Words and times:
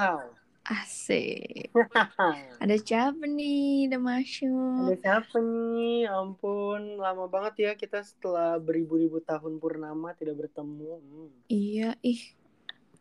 Wow. 0.00 0.32
Asik. 0.62 1.72
Ada 2.62 2.76
siapa 2.78 3.24
nih? 3.26 3.88
Ada 3.88 3.98
masuk. 3.98 4.86
Ada 4.86 4.96
siapa 4.96 5.36
nih? 5.36 6.06
Ya 6.06 6.12
Ampun, 6.14 6.82
lama 6.96 7.26
banget 7.26 7.54
ya 7.58 7.72
kita 7.74 8.00
setelah 8.00 8.56
beribu-ribu 8.56 9.18
tahun 9.20 9.58
purnama 9.58 10.14
tidak 10.14 10.38
bertemu. 10.38 11.00
Hmm. 11.00 11.30
Iya, 11.46 11.96
ih. 12.00 12.22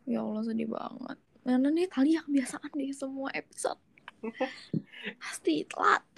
Ya 0.04 0.20
Allah 0.20 0.44
sedih 0.44 0.68
banget. 0.68 1.18
Mana 1.42 1.70
nih 1.70 1.86
tali 1.86 2.14
yang 2.14 2.26
kebiasaan 2.26 2.72
deh 2.74 2.92
semua 2.92 3.30
episode. 3.32 3.80
Pasti 5.22 5.64
telat. 5.64 6.04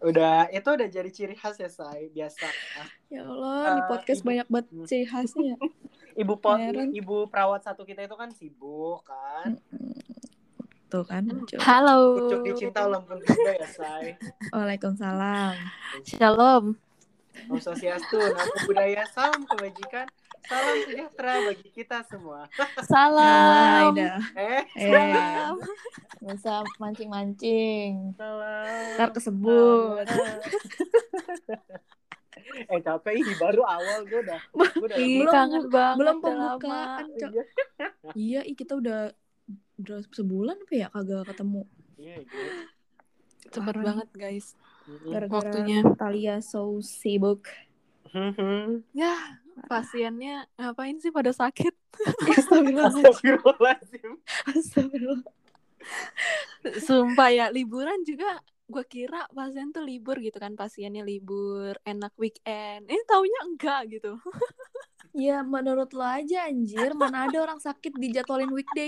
Udah, 0.00 0.48
itu 0.48 0.64
udah 0.64 0.88
jadi 0.88 1.12
ciri 1.12 1.36
khas 1.36 1.60
ya, 1.60 1.68
Say. 1.68 2.08
Biasa. 2.08 2.48
Ya 3.12 3.20
Allah, 3.20 3.76
di 3.76 3.80
Eh, 3.80 3.86
podcast 3.86 4.20
ibu- 4.20 4.28
banyak 4.32 4.46
banget 4.48 4.66
ciri 4.88 5.04
khasnya. 5.04 5.60
Ibu 6.12 6.34
po- 6.36 6.56
Heran. 6.56 6.90
ibu 6.90 7.26
perawat 7.26 7.62
satu 7.62 7.82
kita 7.82 8.02
itu 8.02 8.14
kan 8.14 8.30
sibuk 8.30 9.02
kan. 9.02 9.58
Tuh 10.86 11.04
kan 11.04 11.22
muncul. 11.22 11.58
Halo. 11.60 11.98
Kucuk 12.18 12.40
dicinta 12.44 12.82
ulang 12.82 13.06
pun 13.06 13.18
juga 13.18 13.52
ya, 13.52 13.68
Say. 13.68 14.18
Waalaikumsalam. 14.50 15.54
Shalom. 16.02 16.74
Om 17.46 17.56
Swastiastu, 17.56 18.18
nama 18.18 18.42
budaya, 18.66 19.06
salam 19.06 19.46
kebajikan, 19.46 20.04
salam 20.44 20.76
sejahtera 20.82 21.46
bagi 21.46 21.68
kita 21.70 22.02
semua. 22.04 22.50
Salam. 22.82 23.94
dah. 23.94 24.18
Eh, 24.34 24.66
Salam. 24.76 25.54
nggak 26.20 26.36
usah 26.36 26.60
mancing-mancing. 26.76 28.12
salam. 28.12 28.98
Ntar 28.98 29.08
kesebut. 29.14 30.04
eh 32.72 32.80
capek 32.80 33.14
ih 33.16 33.36
baru 33.36 33.62
awal 33.62 33.98
gue 34.04 34.20
udah 34.20 34.40
gue 34.50 34.68
udah 34.82 34.96
Ih, 34.96 35.20
Belum- 35.20 35.32
kangen 35.32 35.64
banget. 35.68 35.96
Belum 35.98 36.16
pembukaan. 36.18 37.04
Iya, 37.10 37.28
Iya, 38.12 38.40
ih 38.44 38.54
kita 38.54 38.74
udah 38.74 39.12
udah 39.76 39.98
sebulan 40.10 40.56
apa 40.58 40.74
ya 40.74 40.86
kagak 40.88 41.24
ketemu. 41.26 41.62
iya 41.96 42.16
iya. 42.18 42.52
Cepet 43.48 43.72
Parah. 43.72 43.84
banget 43.84 44.08
guys. 44.12 44.46
Gara-gara 45.02 45.30
Waktunya. 45.32 45.78
Talia 45.94 46.36
so 46.38 46.78
sibuk. 46.80 47.48
Mhm. 48.10 48.82
Ya, 48.90 49.14
pasiennya 49.64 50.50
ngapain 50.54 50.98
sih 50.98 51.08
pada 51.08 51.30
sakit? 51.30 51.72
Astagfirullahaladzim. 52.30 53.06
Astagfirullahaladzim. 53.06 54.12
Astagfirullah. 54.46 55.32
Sumpah 56.78 57.30
ya, 57.30 57.46
liburan 57.48 58.02
juga 58.02 58.42
gue 58.70 58.84
kira 58.86 59.26
pasien 59.34 59.74
tuh 59.74 59.82
libur 59.82 60.16
gitu 60.22 60.38
kan 60.38 60.54
pasiennya 60.54 61.02
libur 61.02 61.74
enak 61.82 62.14
weekend 62.16 62.86
ini 62.86 63.02
taunya 63.04 63.40
enggak 63.44 63.90
gitu 63.90 64.16
Ya 65.10 65.42
menurut 65.42 65.90
lo 65.90 66.06
aja 66.06 66.46
anjir, 66.46 66.94
mana 66.94 67.26
ada 67.26 67.42
orang 67.42 67.58
sakit 67.58 67.98
dijadwalin 67.98 68.54
weekday. 68.54 68.86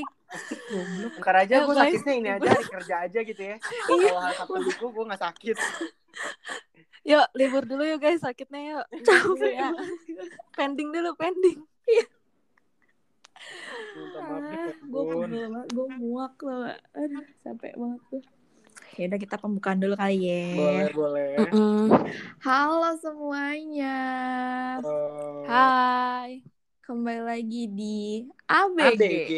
Goblok. 0.71 1.19
Ntar 1.19 1.37
aja 1.43 1.55
Ya, 1.59 1.67
gue 1.67 1.75
sakitnya 1.75 2.15
ini 2.15 2.29
aja 2.31 2.47
hari 2.47 2.67
kerja 2.71 2.95
aja 3.03 3.21
gitu 3.27 3.43
ya. 3.43 3.57
Kalau 3.91 4.23
hari 4.23 4.35
Sabtu 4.39 4.59
minggu 4.63 4.87
gue 4.87 5.05
gak 5.11 5.23
sakit. 5.23 5.57
yuk 7.03 7.27
libur 7.35 7.67
dulu 7.67 7.83
yuk 7.83 7.99
guys 7.99 8.23
sakitnya 8.23 8.61
yuk 8.63 8.87
Capek 9.03 9.53
ya 9.59 9.75
pending 10.55 10.95
dulu 10.95 11.11
pending 11.19 11.59
Gue 14.87 15.03
banget, 15.05 15.67
gue 15.75 15.87
muak 15.99 16.39
loh. 16.47 16.71
Aduh, 16.95 17.27
capek 17.43 17.75
banget 17.75 18.01
tuh. 18.09 18.23
Ya 18.93 19.09
udah 19.09 19.17
kita 19.17 19.41
pembukaan 19.41 19.81
dulu 19.81 19.97
kali 19.97 20.21
ya. 20.21 20.53
Boleh 20.53 20.93
boleh. 20.93 21.33
Halo 22.45 22.93
semuanya. 23.01 24.01
Oh. 24.85 25.49
hai 25.49 26.45
Kembali 26.85 27.25
lagi 27.25 27.63
di 27.73 28.29
ABG. 28.53 28.85
ABG 28.93 29.33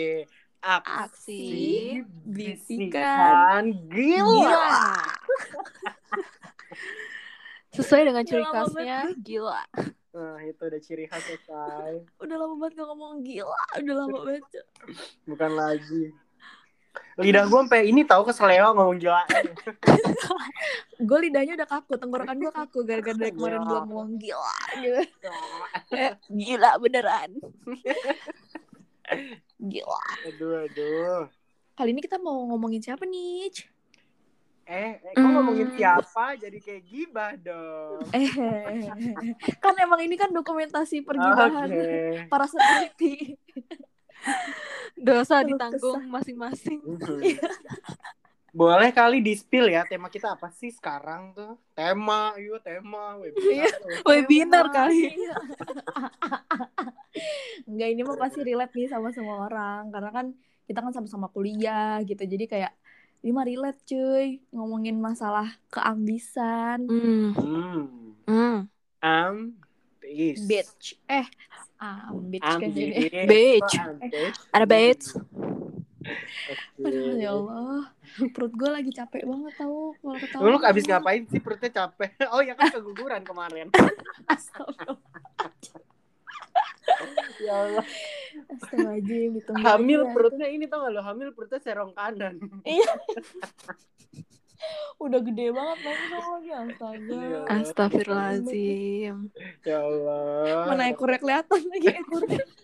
Aksi 0.83 1.47
Bisikan 2.27 3.71
Gila. 3.87 4.99
sesuai 7.75 8.07
dengan 8.07 8.23
ciri 8.23 8.47
khasnya 8.47 9.11
gila 9.19 9.67
Nah 10.15 10.39
itu 10.47 10.63
udah 10.63 10.81
ciri 10.83 11.05
khas 11.11 11.27
ya. 11.27 12.01
Udah 12.23 12.37
lama 12.39 12.55
banget 12.59 12.83
gak 12.83 12.87
ngomong 12.91 13.23
gila. 13.23 13.63
Udah 13.83 13.95
lama 14.03 14.19
banget. 14.23 14.43
Bukan 15.27 15.51
lagi. 15.59 16.15
Lidah 17.15 17.47
gue 17.47 17.61
sampai 17.63 17.87
ini 17.87 18.03
tahu 18.03 18.27
keseleo 18.27 18.75
ngomong 18.75 18.99
gila. 18.99 19.23
Gue 21.09 21.19
lidahnya 21.27 21.55
udah 21.55 21.69
kaku, 21.69 21.95
tenggorokan 21.95 22.39
gue 22.39 22.51
kaku 22.51 22.83
gara-gara 22.83 23.15
dari 23.15 23.31
kemarin 23.31 23.63
Ya. 23.63 23.67
gue 23.67 23.79
ngomong 23.87 24.11
gila. 24.19 24.57
Gila 26.31 26.71
beneran 26.79 27.31
Gila. 29.71 30.03
aduh 30.27 30.67
aduh. 30.67 31.23
Kali 31.75 31.91
ini 31.91 32.03
kita 32.03 32.19
mau 32.19 32.47
ngomongin 32.51 32.83
siapa 32.83 33.03
nih? 33.05 33.51
Eh, 34.65 34.97
eh 34.97 35.13
kok 35.13 35.29
ngomongin 35.29 35.77
siapa 35.77 36.35
jadi 36.35 36.57
kayak 36.57 36.83
gibah 36.89 37.33
dong. 37.37 38.01
Eh, 38.17 38.89
kan 39.61 39.75
emang 39.77 40.01
ini 40.01 40.17
kan 40.17 40.33
dokumentasi 40.33 41.05
pergibahan 41.05 41.69
Oke. 41.69 42.27
para 42.27 42.47
security. 42.49 43.37
Dosa 44.97 45.43
ditanggung 45.43 46.07
masing-masing 46.07 46.81
Mhm. 46.81 47.21
Boleh 48.55 48.95
kali 48.95 49.19
di 49.19 49.35
spill 49.35 49.67
ya 49.67 49.83
tema 49.83 50.07
kita 50.07 50.39
apa 50.39 50.47
sih 50.49 50.71
sekarang 50.71 51.35
tuh? 51.35 51.59
Tema, 51.75 52.39
yuk 52.39 52.63
tema, 52.63 53.19
Iya. 53.19 53.67
webinar. 53.67 53.75
webinar 54.07 54.67
kali 54.71 55.11
Iya. 55.11 55.35
Enggak 57.71 57.89
ini 57.91 58.01
mah 58.03 58.15
pasti 58.15 58.47
relate 58.47 58.75
nih 58.75 58.87
sama 58.87 59.11
semua 59.11 59.43
orang 59.43 59.91
karena 59.91 60.11
kan 60.11 60.27
kita 60.65 60.79
kan 60.81 60.95
sama-sama 60.95 61.27
kuliah 61.29 61.99
gitu. 62.03 62.23
Jadi 62.23 62.47
kayak 62.47 62.73
ini 63.27 63.35
mah 63.35 63.43
relate 63.43 63.81
cuy 63.83 64.39
ngomongin 64.55 65.03
masalah 65.03 65.51
keambisan. 65.67 66.87
hmm. 66.87 67.31
Hmm. 67.35 67.83
Hmm. 68.31 68.59
Am 69.03 69.59
bis. 70.05 70.41
Bitch. 70.45 71.01
Eh, 71.09 71.27
ambitch 71.81 72.45
kan 72.45 72.69
jadi. 72.69 73.25
Bitch. 73.25 73.75
ada 74.53 74.67
baits 74.69 75.17
Aduh 76.85 77.17
ya 77.17 77.33
Allah, 77.33 77.89
perut 78.37 78.53
gue 78.53 78.69
lagi 78.69 78.93
capek 78.93 79.25
banget 79.25 79.53
tau 79.57 79.97
kalau 79.97 80.17
ketawa. 80.21 80.43
Lu 80.45 80.59
abis 80.61 80.85
ngapain 80.85 81.25
sih 81.33 81.41
perutnya 81.41 81.71
capek? 81.73 82.13
Oh 82.35 82.45
ya 82.45 82.53
kan 82.59 82.69
keguguran 82.69 83.25
kemarin. 83.25 83.73
Astagfirullah. 84.33 85.01
ya 87.41 87.55
Allah. 87.57 87.87
Astagfirullahaladzim, 88.53 89.33
Hamil 89.65 90.01
perutnya 90.13 90.47
ini 90.53 90.69
tau 90.69 90.85
gak 90.85 90.93
lo? 90.93 91.01
Hamil 91.01 91.33
perutnya 91.33 91.61
serong 91.65 91.97
kanan. 91.97 92.37
Udah 95.03 95.21
gede 95.21 95.47
banget 95.51 95.79
lagi 95.85 96.07
lagi 96.11 96.51
astaga. 96.55 97.15
Iya. 97.15 97.41
Astagfirullahaladzim 97.51 99.17
Ya 99.69 99.79
Allah. 99.83 100.65
Mana 100.71 100.83
ekornya 100.91 101.19
kelihatan 101.19 101.61
lagi 101.69 101.89
ekornya. 101.93 102.45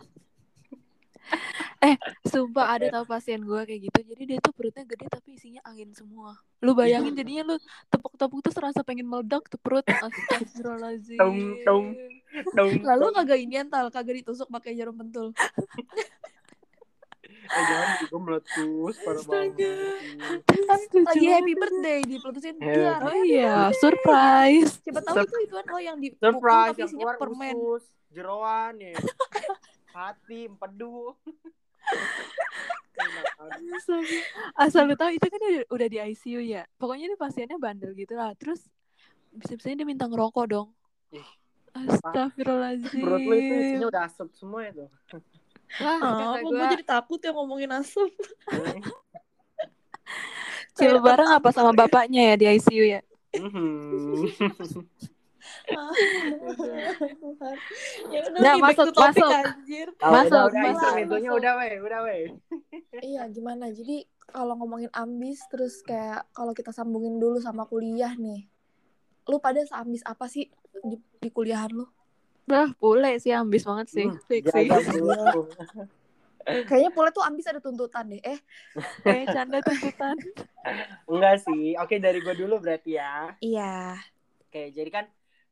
Sumpah 2.30 2.76
ada 2.76 2.86
tau 2.90 3.06
pasien 3.06 3.38
gue 3.38 3.60
kayak 3.62 3.80
gitu 3.86 4.00
Jadi 4.02 4.22
dia 4.26 4.38
tuh 4.42 4.50
perutnya 4.50 4.82
gede 4.82 5.06
tapi 5.06 5.38
isinya 5.38 5.62
angin 5.62 5.94
semua 5.94 6.34
Lu 6.58 6.74
bayangin 6.74 7.14
jadinya 7.14 7.54
lu 7.54 7.56
tepuk-tepuk 7.86 8.42
tuh 8.42 8.50
serasa 8.50 8.82
pengen 8.82 9.06
meledak 9.06 9.46
tuh 9.46 9.56
perut 9.62 9.86
Astagfirullahaladzim 9.86 11.22
Tung, 11.22 11.38
tung. 11.62 11.86
Dong. 12.54 12.72
Lalu 12.86 13.06
kagak 13.14 13.38
inian 13.42 13.66
tal, 13.66 13.90
kagak 13.90 14.22
ditusuk 14.22 14.46
pakai 14.46 14.78
jarum 14.78 14.94
pentul. 14.94 15.34
Eh, 17.50 17.64
jangan 17.64 17.88
juga 17.98 18.16
meletus 18.20 18.94
parah 19.02 19.18
Astaga. 19.18 19.50
banget. 19.50 20.40
Kan 20.46 20.80
lagi 21.02 21.26
happy 21.26 21.52
birthday 21.52 22.00
dipelutusin 22.04 22.54
Happy 22.56 22.78
dar. 22.78 23.00
Oh 23.02 23.16
iya 23.20 23.54
surprise 23.74 24.78
Siapa 24.80 25.02
tahu 25.02 25.14
Sur- 25.18 25.26
itu 25.26 25.36
ituan 25.44 25.66
lo 25.66 25.78
yang 25.78 25.98
dipukul 25.98 26.22
Surprise 26.30 26.76
yang 26.78 26.90
keluar 26.90 27.14
permen. 27.16 27.54
usus, 27.54 27.84
jeroan 28.08 28.78
ya. 28.78 28.94
Hati, 29.96 30.46
empedu. 30.46 31.18
Asal 34.54 34.84
lu 34.84 34.94
tahu 34.94 35.10
itu 35.10 35.24
kan 35.24 35.40
udah, 35.40 35.64
udah 35.72 35.88
di 35.88 35.98
ICU 35.98 36.40
ya 36.44 36.68
Pokoknya 36.76 37.08
ini 37.08 37.16
pasiennya 37.16 37.56
bandel 37.56 37.96
gitu 37.96 38.12
lah 38.12 38.36
Terus 38.36 38.68
bisa-bisanya 39.32 39.82
dia 39.82 39.88
minta 39.88 40.04
ngerokok 40.04 40.44
dong 40.46 40.68
Ih. 41.10 41.24
Astagfirullahaladzim 41.72 43.00
Perut 43.00 43.22
lu 43.24 43.34
itu 43.34 43.54
isinya 43.56 43.86
udah 43.88 44.02
asap 44.04 44.28
semua 44.34 44.60
itu. 44.66 44.84
Wah, 45.78 45.98
Ah, 46.02 46.40
gua, 46.42 46.50
gue 46.50 46.66
jadi 46.74 46.84
takut 46.84 47.20
ya 47.22 47.30
ngomongin 47.30 47.70
asap. 47.70 48.10
Cil 50.74 50.96
bareng 50.98 51.30
apa 51.30 51.48
sama 51.54 51.70
bapaknya 51.80 52.34
ya 52.34 52.34
di 52.40 52.46
ICU 52.58 52.84
ya? 52.98 53.00
Mhm. 53.36 54.26
ya 58.10 58.18
udah 58.26 58.40
Nah, 58.42 58.54
masuk, 58.58 58.92
masuk. 58.92 59.30
anjir. 59.30 59.88
Masuk, 60.00 60.42
udah, 60.50 60.62
udah, 60.66 60.92
masuk, 61.06 61.34
udah 61.38 61.52
weh, 61.60 61.72
udah 61.80 62.00
weh. 62.06 62.22
Iya 63.00 63.22
gimana? 63.30 63.70
Jadi 63.70 64.04
kalau 64.30 64.54
ngomongin 64.58 64.90
ambis 64.94 65.42
terus 65.50 65.82
kayak 65.86 66.26
kalau 66.34 66.52
kita 66.54 66.74
sambungin 66.74 67.18
dulu 67.22 67.38
sama 67.38 67.66
kuliah 67.66 68.12
nih. 68.18 68.46
Lu 69.30 69.38
pada 69.38 69.62
seambis 69.62 70.02
apa 70.02 70.26
sih 70.26 70.50
di, 70.82 70.98
di 71.22 71.28
kuliahan 71.30 71.70
lu? 71.70 71.86
Bah, 72.48 72.68
boleh 72.76 73.16
sih 73.18 73.30
ambis 73.30 73.62
banget 73.62 73.86
sih. 73.88 74.06
Hmm, 74.06 74.18
dulu. 74.90 75.46
Kayaknya 76.68 76.90
Pule 76.90 77.10
tuh 77.12 77.22
ambis 77.22 77.46
ada 77.46 77.60
tuntutan 77.60 78.08
deh. 78.08 78.18
Eh, 78.24 78.40
Eh, 79.04 79.24
canda 79.28 79.60
tuntutan. 79.60 80.16
Enggak 81.10 81.44
sih. 81.44 81.76
Oke, 81.76 82.00
dari 82.00 82.18
gue 82.18 82.34
dulu 82.34 82.58
berarti 82.58 82.96
ya. 82.96 83.36
iya. 83.38 83.94
Oke, 84.48 84.74
jadi 84.74 84.90
kan 84.90 85.04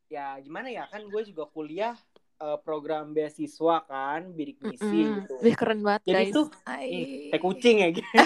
ya 0.09 0.35
gimana 0.41 0.67
ya 0.67 0.89
kan 0.89 1.05
gue 1.05 1.21
juga 1.23 1.47
kuliah 1.47 1.95
eh, 2.41 2.57
program 2.65 3.13
beasiswa 3.15 3.85
kan, 3.87 4.33
bidik 4.35 4.59
misi 4.59 4.83
Mm-mm. 4.83 5.15
gitu. 5.23 5.33
Wih, 5.39 5.55
keren 5.55 5.79
banget, 5.85 6.01
Jadi 6.03 6.25
guys. 6.25 6.35
tuh 6.35 6.47
ih, 6.83 7.31
teh 7.31 7.39
kucing 7.39 7.75
ya 7.79 7.87
gitu. 7.95 8.09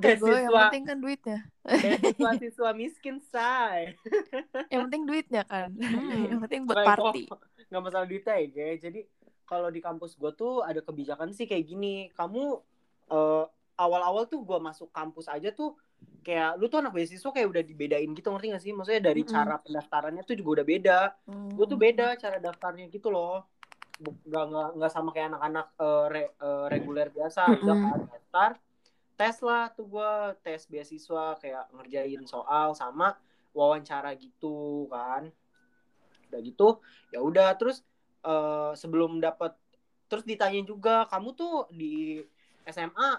Gue, 0.00 0.36
yang 0.40 0.52
penting 0.52 0.84
kan 0.84 0.98
duitnya. 0.98 1.38
Beasiswa 1.62 2.30
siswa 2.42 2.70
miskin, 2.72 3.16
say. 3.20 3.92
Yang 4.72 4.80
penting 4.88 5.02
duitnya 5.04 5.42
kan. 5.44 5.68
Hmm. 5.76 6.26
yang 6.30 6.40
penting 6.42 6.60
buat 6.64 6.82
party. 6.82 7.28
nggak 7.70 7.82
masalah 7.86 8.06
duitnya 8.08 8.34
ya 8.34 8.46
guys 8.50 8.80
jadi 8.82 9.00
kalau 9.46 9.70
di 9.70 9.78
kampus 9.78 10.14
gue 10.14 10.30
tuh 10.34 10.62
ada 10.62 10.82
kebijakan 10.82 11.30
sih 11.30 11.46
kayak 11.46 11.66
gini 11.66 12.10
kamu 12.14 12.58
eh, 13.08 13.44
awal-awal 13.78 14.26
tuh 14.26 14.42
gue 14.42 14.58
masuk 14.58 14.90
kampus 14.90 15.30
aja 15.30 15.50
tuh 15.50 15.78
kayak 16.20 16.58
lu 16.58 16.66
tuh 16.66 16.82
anak 16.82 16.92
beasiswa 16.92 17.30
kayak 17.30 17.48
udah 17.48 17.62
dibedain 17.62 18.10
gitu 18.10 18.28
ngerti 18.28 18.46
gak 18.50 18.62
sih 18.62 18.72
maksudnya 18.74 19.06
dari 19.06 19.22
Mm-mm. 19.22 19.32
cara 19.32 19.54
pendaftarannya 19.56 20.22
tuh 20.22 20.34
juga 20.34 20.60
udah 20.60 20.66
beda 20.66 20.98
gue 21.54 21.66
tuh 21.66 21.78
beda 21.78 22.06
cara 22.18 22.36
daftarnya 22.36 22.90
gitu 22.90 23.08
loh 23.08 23.46
nggak 24.00 24.44
nggak 24.50 24.68
nggak 24.80 24.90
sama 24.92 25.12
kayak 25.12 25.28
anak-anak 25.30 25.66
eh, 25.76 26.06
re- 26.10 26.34
eh, 26.34 26.64
reguler 26.72 27.08
biasa 27.08 27.40
udah 27.54 27.74
Mm-mm. 27.76 27.90
kan 27.92 28.00
daftar 28.10 28.50
tes 29.20 29.36
lah 29.44 29.68
tuh 29.76 29.84
gue 29.84 30.12
tes 30.40 30.64
beasiswa 30.64 31.36
kayak 31.36 31.68
ngerjain 31.76 32.24
soal 32.24 32.72
sama 32.72 33.20
wawancara 33.52 34.16
gitu 34.16 34.88
kan. 34.88 35.28
Udah 36.32 36.40
gitu 36.40 36.80
ya 37.12 37.20
udah 37.20 37.52
terus 37.60 37.84
eh, 38.24 38.72
sebelum 38.72 39.20
dapat 39.20 39.52
terus 40.08 40.24
ditanya 40.24 40.64
juga 40.64 41.04
kamu 41.12 41.36
tuh 41.36 41.68
di 41.68 42.24
SMA 42.64 43.10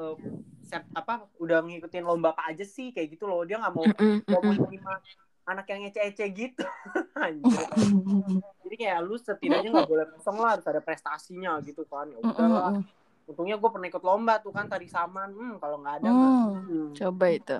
eh, 0.00 0.16
set 0.64 0.88
apa 0.96 1.28
udah 1.36 1.60
ngikutin 1.60 2.08
lomba 2.08 2.32
apa 2.32 2.48
aja 2.48 2.64
sih? 2.64 2.88
Kayak 2.96 3.20
gitu 3.20 3.28
loh 3.28 3.44
dia 3.44 3.60
nggak 3.60 3.74
mau 3.76 3.84
nggak 4.24 4.40
mau 4.40 4.54
terima 4.64 4.96
anak 5.44 5.68
yang 5.68 5.92
ece-ece 5.92 6.24
gitu. 6.32 6.64
Anjir. 7.20 7.68
jadi 8.64 8.76
kayak 8.80 8.98
lu 9.04 9.20
setidaknya 9.20 9.76
nggak 9.76 9.90
boleh 9.92 10.08
kosong 10.16 10.40
lah 10.40 10.56
harus 10.56 10.64
ada 10.64 10.80
prestasinya 10.80 11.60
gitu 11.60 11.84
kan. 11.84 12.08
Ya 12.08 12.16
udahlah 12.24 12.80
untungnya 13.24 13.56
gue 13.56 13.70
pernah 13.72 13.88
ikut 13.88 14.04
lomba 14.04 14.34
tuh 14.40 14.52
kan 14.52 14.68
tadi 14.68 14.86
saman 14.88 15.32
hmm, 15.32 15.54
kalau 15.60 15.80
nggak 15.80 15.94
ada 16.02 16.08
mah, 16.10 16.30
Hmm. 16.30 16.64
hmm. 16.68 16.88
Coba 16.96 17.26
itu. 17.32 17.56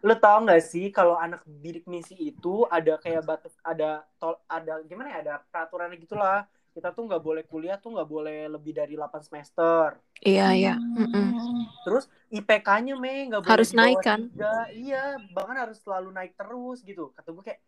lu 0.00 0.16
tau 0.16 0.40
nggak 0.40 0.62
sih 0.64 0.88
kalau 0.88 1.12
anak 1.20 1.44
bidik 1.44 1.84
misi 1.84 2.16
itu 2.16 2.64
ada 2.72 2.96
kayak 2.96 3.20
batas 3.20 3.52
ada 3.60 4.00
tol 4.16 4.40
ada 4.48 4.80
gimana 4.88 5.12
ya 5.12 5.18
ada 5.20 5.34
peraturannya 5.52 6.00
gitulah 6.00 6.48
kita 6.72 6.88
tuh 6.96 7.04
nggak 7.04 7.20
boleh 7.20 7.42
kuliah 7.44 7.76
tuh 7.76 7.92
nggak 7.92 8.08
boleh 8.08 8.48
lebih 8.48 8.72
dari 8.72 8.96
8 8.96 9.20
semester 9.20 10.00
Iya, 10.20 10.52
iya. 10.52 10.74
Hmm. 10.76 11.04
Mm-mm. 11.04 11.64
terus 11.84 12.08
IPK-nya 12.32 12.96
me 12.96 13.28
nggak 13.32 13.40
boleh 13.44 13.52
Harus 13.52 13.70
naik, 13.72 14.00
kan? 14.00 14.28
iya 14.72 15.16
bahkan 15.36 15.56
harus 15.56 15.80
selalu 15.84 16.12
naik 16.12 16.32
terus 16.36 16.80
gitu 16.84 17.12
kata 17.16 17.28
gue 17.32 17.44
kayak 17.44 17.60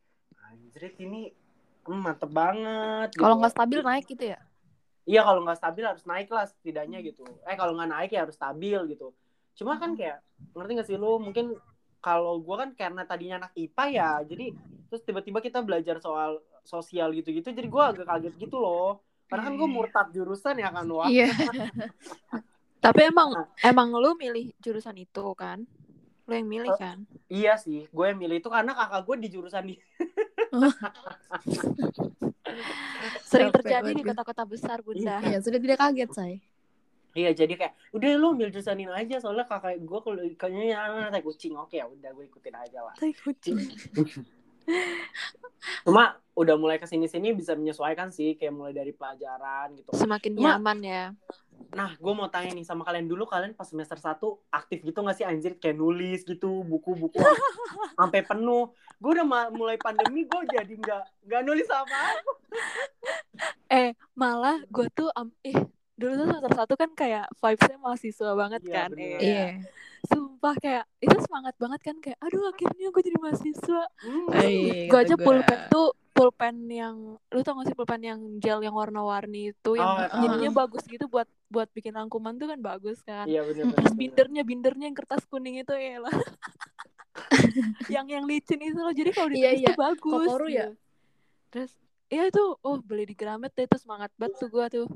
anjrit 0.53 0.95
ini 1.01 1.33
hmm, 1.85 2.01
mantep 2.01 2.29
banget 2.33 3.09
Kalau 3.17 3.37
gitu. 3.37 3.41
nggak 3.45 3.53
stabil 3.53 3.81
naik 3.85 4.05
gitu 4.09 4.25
ya? 4.33 4.41
Iya 5.03 5.27
kalau 5.27 5.43
nggak 5.43 5.59
stabil 5.59 5.85
harus 5.85 6.05
naik 6.07 6.31
lah 6.31 6.47
setidaknya 6.47 7.03
gitu. 7.03 7.27
Eh 7.43 7.59
kalau 7.59 7.75
nggak 7.75 7.91
naik 7.91 8.11
ya 8.15 8.23
harus 8.27 8.39
stabil 8.39 8.79
gitu. 8.95 9.11
Cuma 9.59 9.77
kan 9.77 9.99
kayak 9.99 10.23
ngerti 10.55 10.71
nggak 10.79 10.89
sih 10.89 10.97
lu 10.99 11.19
mungkin 11.19 11.59
kalau 12.03 12.39
gue 12.43 12.57
kan 12.59 12.71
karena 12.75 13.03
tadinya 13.07 13.47
anak 13.47 13.53
IPA 13.55 13.85
ya 13.95 14.11
jadi 14.27 14.47
terus 14.91 15.03
tiba-tiba 15.07 15.39
kita 15.39 15.63
belajar 15.63 16.03
soal 16.03 16.43
sosial 16.67 17.15
gitu-gitu 17.15 17.51
jadi 17.51 17.67
gue 17.67 17.83
agak 17.83 18.07
kaget 18.07 18.35
gitu 18.39 18.63
loh. 18.63 19.03
Karena 19.27 19.49
kan 19.49 19.55
gue 19.57 19.69
murtad 19.71 20.07
jurusan 20.13 20.61
ya 20.61 20.69
kan 20.71 20.85
wah. 20.87 21.09
Iya. 21.09 21.33
Tapi 22.85 23.01
emang 23.15 23.31
emang 23.63 23.95
lu 23.95 24.19
milih 24.19 24.55
jurusan 24.59 24.99
itu 24.99 25.23
kan? 25.39 25.63
Lu 26.27 26.33
yang 26.35 26.47
milih 26.51 26.75
kan? 26.79 27.07
Iya 27.31 27.55
sih, 27.59 27.87
gue 27.91 28.05
yang 28.07 28.19
milih 28.19 28.43
itu 28.43 28.51
karena 28.51 28.75
kakak 28.75 29.03
gue 29.07 29.17
di 29.23 29.29
jurusan 29.31 29.65
di 29.71 29.75
Sering 33.31 33.51
terjadi 33.51 33.91
di 33.97 34.03
kota-kota 34.05 34.45
besar, 34.45 34.85
Bunda. 34.85 35.25
Iya, 35.25 35.41
sudah 35.41 35.59
tidak 35.59 35.79
kaget, 35.81 36.11
say. 36.13 36.35
Iya 37.13 37.37
jadi 37.37 37.61
kayak 37.61 37.77
udah 37.93 38.09
lu 38.17 38.33
ambil 38.33 38.49
jurusan 38.49 38.81
ini 38.81 38.89
aja 38.89 39.21
soalnya 39.21 39.45
kakak 39.45 39.85
gue 39.85 40.01
kalau 40.01 40.17
kayaknya 40.33 41.13
tai 41.13 41.21
kucing 41.21 41.53
oke 41.53 41.77
ya 41.77 41.85
udah 41.85 42.09
gue 42.09 42.25
ikutin 42.25 42.57
aja 42.57 42.89
lah. 42.89 42.97
Tai 42.97 43.13
kucing. 43.13 43.61
Cuma 45.87 46.19
udah 46.33 46.57
mulai 46.57 46.81
ke 46.81 46.89
sini 46.89 47.07
sini 47.07 47.37
bisa 47.37 47.53
menyesuaikan 47.53 48.09
sih 48.09 48.35
kayak 48.41 48.55
mulai 48.57 48.73
dari 48.73 48.91
pelajaran 48.91 49.77
gitu. 49.77 49.93
Semakin 49.93 50.33
Cuma- 50.35 50.57
nyaman 50.57 50.79
ya. 50.81 51.05
Nah, 51.73 51.97
gue 51.97 52.13
mau 52.13 52.29
tanya 52.29 52.53
nih 52.53 52.69
sama 52.69 52.85
kalian 52.85 53.09
dulu, 53.09 53.25
kalian 53.25 53.57
pas 53.57 53.65
semester 53.65 53.97
1 53.97 54.21
aktif 54.53 54.85
gitu 54.85 55.01
gak 55.01 55.17
sih 55.17 55.25
anjir 55.25 55.57
kayak 55.57 55.81
nulis 55.81 56.21
gitu, 56.21 56.61
buku-buku 56.69 57.17
sampai 57.99 58.21
penuh. 58.29 58.77
Gue 59.01 59.17
udah 59.17 59.25
mulai 59.49 59.81
pandemi, 59.81 60.29
gue 60.29 60.43
jadi 60.53 60.69
nggak 60.69 61.03
nggak 61.29 61.43
nulis 61.49 61.69
apa. 61.73 62.01
Eh, 63.73 63.97
malah 64.13 64.61
gue 64.69 64.87
tuh 64.93 65.09
eh 65.41 65.57
dulu 66.03 66.13
tuh 66.15 66.27
semester 66.29 66.53
satu 66.53 66.75
kan 66.75 66.91
kayak 66.93 67.25
vibesnya 67.33 67.79
mahasiswa 67.79 68.31
banget 68.35 68.61
Iya, 68.63 68.75
kan. 68.75 68.89
bener. 68.91 69.07
Eh, 69.09 69.21
Iya. 69.23 69.47
Sumpah 70.03 70.55
kayak 70.57 70.85
itu 70.99 71.17
semangat 71.21 71.55
banget 71.57 71.81
kan 71.81 71.97
kayak 71.97 72.19
aduh 72.19 72.43
akhirnya 72.49 72.89
gue 72.89 73.03
jadi 73.05 73.19
mahasiswa. 73.19 73.83
Hmm. 74.01 74.27
Iya, 74.35 74.75
gue 74.87 74.99
aja 75.01 75.15
gua. 75.15 75.23
pulpen 75.23 75.61
tuh 75.69 75.89
pulpen 76.13 76.57
yang 76.69 76.97
lu 77.17 77.41
tau 77.41 77.57
gak 77.57 77.67
sih 77.67 77.75
pulpen 77.75 78.03
yang 78.03 78.21
gel 78.37 78.61
yang 78.61 78.73
warna-warni 78.73 79.51
itu 79.51 79.71
yang 79.73 79.89
Oh, 79.89 80.21
jadinya 80.21 80.51
uh-uh. 80.51 80.61
bagus 80.61 80.85
gitu 80.85 81.07
buat 81.07 81.25
buat 81.49 81.71
bikin 81.71 81.95
rangkuman 81.95 82.35
tuh 82.35 82.47
kan 82.47 82.61
bagus 82.61 82.99
kan. 83.01 83.25
Iya 83.25 83.43
bener 83.43 83.65
bener. 83.65 83.77
Terus 83.79 83.95
bindernya 83.95 84.43
bindernya 84.43 84.87
yang 84.87 84.97
kertas 84.97 85.23
kuning 85.25 85.57
itu 85.57 85.73
ya 85.73 86.03
lah. 86.03 86.13
yang 87.95 88.07
yang 88.07 88.25
licin 88.25 88.59
itu 88.59 88.77
loh. 88.77 88.93
Jadi 88.93 89.11
kalau 89.11 89.31
Iya, 89.31 89.53
ditulis 89.53 89.61
iya. 89.61 89.69
tuh 89.69 89.79
bagus. 89.79 90.27
Kokoru 90.27 90.47
ya? 90.47 90.67
gitu. 90.67 90.73
Terus 91.49 91.73
ya 92.09 92.23
itu 92.27 92.43
oh 92.57 92.77
beli 92.79 93.05
di 93.05 93.15
Gramet 93.15 93.53
deh 93.53 93.65
itu 93.65 93.77
semangat 93.79 94.11
banget 94.17 94.37
tuh 94.37 94.49
gua 94.49 94.67
tuh. 94.67 94.89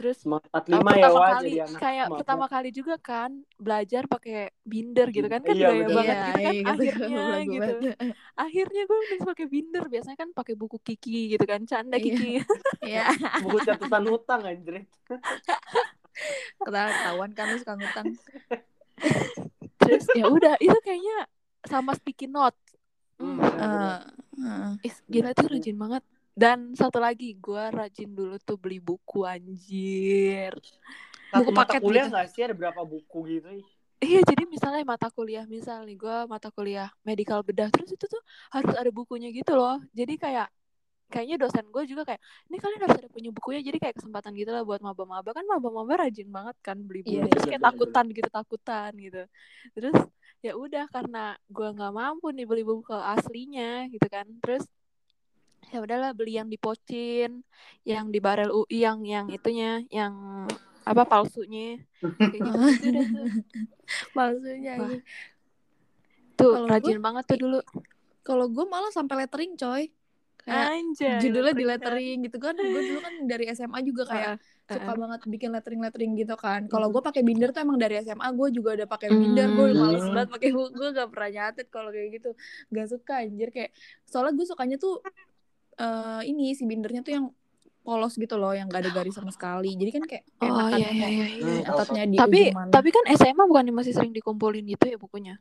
Terus 0.00 0.16
Semangat 0.16 0.48
uh, 0.48 0.80
45 0.80 0.80
ya, 0.80 0.80
pertama 0.80 1.20
kali 1.28 1.50
kayak 1.76 2.06
Maaf, 2.08 2.16
pertama 2.16 2.40
maaf. 2.40 2.50
kali 2.50 2.68
juga 2.72 2.94
kan 2.96 3.30
belajar 3.54 4.02
pakai 4.06 4.48
binder 4.64 5.12
gitu 5.12 5.28
kan 5.28 5.44
kan 5.44 5.52
Iya, 5.52 5.68
gaya 5.68 5.84
banget 5.84 6.16
Iya, 6.16 6.16
gitu 6.16 6.40
kan 6.40 6.54
iya, 6.56 6.64
akhirnya 6.64 7.28
gitu 7.44 7.60
banget. 7.60 7.96
akhirnya 8.34 8.82
gue 8.82 8.96
nulis 8.98 9.22
pakai 9.28 9.46
binder 9.46 9.84
biasanya 9.86 10.16
kan 10.16 10.28
pakai 10.32 10.54
buku 10.56 10.76
Kiki 10.80 11.20
gitu 11.30 11.44
kan 11.44 11.60
canda 11.62 11.94
Iya. 11.94 12.04
Kiki 12.06 12.32
Iya. 12.90 13.04
Buku 13.44 13.58
catatan 13.60 14.04
hutang 14.08 14.40
anjir. 14.42 14.74
Ketahuan 16.60 17.30
kan 17.32 17.44
lu 17.48 17.56
suka 17.56 17.76
ngutang. 17.76 18.08
terus 19.76 20.04
ya 20.12 20.24
udah 20.26 20.56
itu 20.58 20.76
kayaknya 20.80 21.28
sama 21.62 21.92
sticky 21.92 22.24
note 22.26 22.56
Hmm, 23.16 23.36
eh. 23.36 24.00
Ih, 24.80 24.94
gila 25.06 25.32
tuh 25.32 25.44
rajin 25.46 25.76
banget 25.76 26.00
dan 26.40 26.72
satu 26.72 26.96
lagi 26.96 27.36
gue 27.36 27.64
rajin 27.68 28.08
dulu 28.08 28.40
tuh 28.40 28.56
beli 28.56 28.80
buku 28.80 29.28
anjir. 29.28 30.56
Satu 31.28 31.44
buku 31.44 31.52
mata 31.52 31.76
paket 31.76 31.80
kuliah 31.84 32.06
gitu. 32.08 32.12
nggak 32.16 32.28
sih? 32.32 32.40
Ada 32.48 32.54
berapa 32.56 32.80
buku 32.80 33.18
gitu? 33.28 33.48
Iya 34.00 34.24
jadi 34.24 34.48
misalnya 34.48 34.80
mata 34.88 35.12
kuliah 35.12 35.44
misal 35.44 35.84
nih 35.84 36.00
gue 36.00 36.16
mata 36.24 36.48
kuliah 36.48 36.88
medical 37.04 37.44
bedah 37.44 37.68
terus 37.68 37.92
itu 37.92 38.08
tuh 38.08 38.22
harus 38.48 38.72
ada 38.72 38.88
bukunya 38.88 39.28
gitu 39.28 39.52
loh. 39.52 39.76
Jadi 39.92 40.16
kayak 40.16 40.48
kayaknya 41.12 41.36
dosen 41.44 41.68
gue 41.68 41.84
juga 41.84 42.08
kayak 42.08 42.22
ini 42.48 42.56
kalian 42.56 42.80
harus 42.88 42.96
ada 43.04 43.10
punya 43.12 43.30
bukunya. 43.36 43.60
Jadi 43.60 43.76
kayak 43.76 44.00
kesempatan 44.00 44.32
gitu 44.32 44.48
lah 44.48 44.64
buat 44.64 44.80
maba-maba. 44.80 45.36
Kan 45.36 45.44
maba-maba 45.44 46.08
rajin 46.08 46.32
banget 46.32 46.56
kan 46.64 46.80
beli 46.80 47.04
buku. 47.04 47.20
Iya, 47.20 47.28
terus 47.28 47.44
kayak 47.44 47.60
bener, 47.60 47.68
takutan 47.76 48.06
gitu 48.16 48.28
takutan 48.32 48.90
gitu. 48.96 49.22
Terus 49.76 49.96
ya 50.40 50.56
udah 50.56 50.88
karena 50.88 51.36
gue 51.52 51.68
nggak 51.68 51.92
mampu 51.92 52.32
nih 52.32 52.48
beli 52.48 52.64
buku 52.64 52.96
aslinya 52.96 53.92
gitu 53.92 54.08
kan. 54.08 54.24
Terus 54.40 54.64
ya 55.68 55.78
udahlah 55.84 56.16
beli 56.16 56.40
yang 56.40 56.48
di 56.48 56.56
Pocin 56.56 57.44
yang 57.84 58.08
di 58.08 58.18
Barel 58.18 58.50
UI 58.50 58.80
yang 58.82 59.04
yang 59.04 59.26
itunya 59.28 59.84
yang 59.92 60.46
apa 60.82 61.04
palsunya 61.04 61.76
gitu, 62.00 62.36
gitu 62.72 62.86
deh 62.88 63.06
tuh. 63.06 63.28
Wah. 64.80 64.96
Kalau 66.40 66.66
rajin 66.66 66.98
banget 67.04 67.24
tuh 67.28 67.38
dulu. 67.38 67.58
Kalau 68.24 68.46
gue 68.48 68.64
malah 68.64 68.92
sampai 68.92 69.24
lettering 69.24 69.60
coy. 69.60 69.92
Kayak 70.40 70.72
Anjay. 70.72 71.20
judulnya 71.20 71.52
di 71.52 71.64
lettering 71.68 71.68
lettering 71.68 72.18
gitu 72.24 72.38
kan. 72.40 72.54
Gue 72.56 72.80
dulu 72.80 72.98
kan 73.04 73.14
dari 73.28 73.44
SMA 73.52 73.78
juga 73.84 74.08
kan. 74.08 74.16
kayak 74.16 74.36
suka 74.70 74.92
banget 74.96 75.20
bikin 75.26 75.50
lettering-lettering 75.52 76.12
gitu 76.16 76.34
kan. 76.40 76.64
Kalau 76.70 76.88
gue 76.88 77.02
pakai 77.04 77.20
binder 77.20 77.52
tuh 77.52 77.60
emang 77.60 77.76
dari 77.76 78.00
SMA 78.00 78.24
gue 78.32 78.48
juga 78.56 78.70
udah 78.80 78.88
pakai 78.88 79.08
binder. 79.12 79.52
Gue 79.52 79.68
Hmm. 79.76 79.80
males 79.84 80.06
banget 80.08 80.28
pakai. 80.32 80.48
Gue 80.54 80.88
gak 80.96 81.08
pernah 81.12 81.30
nyatet 81.30 81.66
kalau 81.68 81.90
kayak 81.92 82.08
gitu. 82.16 82.30
Gak 82.72 82.86
suka 82.88 83.20
anjir 83.20 83.48
kayak. 83.52 83.70
Soalnya 84.08 84.32
gue 84.32 84.46
sukanya 84.48 84.76
tuh 84.80 85.04
eh 85.72 86.22
ini 86.24 86.52
si 86.52 86.64
bindernya 86.64 87.00
tuh 87.00 87.12
yang 87.12 87.26
polos 87.80 88.12
gitu 88.14 88.36
loh, 88.36 88.52
yang 88.52 88.66
gak 88.66 88.84
ada 88.84 88.92
garis 88.92 89.12
sama 89.12 89.28
sekali. 89.28 89.72
Jadi 89.72 89.90
kan 89.90 90.04
kayak 90.04 90.24
Oh 90.38 90.46
enakan 90.46 90.76
iya 90.76 90.88
iya 90.90 91.08
iya. 91.08 91.26
iya. 91.26 91.42
Hmm, 91.42 91.60
nyatetnya 91.64 92.02
di 92.04 92.16
Tapi 92.16 92.40
ujung 92.42 92.56
mana. 92.56 92.70
tapi 92.70 92.88
kan 92.90 93.04
SMA 93.10 93.42
bukannya 93.42 93.72
masih 93.72 93.92
sering 93.92 94.12
dikumpulin 94.12 94.64
gitu 94.64 94.84
ya 94.86 94.96
bukunya? 94.96 95.36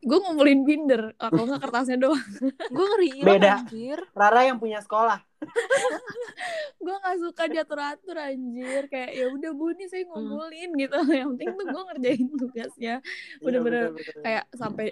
gue 0.00 0.16
ngumpulin 0.16 0.64
binder 0.64 1.12
atau 1.20 1.44
enggak 1.44 1.60
kertasnya 1.60 2.00
doang 2.00 2.16
gue 2.72 2.86
ngeri 2.88 3.20
Beda. 3.20 3.60
anjir 3.60 4.00
Rara 4.10 4.48
yang 4.48 4.56
punya 4.56 4.80
sekolah. 4.80 5.20
gue 6.80 6.94
nggak 6.94 7.16
suka 7.20 7.44
diatur 7.46 7.78
atur 7.78 8.16
anjir 8.16 8.88
kayak 8.88 9.12
ya 9.12 9.28
udah 9.28 9.50
bu 9.52 9.76
nih 9.76 9.86
saya 9.86 10.08
ngumpulin 10.08 10.70
gitu 10.74 10.96
yang 11.14 11.28
penting 11.34 11.52
tuh 11.52 11.66
gue 11.66 11.82
ngerjain 11.84 12.26
tugasnya 12.32 12.94
Iya, 13.00 13.42
Bener-bener 13.42 13.84
betul-betul. 13.92 14.22
kayak 14.24 14.44
sampai 14.54 14.86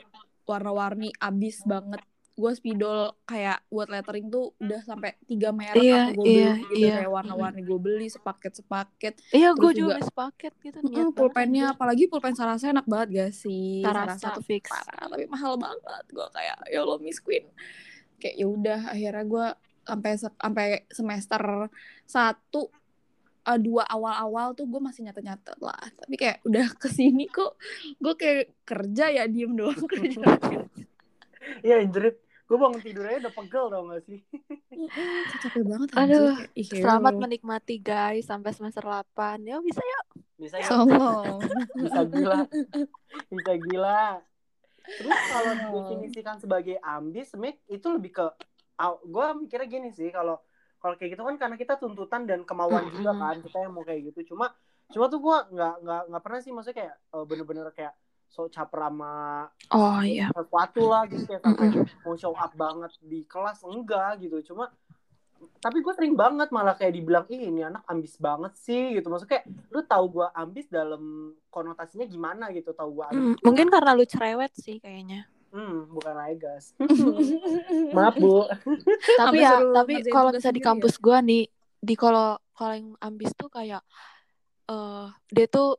warna-warni 0.44 1.08
abis 1.18 1.64
banget 1.64 2.04
gue 2.38 2.52
spidol 2.52 2.98
kayak 3.24 3.66
buat 3.66 3.86
lettering 3.86 4.26
tuh 4.28 4.54
udah 4.56 4.78
sampai 4.80 5.18
tiga 5.22 5.50
merek 5.50 5.74
Iya, 5.76 6.02
aku 6.08 6.14
gue 6.14 6.24
beli 6.24 6.38
iya, 6.38 6.52
gitu 6.54 6.74
iya. 6.78 6.94
kayak 6.96 7.10
warna-warni 7.10 7.60
gue 7.60 7.78
beli 7.78 8.06
sepaket 8.06 8.52
sepaket 8.54 9.14
iya 9.30 9.50
gue 9.50 9.58
Terus 9.60 9.74
juga 9.74 9.82
juga- 9.84 9.94
beli 9.96 10.04
sepaket 10.06 10.52
gitu 10.60 10.76
Mm, 10.80 11.10
pulpennya 11.12 11.64
anjir. 11.64 11.74
apalagi 11.74 12.04
pulpen 12.06 12.32
Sarasa 12.32 12.70
enak 12.70 12.86
banget 12.86 13.08
gak 13.12 13.32
sih 13.34 13.82
Sarasa 13.82 14.26
tuh 14.32 14.44
fix. 14.44 14.64
parah 14.64 15.06
tapi 15.08 15.26
mahal 15.26 15.58
banget 15.58 15.82
gue 16.08 16.26
kayak 16.28 16.56
ya 16.64 16.78
Allah 16.78 16.98
Miss 16.98 17.18
Queen 17.18 17.42
kayak 18.16 18.34
ya 18.34 18.46
udah 18.46 18.80
akhirnya 18.88 19.24
gue 19.24 19.46
sampai 19.82 20.12
sampai 20.16 20.66
semester 20.88 21.42
satu 22.04 22.70
eh, 23.44 23.58
dua 23.58 23.82
awal-awal 23.84 24.52
tuh 24.52 24.64
gue 24.64 24.78
masih 24.78 25.02
nyatet-nyatet 25.02 25.58
lah 25.58 25.74
tapi 25.96 26.14
kayak 26.14 26.38
udah 26.44 26.66
ke 26.78 26.88
sini 26.88 27.26
kok 27.26 27.58
gue 27.96 28.14
kayak 28.14 28.62
kerja 28.62 29.10
ya 29.12 29.26
diem 29.26 29.52
doang 29.52 29.74
kerja 29.82 30.22
Iya 31.58 31.80
anjir. 31.80 32.12
Gue 32.48 32.56
bangun 32.56 32.80
tidurnya 32.80 33.28
udah 33.28 33.32
pegel 33.36 33.64
tau 33.68 33.82
gak 33.92 34.02
sih? 34.08 34.18
Capek 35.44 35.62
banget 35.68 35.88
Aduh, 35.92 36.00
anjir. 36.00 36.20
Kayak, 36.32 36.48
ih, 36.56 36.66
Selamat 36.80 37.14
menikmati 37.20 37.76
guys 37.76 38.24
sampai 38.24 38.56
semester 38.56 38.80
8. 38.80 39.44
Ya 39.44 39.60
bisa 39.60 39.84
ya. 39.84 40.00
Bisa 40.40 40.56
ya? 40.56 40.68
Songong. 40.72 41.44
Bisa 41.84 42.00
gila. 42.08 42.38
Bisa 43.28 43.52
gila. 43.68 44.02
Terus 44.88 45.18
kalau 45.28 45.52
definisikan 45.76 46.40
sebagai 46.40 46.80
ambis, 46.80 47.28
sebenarnya 47.28 47.60
itu 47.68 47.86
lebih 47.92 48.12
ke 48.16 48.26
gue 49.04 49.26
mikirnya 49.44 49.66
gini 49.66 49.90
sih 49.90 50.08
kalau 50.14 50.38
kalau 50.78 50.94
kayak 50.94 51.18
gitu 51.18 51.26
kan 51.26 51.34
karena 51.34 51.56
kita 51.58 51.74
tuntutan 51.82 52.22
dan 52.30 52.46
kemauan 52.46 52.86
juga 52.94 53.10
kan 53.18 53.42
kita 53.42 53.66
yang 53.66 53.74
mau 53.74 53.82
kayak 53.82 54.14
gitu 54.14 54.34
cuma 54.34 54.54
cuma 54.94 55.10
tuh 55.10 55.18
gue 55.18 55.36
nggak 55.58 55.74
nggak 55.82 56.02
nggak 56.06 56.22
pernah 56.22 56.40
sih 56.40 56.54
maksudnya 56.54 56.76
kayak 56.78 56.94
eh, 56.94 57.24
bener-bener 57.26 57.66
kayak 57.74 57.92
so 58.28 58.46
caper 58.48 58.86
sama 58.86 59.48
Oh 59.72 60.00
iya. 60.00 60.28
sesuatu 60.32 60.82
lah 60.88 61.04
gitu 61.08 61.24
kayak 61.24 61.42
sampai 61.44 61.68
mau 62.04 62.14
show 62.16 62.32
up 62.32 62.52
banget 62.54 62.92
di 63.02 63.24
kelas 63.24 63.64
enggak 63.64 64.20
gitu. 64.22 64.52
Cuma 64.52 64.68
tapi 65.62 65.78
gue 65.82 65.94
sering 65.94 66.18
banget 66.18 66.50
malah 66.50 66.74
kayak 66.74 66.94
dibilang 66.98 67.24
ih 67.30 67.46
ini 67.50 67.62
anak 67.62 67.82
ambis 67.86 68.18
banget 68.18 68.52
sih 68.58 68.94
gitu. 68.94 69.06
Maksudnya 69.06 69.38
kayak 69.38 69.44
lu 69.70 69.80
tahu 69.86 70.04
gue 70.20 70.26
ambis 70.34 70.66
dalam 70.68 71.32
konotasinya 71.48 72.06
gimana? 72.06 72.50
gitu 72.54 72.70
tahu 72.74 73.02
gue 73.02 73.04
ambis 73.06 73.22
Hmm, 73.22 73.34
mungkin 73.46 73.66
karena 73.70 73.90
lu 73.94 74.04
cerewet 74.06 74.52
sih 74.54 74.78
kayaknya. 74.78 75.26
hmm 75.48 75.88
bukan 75.96 76.12
Legas 76.12 76.76
maaf 77.96 78.14
bu. 78.20 78.44
Tapi 79.20 79.36
ya 79.40 79.56
tapi 79.72 79.92
kalau 80.12 80.28
misalnya 80.28 80.56
di 80.58 80.62
ya? 80.62 80.68
kampus 80.68 80.94
gua 81.00 81.18
nih 81.24 81.44
di 81.78 81.94
kalau 81.96 82.36
kalau 82.52 82.74
yang 82.74 82.88
ambis 83.00 83.30
tuh 83.32 83.48
kayak 83.48 83.80
eh 84.68 85.06
dia 85.32 85.46
tuh 85.48 85.78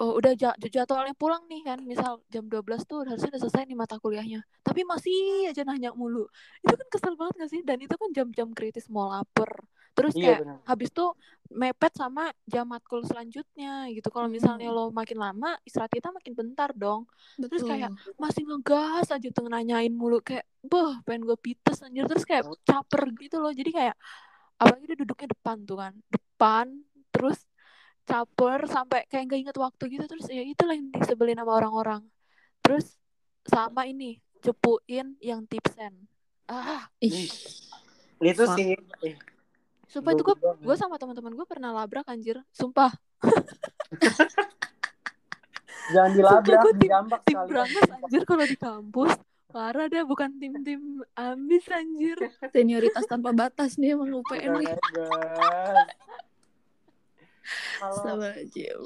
oh, 0.00 0.16
udah 0.16 0.32
ja- 0.32 0.56
jadwalnya 0.56 1.12
pulang 1.12 1.44
nih 1.46 1.60
kan 1.60 1.78
misal 1.84 2.24
jam 2.32 2.48
12 2.48 2.88
tuh 2.88 3.04
harusnya 3.04 3.36
udah 3.36 3.40
selesai 3.44 3.68
nih 3.68 3.76
mata 3.76 4.00
kuliahnya. 4.00 4.40
Tapi 4.64 4.82
masih 4.88 5.52
aja 5.52 5.62
nanya 5.62 5.92
mulu. 5.92 6.24
Itu 6.64 6.74
kan 6.74 6.88
kesel 6.88 7.14
banget 7.20 7.34
gak 7.44 7.50
sih? 7.52 7.60
Dan 7.60 7.78
itu 7.84 7.94
kan 7.94 8.08
jam-jam 8.16 8.48
kritis 8.56 8.88
mau 8.88 9.12
lapar. 9.12 9.52
Terus 9.92 10.14
iya 10.16 10.40
kayak 10.40 10.64
habis 10.64 10.88
tuh 10.94 11.12
mepet 11.50 11.92
sama 11.98 12.30
jam 12.48 12.64
matkul 12.64 13.04
selanjutnya 13.04 13.90
gitu. 13.92 14.08
Kalau 14.08 14.30
misalnya 14.30 14.72
lo 14.72 14.88
makin 14.88 15.18
lama 15.20 15.58
istirahat 15.66 15.92
kita 15.92 16.08
makin 16.14 16.32
bentar 16.32 16.70
dong. 16.72 17.04
Terus 17.36 17.60
Betul. 17.60 17.70
kayak 17.76 17.90
masih 18.16 18.42
ngegas 18.48 19.06
aja 19.12 19.28
tuh 19.28 19.50
nanyain 19.50 19.92
mulu 19.92 20.24
kayak 20.24 20.46
beh 20.64 21.04
pengen 21.04 21.28
gue 21.28 21.36
pites 21.36 21.84
anjir. 21.84 22.08
Terus 22.08 22.24
kayak 22.24 22.48
caper 22.64 23.02
gitu 23.20 23.36
loh. 23.42 23.52
Jadi 23.52 23.70
kayak 23.74 23.98
apalagi 24.56 24.84
dia 24.88 24.98
duduknya 25.04 25.28
depan 25.36 25.56
tuh 25.68 25.76
kan. 25.76 25.92
Depan 26.08 26.66
terus 27.10 27.49
caper 28.10 28.66
sampai 28.66 29.06
kayak 29.06 29.30
nggak 29.30 29.40
inget 29.46 29.56
waktu 29.56 29.82
gitu 29.86 30.04
terus 30.10 30.26
ya 30.26 30.42
itulah 30.42 30.74
yang 30.74 30.90
disebelin 30.90 31.38
sama 31.38 31.52
orang-orang. 31.54 32.02
Terus 32.58 32.98
sama 33.46 33.86
ini 33.86 34.18
cepuin 34.42 35.14
yang 35.22 35.46
tipsen 35.46 36.10
ah. 36.44 36.90
Ih, 36.98 37.30
itu 38.18 38.44
sih. 38.58 38.74
Sumpah 39.86 40.10
itu 40.10 40.22
gue 40.22 40.34
gua- 40.34 40.58
gue 40.58 40.74
sama 40.74 40.98
teman-teman 40.98 41.34
gue 41.34 41.46
pernah 41.46 41.70
labrak 41.70 42.06
anjir. 42.06 42.42
Sumpah. 42.50 42.90
Jangan 45.90 46.10
dilabrak 46.14 46.62
gua 46.62 46.70
tim- 46.70 46.78
dijambak 46.78 47.20
tim 47.26 47.38
berangas 47.46 47.90
anjir 47.90 48.22
kalau 48.22 48.44
di 48.44 48.56
kampus. 48.56 49.12
Parah 49.50 49.90
deh 49.90 50.06
bukan 50.06 50.30
tim-tim 50.38 51.02
ambis 51.18 51.66
anjir. 51.66 52.14
Senioritas 52.54 53.02
tanpa 53.10 53.34
batas 53.34 53.74
nih 53.82 53.98
emang 53.98 54.22
UPN 54.22 54.62
nih. 54.62 54.70
Kalau. 57.78 57.94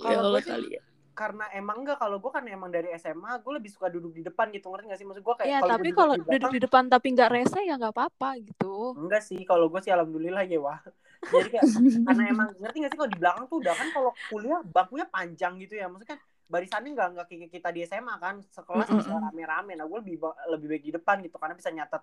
Ya 0.04 0.18
Allah 0.20 0.42
kali 0.42 0.68
ya. 0.76 0.82
karena 1.14 1.46
emang 1.54 1.86
enggak 1.86 2.02
kalau 2.02 2.18
gue 2.18 2.26
kan 2.26 2.42
emang 2.50 2.74
dari 2.74 2.90
SMA 2.98 3.38
gue 3.38 3.52
lebih 3.54 3.70
suka 3.70 3.86
duduk 3.86 4.18
di 4.18 4.26
depan 4.26 4.50
gitu 4.50 4.66
ngerti 4.66 4.90
gak 4.90 4.98
sih 4.98 5.06
maksud 5.06 5.22
gue 5.22 5.34
kayak 5.38 5.46
ya 5.46 5.58
kalau 5.62 5.70
tapi 5.70 5.88
kalau 5.94 6.14
duduk 6.18 6.26
belakang, 6.26 6.50
di 6.50 6.60
depan 6.66 6.82
tapi 6.90 7.06
nggak 7.14 7.30
rese 7.30 7.60
ya 7.62 7.74
nggak 7.78 7.94
apa-apa 7.94 8.28
gitu 8.42 8.98
enggak 8.98 9.22
sih 9.22 9.38
kalau 9.46 9.70
gue 9.70 9.78
sih 9.78 9.94
alhamdulillah 9.94 10.42
ya 10.42 10.58
wah 10.58 10.82
jadi 11.30 11.48
kayak 11.54 11.64
karena 12.02 12.22
emang 12.34 12.48
ngerti 12.58 12.76
gak 12.82 12.90
sih 12.90 12.98
kalau 12.98 13.10
di 13.14 13.18
belakang 13.22 13.44
tuh 13.46 13.58
udah 13.62 13.74
kan 13.78 13.88
kalau 13.94 14.10
kuliah 14.26 14.60
bangkunya 14.66 15.06
panjang 15.06 15.54
gitu 15.62 15.74
ya 15.78 15.86
maksudnya 15.86 16.18
kan 16.18 16.20
barisannya 16.44 16.90
nggak 16.92 17.08
nggak 17.14 17.26
kayak 17.30 17.50
kita 17.54 17.68
di 17.70 17.80
SMA 17.86 18.14
kan 18.18 18.34
sekelas 18.50 18.88
Mm, 18.90 18.98
bisa 18.98 19.10
mm, 19.14 19.16
mm. 19.16 19.24
rame-rame 19.30 19.72
nah 19.78 19.86
gue 19.86 19.98
lebih 20.02 20.16
lebih 20.50 20.66
baik 20.66 20.82
di 20.82 20.92
depan 20.98 21.16
gitu 21.22 21.36
karena 21.38 21.54
bisa 21.54 21.70
nyatet 21.70 22.02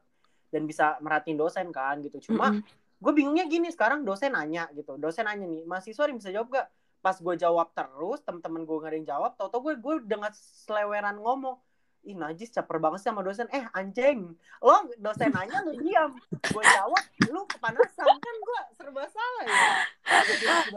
dan 0.51 0.61
bisa 0.63 0.85
merhatiin 1.03 1.35
dosen 1.35 1.67
kan 1.71 1.99
gitu 1.99 2.31
cuma 2.31 2.55
Mm-mm. 2.55 2.63
Gue 3.01 3.11
bingungnya 3.17 3.49
gini 3.49 3.73
sekarang 3.73 4.05
dosen 4.05 4.37
nanya 4.37 4.69
gitu. 4.77 4.95
Dosen 5.01 5.25
nanya 5.25 5.49
nih 5.49 5.65
mahasiswa 5.65 6.05
bisa 6.13 6.29
jawab 6.29 6.53
gak 6.53 6.67
pas 7.01 7.17
gue 7.17 7.33
jawab 7.33 7.73
terus 7.73 8.21
temen-temen 8.21 8.61
gue 8.61 8.77
gak 8.77 8.89
ada 8.93 8.97
yang 9.01 9.07
jawab 9.09 9.31
tau 9.33 9.49
tau 9.49 9.65
gue 9.65 9.73
gue 9.81 10.05
dengan 10.05 10.29
seleweran 10.37 11.17
ngomong. 11.17 11.57
Ih 12.01 12.17
najis 12.17 12.49
caper 12.49 12.81
banget 12.81 13.05
sih 13.05 13.09
sama 13.09 13.25
dosen. 13.25 13.49
Eh 13.49 13.65
anjing 13.73 14.37
lo 14.61 14.85
dosen 15.01 15.33
nanya 15.37 15.65
lu 15.65 15.73
diam. 15.81 16.13
Gue 16.53 16.61
jawab 16.61 17.03
lu 17.25 17.41
kepanasan. 17.49 18.05
Kan 18.05 18.35
gue 18.37 18.61
serba 18.77 19.03
salah 19.09 19.43
ya. 19.49 19.59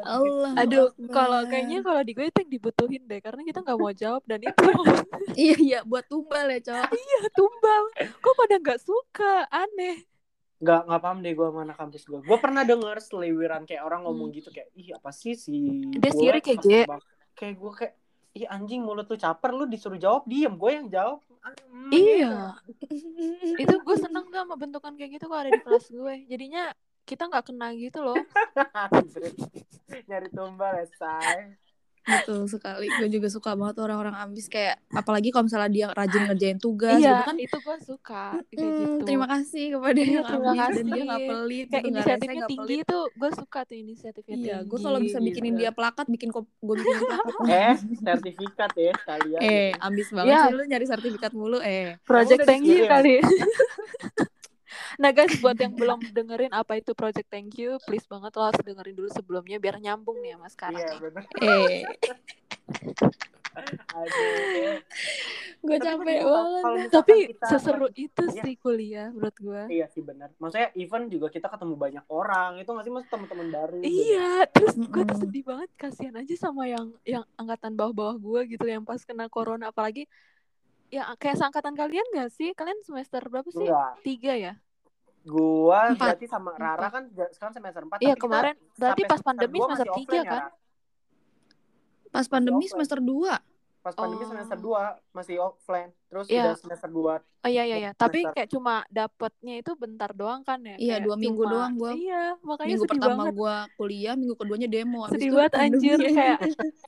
Allah. 0.08 0.52
aduh 0.64 0.88
kalau 1.12 1.44
kayaknya 1.44 1.84
kalau 1.84 2.00
di 2.00 2.12
gue 2.16 2.28
itu 2.28 2.38
yang 2.40 2.52
dibutuhin 2.56 3.02
deh 3.04 3.20
karena 3.20 3.40
kita 3.44 3.60
nggak 3.60 3.76
mau 3.76 3.92
jawab 3.92 4.24
dan 4.24 4.40
itu. 4.40 4.64
Iya 5.34 5.56
iya 5.58 5.80
buat 5.82 6.06
tumbal 6.06 6.46
ya, 6.46 6.62
Cok. 6.62 6.94
iya 6.94 7.20
tumbal. 7.34 7.82
Kok 8.22 8.34
pada 8.38 8.54
nggak 8.62 8.80
suka? 8.86 9.50
Aneh 9.50 10.13
nggak 10.54 10.80
nggak 10.86 11.00
paham 11.00 11.18
deh 11.20 11.32
gue 11.32 11.48
mana 11.50 11.72
kampus 11.72 12.02
gue 12.04 12.20
gue 12.20 12.38
pernah 12.38 12.62
denger 12.62 12.96
seleweran 12.98 13.64
kayak 13.64 13.82
orang 13.82 14.02
ngomong 14.02 14.30
Hmm. 14.30 14.36
gitu 14.38 14.48
kayak 14.48 14.70
ih 14.72 14.94
apa 14.94 15.10
sih 15.10 15.34
si 15.34 15.82
Dia 15.92 16.10
gue 16.10 16.14
sirik 16.14 16.44
caper 16.44 16.62
Ge. 16.62 16.80
banget." 16.86 17.04
kayak 17.34 17.54
gue 17.56 17.72
kayak 17.74 17.94
ih 18.34 18.46
anjing 18.46 18.82
mulut 18.82 19.06
lu 19.06 19.14
caper 19.14 19.50
lu 19.50 19.64
disuruh 19.64 19.94
jawab 19.94 20.26
diem. 20.26 20.54
Gue 20.54 20.74
yang 20.74 20.90
jawab. 20.90 21.22
Hmm, 21.70 21.90
iya. 21.90 22.58
Itu 23.62 23.74
gue 23.78 23.96
seneng 23.96 24.26
tuh 24.26 24.42
sama 24.42 24.54
bentukan 24.54 24.90
kayak 24.94 25.10
gitu 25.14 25.30
kalau 25.30 25.42
ada 25.42 25.50
di 25.50 25.62
kelas 25.62 25.86
gue. 25.86 26.14
Jadinya 26.26 26.74
kita 27.04 27.30
nggak 27.30 27.44
kena 27.46 27.70
gitu 27.74 28.02
loh. 28.02 28.18
Nyari 30.08 30.28
tumbal 30.30 30.82
ya 30.82 30.86
say 30.98 31.54
Betul 32.04 32.44
sekali. 32.46 32.92
Gue 32.92 33.08
juga 33.08 33.28
suka 33.32 33.56
banget 33.56 33.76
orang-orang 33.80 34.12
ambis 34.14 34.46
kayak 34.46 34.76
apalagi 34.92 35.32
kalau 35.32 35.48
misalnya 35.48 35.70
dia 35.72 35.86
rajin 35.90 36.22
ngerjain 36.28 36.58
tugas 36.60 37.00
iya 37.00 37.10
gitu 37.10 37.22
kan. 37.24 37.36
itu 37.40 37.56
gue 37.58 37.76
suka 37.80 38.24
kayak 38.52 38.60
Hmm, 38.60 38.76
gitu 38.76 39.04
terima 39.08 39.26
kasih 39.26 39.64
kepada 39.74 40.00
Iya, 40.00 40.12
yang 40.14 40.26
terima 40.28 40.44
ambis 40.46 40.60
dan 40.68 40.84
kasih. 40.84 40.92
dia 40.92 41.02
nggak 41.08 41.22
pelit, 41.24 41.66
kayak 41.66 41.84
gitu, 41.84 41.88
inisiatifnya 41.90 42.34
nggak 42.36 42.50
tinggi 42.52 42.76
pelit. 42.76 42.86
tuh 42.86 43.02
gue 43.16 43.30
suka 43.32 43.58
tuh 43.64 43.76
inisiatifnya 43.76 44.36
Iya, 44.36 44.54
tinggi 44.54 44.68
gue 44.68 44.78
kalau 44.84 44.98
bisa 45.00 45.18
Tinggi, 45.18 45.26
bikinin 45.26 45.54
bener. 45.54 45.60
dia 45.60 45.70
plakat, 45.72 46.06
bikin 46.06 46.28
gue 46.30 46.76
bikinin 46.76 47.04
plakat. 47.04 47.34
eh 47.50 47.74
sertifikat 47.98 48.70
ya 48.76 48.92
sekalian 49.00 49.40
eh, 49.42 49.72
ambis 49.80 50.08
banget 50.12 50.28
Iya. 50.28 50.42
sih 50.44 50.52
lu 50.52 50.62
nyari 50.64 50.86
sertifikat 50.86 51.32
mulu 51.32 51.58
eh. 51.64 51.96
Project 52.04 52.44
Thank 52.44 52.64
You 52.68 52.84
dikirim? 52.84 52.90
kali. 52.90 53.14
nah 54.96 55.10
guys, 55.10 55.34
buat 55.38 55.56
yang 55.56 55.72
belum 55.72 56.00
dengerin 56.08 56.50
apa 56.50 56.76
itu 56.76 56.92
Project 56.92 57.26
Thank 57.26 57.56
You, 57.56 57.76
please 57.80 58.04
banget 58.04 58.30
lo 58.32 58.42
harus 58.44 58.60
dengerin 58.60 58.94
dulu 58.94 59.08
sebelumnya 59.08 59.56
biar 59.56 59.76
nyambung 59.76 60.18
nih 60.18 60.34
sama 60.34 60.48
sekarang. 60.48 60.78
iya 60.78 60.88
nih. 60.88 61.00
bener 61.00 61.22
Eh, 63.54 64.74
gue 65.60 65.76
capek 65.78 66.18
banget. 66.20 66.88
Tapi 66.90 67.14
kita- 67.30 67.48
seseru 67.48 67.86
itu 67.94 68.22
Iya. 68.26 68.42
sih 68.42 68.54
kuliah 68.56 69.08
menurut 69.08 69.36
gue. 69.36 69.62
iya 69.70 69.86
sih 69.86 70.02
benar 70.02 70.34
maksudnya 70.36 70.74
even 70.74 71.06
juga 71.06 71.28
kita 71.28 71.46
ketemu 71.46 71.74
banyak 71.74 72.04
orang 72.08 72.58
itu 72.58 72.66
nggak 72.66 72.82
sih 72.82 72.92
maksud 72.92 73.08
teman-teman 73.08 73.48
baru 73.48 73.76
gitu. 73.78 73.94
Iya, 74.10 74.30
terus 74.48 74.74
gue 74.76 75.02
tuh 75.04 75.18
sedih 75.20 75.44
banget 75.44 75.70
kasihan 75.74 76.14
aja 76.16 76.34
sama 76.36 76.66
yang 76.66 76.90
yang 77.04 77.22
angkatan 77.34 77.72
bawah-bawah 77.72 78.18
gue 78.18 78.40
gitu 78.50 78.66
yang 78.66 78.82
pas 78.82 78.98
kena 79.00 79.26
corona 79.28 79.70
apalagi 79.70 80.10
ya 80.90 81.14
kayak 81.16 81.38
seangkatan 81.38 81.74
kalian 81.74 82.04
gak 82.12 82.30
sih? 82.30 82.50
Kalian 82.52 82.82
semester 82.82 83.22
berapa 83.22 83.46
sih? 83.48 83.62
enggak 83.62 84.02
Tiga 84.02 84.34
ya? 84.34 84.54
Gua 85.24 85.90
Empat. 85.90 86.14
berarti 86.14 86.26
sama 86.26 86.52
Rara 86.52 86.88
kan 86.88 87.02
sekarang 87.30 87.54
semester 87.54 87.82
4 87.82 87.96
Iya, 87.98 88.14
kemarin 88.14 88.54
berarti 88.74 89.02
pas 89.04 89.20
pandemi 89.20 89.56
semester 89.58 89.88
tiga 89.94 90.20
kan? 90.22 90.42
Pas 92.10 92.26
pandemi 92.26 92.62
ya, 92.62 92.70
semester 92.70 92.98
2. 92.98 93.34
Pas 93.80 93.92
pandemi 93.92 94.22
Oh. 94.22 94.28
semester 94.30 94.56
2 94.56 94.80
masih 95.10 95.36
offline. 95.38 95.92
Terus 96.06 96.24
Iya. 96.26 96.40
udah 96.46 96.56
semester 96.56 96.88
2 96.88 97.20
Oh 97.42 97.50
iya 97.50 97.62
iya 97.62 97.76
iya, 97.78 97.90
tapi 97.92 98.24
kayak 98.26 98.48
cuma 98.48 98.80
dapetnya 98.88 99.58
itu 99.58 99.72
bentar 99.74 100.08
doang 100.10 100.40
kan 100.40 100.56
ya? 100.58 100.72
Iya, 100.74 100.96
Kayak 100.96 101.04
dua 101.04 101.16
minggu 101.18 101.36
cuma- 101.38 101.52
doang 101.52 101.72
gua. 101.74 101.92
Iya, 101.92 102.22
makanya 102.40 102.68
minggu 102.70 102.80
sedih 102.80 102.92
pertama 102.96 103.16
banget. 103.18 103.34
gue 103.34 103.56
kuliah 103.74 104.14
minggu 104.14 104.34
keduanya 104.34 104.68
demo 104.70 105.00
Habis 105.02 105.12
Sedih 105.14 105.30
banget 105.30 105.52
anjir 105.58 105.98
kayak 106.16 106.38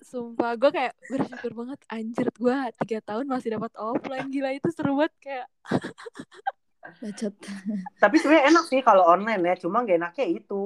sumpah 0.03 0.53
gue 0.55 0.71
kayak 0.71 0.93
bersyukur 1.07 1.53
banget 1.55 1.79
anjir 1.87 2.27
gue 2.31 2.57
tiga 2.81 2.99
tahun 3.03 3.25
masih 3.27 3.49
dapat 3.51 3.73
offline 3.75 4.29
gila 4.29 4.51
itu 4.51 4.69
seru 4.71 4.97
banget 4.97 5.13
kayak 5.19 5.47
bacot 7.03 7.35
Tapi 8.03 8.15
sebenarnya 8.21 8.45
enak 8.53 8.65
sih 8.69 8.81
kalau 8.85 9.05
online 9.09 9.43
ya, 9.43 9.55
cuma 9.63 9.83
gak 9.87 9.97
enaknya 9.99 10.27
itu. 10.29 10.63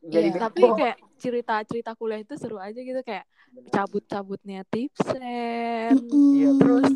Jadi 0.00 0.28
Iya. 0.32 0.40
tapi 0.40 0.60
kayak 0.80 0.98
cerita 1.20 1.54
cerita 1.68 1.90
kuliah 1.92 2.20
itu 2.24 2.34
seru 2.40 2.56
aja 2.56 2.80
gitu 2.80 3.00
kayak 3.04 3.28
cabut 3.68 4.02
cabutnya 4.08 4.64
tipsen 4.66 5.94
Iya, 6.00 6.48
terus 6.56 6.88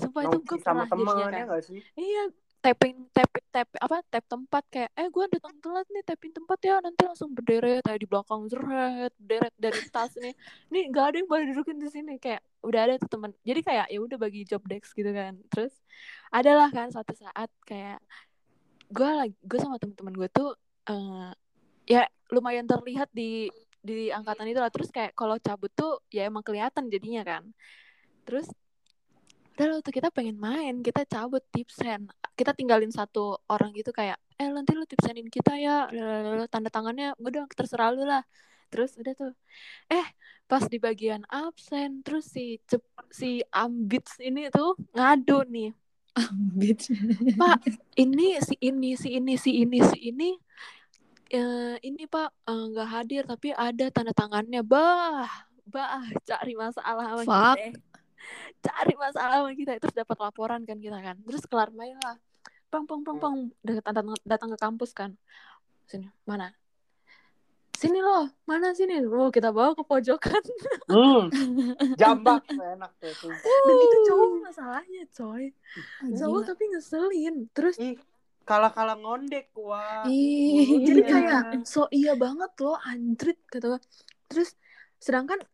sumpah 0.00 0.22
itu 0.26 0.36
gue 0.48 0.58
sama 0.64 0.82
jadinya 0.82 0.90
temen 0.90 1.14
ya 1.18 1.26
kayak 1.28 1.46
gak 1.52 1.62
sih? 1.68 1.80
iya 1.94 2.22
tapping 2.58 3.06
tap 3.14 3.30
tap 3.54 3.68
apa 3.78 4.02
tap 4.10 4.24
tempat 4.26 4.64
kayak 4.66 4.90
eh 4.98 5.08
gue 5.08 5.24
datang 5.30 5.54
telat 5.62 5.86
nih 5.94 6.02
tapping 6.02 6.32
tempat 6.34 6.58
ya. 6.62 6.74
Nanti 6.82 7.02
langsung 7.06 7.30
berderet 7.32 7.82
kayak 7.86 8.00
di 8.02 8.08
belakang 8.10 8.42
zeret 8.50 9.12
berderet 9.18 9.54
dari 9.54 9.80
tas 9.88 10.12
nih. 10.18 10.34
Nih 10.74 10.84
nggak 10.90 11.04
ada 11.14 11.16
yang 11.22 11.28
boleh 11.30 11.44
dudukin 11.54 11.78
di 11.78 11.88
sini. 11.88 12.14
Kayak 12.18 12.42
udah 12.66 12.80
ada 12.90 12.94
tuh 12.98 13.10
teman 13.10 13.30
jadi 13.46 13.60
kayak 13.62 13.86
ya 13.94 13.98
udah 14.02 14.18
bagi 14.18 14.42
job 14.44 14.62
desk 14.66 14.90
gitu 14.98 15.10
kan. 15.14 15.38
Terus 15.50 15.74
adalah 16.34 16.68
kan 16.74 16.90
suatu 16.90 17.14
saat 17.14 17.50
kayak 17.62 18.02
gue 18.90 19.10
lagi 19.10 19.36
gue 19.44 19.58
sama 19.60 19.76
temen-temen 19.78 20.14
gue 20.16 20.28
tuh 20.32 20.50
eh, 20.90 21.32
ya 21.88 22.02
lumayan 22.34 22.66
terlihat 22.68 23.08
di 23.12 23.48
di 23.78 24.10
angkatan 24.10 24.50
itu 24.50 24.60
lah 24.60 24.68
terus 24.68 24.90
kayak 24.90 25.14
kalau 25.14 25.38
cabut 25.40 25.70
tuh 25.72 26.02
ya 26.10 26.26
emang 26.26 26.42
kelihatan 26.42 26.90
jadinya 26.90 27.22
kan. 27.22 27.42
Terus 28.26 28.50
lo 29.66 29.82
tuh 29.82 29.90
kita 29.90 30.14
pengen 30.14 30.38
main 30.38 30.78
kita 30.84 31.02
cabut 31.08 31.42
tipsen 31.50 32.06
kita 32.38 32.54
tinggalin 32.54 32.94
satu 32.94 33.42
orang 33.50 33.74
gitu 33.74 33.90
kayak 33.90 34.20
eh 34.38 34.46
nanti 34.46 34.76
lu 34.78 34.86
tipsenin 34.86 35.26
kita 35.26 35.58
ya 35.58 35.90
tanda 36.46 36.70
tangannya 36.70 37.16
udah 37.18 37.50
terserah 37.50 37.90
lu 37.90 38.06
lah 38.06 38.22
terus 38.70 38.94
udah 38.94 39.14
tuh 39.18 39.32
eh 39.90 40.06
pas 40.46 40.62
di 40.68 40.78
bagian 40.78 41.26
absen 41.26 42.04
terus 42.06 42.30
si 42.30 42.62
cep, 42.70 42.80
si 43.10 43.42
ambits 43.50 44.20
ini 44.22 44.46
tuh 44.52 44.78
ngadu 44.94 45.42
nih 45.50 45.74
bitch 46.54 46.94
Pak, 47.40 47.58
ini 47.98 48.38
si 48.42 48.54
ini 48.62 48.90
si 48.98 49.08
ini 49.14 49.34
si 49.38 49.50
ini 49.62 49.78
si 49.82 49.98
ini 50.10 50.30
eh, 51.30 51.76
ini 51.84 52.02
Pak 52.08 52.30
eh, 52.48 52.64
nggak 52.74 52.88
hadir 52.88 53.22
tapi 53.28 53.52
ada 53.54 53.86
tanda 53.92 54.12
tangannya. 54.16 54.64
Bah, 54.64 55.28
bah 55.68 56.02
cari 56.24 56.56
masalah 56.56 57.22
sama 57.22 57.22
Fuck. 57.22 57.56
kita. 57.60 57.87
Cari 58.64 58.94
masalah 58.94 59.44
sama 59.44 59.52
kita 59.54 59.78
terus 59.78 59.94
dapat 59.94 60.16
laporan 60.18 60.62
kan 60.64 60.78
kita 60.78 60.98
kan. 60.98 61.16
Terus 61.22 61.42
kelar 61.46 61.70
main 61.72 61.96
lah. 62.00 62.16
Pang 62.68 62.84
pang 62.84 63.00
pang 63.00 63.16
pang 63.16 63.36
datang 63.64 64.12
datang 64.22 64.48
ke 64.52 64.58
kampus 64.60 64.92
kan. 64.92 65.16
Sini, 65.88 66.04
mana? 66.24 66.52
Sini 67.72 68.02
loh, 68.02 68.26
mana 68.42 68.74
sini? 68.74 68.98
Oh, 69.06 69.30
kita 69.30 69.54
bawa 69.54 69.72
ke 69.72 69.82
pojokan. 69.82 70.42
Hmm. 70.88 71.28
Jambak 72.00 72.48
enak 72.48 72.92
tuh. 72.96 73.12
sumpah. 73.12 73.44
Dan 73.44 73.76
itu 73.76 73.96
cowok 74.08 74.28
masalahnya, 74.40 75.02
coy. 75.12 75.44
Ah, 76.00 76.16
Cowok 76.16 76.40
tapi 76.48 76.64
ngeselin. 76.72 77.36
Terus 77.52 77.76
Ih, 77.76 78.00
kalah-kalah 78.42 78.96
ngondek 78.96 79.52
wah. 79.52 80.08
Ih, 80.08 80.80
jadi 80.80 81.00
Iya. 81.04 81.12
kayak 81.12 81.42
so 81.68 81.84
iya 81.92 82.16
banget 82.16 82.48
loh 82.64 82.80
anjrit 82.80 83.36
gitu 83.52 83.76
terus 84.24 84.56
sedangkan 84.96 85.44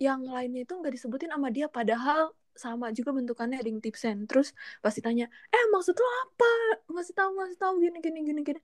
yang 0.00 0.24
lainnya 0.24 0.64
itu 0.64 0.72
nggak 0.76 0.92
disebutin 0.94 1.30
sama 1.32 1.48
dia 1.52 1.66
padahal 1.68 2.32
sama 2.52 2.92
juga 2.92 3.16
bentukannya 3.16 3.58
ring 3.64 3.80
tipsen. 3.80 4.28
Terus 4.28 4.52
pasti 4.84 5.00
tanya 5.00 5.26
eh 5.50 5.64
maksud 5.72 5.96
lo 5.96 6.08
apa? 6.28 6.52
Ngasih 6.92 7.14
tahu 7.16 7.30
ngasih 7.40 7.58
tahu 7.60 7.74
gini 7.80 7.98
gini 8.04 8.20
gini 8.24 8.40
gini. 8.44 8.60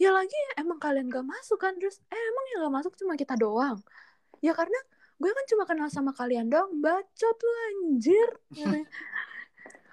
Ya 0.00 0.12
lagi 0.12 0.34
emang 0.60 0.80
kalian 0.80 1.08
gak 1.12 1.24
masuk 1.24 1.60
kan? 1.60 1.76
Terus 1.80 2.00
eh 2.12 2.20
emang 2.20 2.44
yang 2.52 2.58
gak 2.68 2.74
masuk 2.82 2.92
cuma 3.00 3.16
kita 3.16 3.34
doang. 3.36 3.80
Ya 4.44 4.52
karena 4.52 4.76
gue 5.22 5.30
kan 5.30 5.44
cuma 5.48 5.64
kenal 5.68 5.88
sama 5.88 6.10
kalian 6.12 6.50
doang 6.50 6.70
bacot 6.82 7.36
lu 7.40 7.52
anjir. 7.70 8.28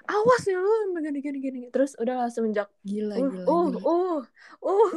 Awas 0.10 0.42
ya 0.50 0.58
lu 0.58 0.98
gini 0.98 1.20
gini 1.22 1.38
gini 1.38 1.62
terus 1.70 1.94
udah 2.02 2.26
lah 2.26 2.30
semenjak 2.34 2.66
gila 2.82 3.14
uh 3.14 3.30
gila 3.30 3.46
uh 3.46 3.68
gila. 3.70 3.80
uh 3.86 4.22
uh. 4.66 4.92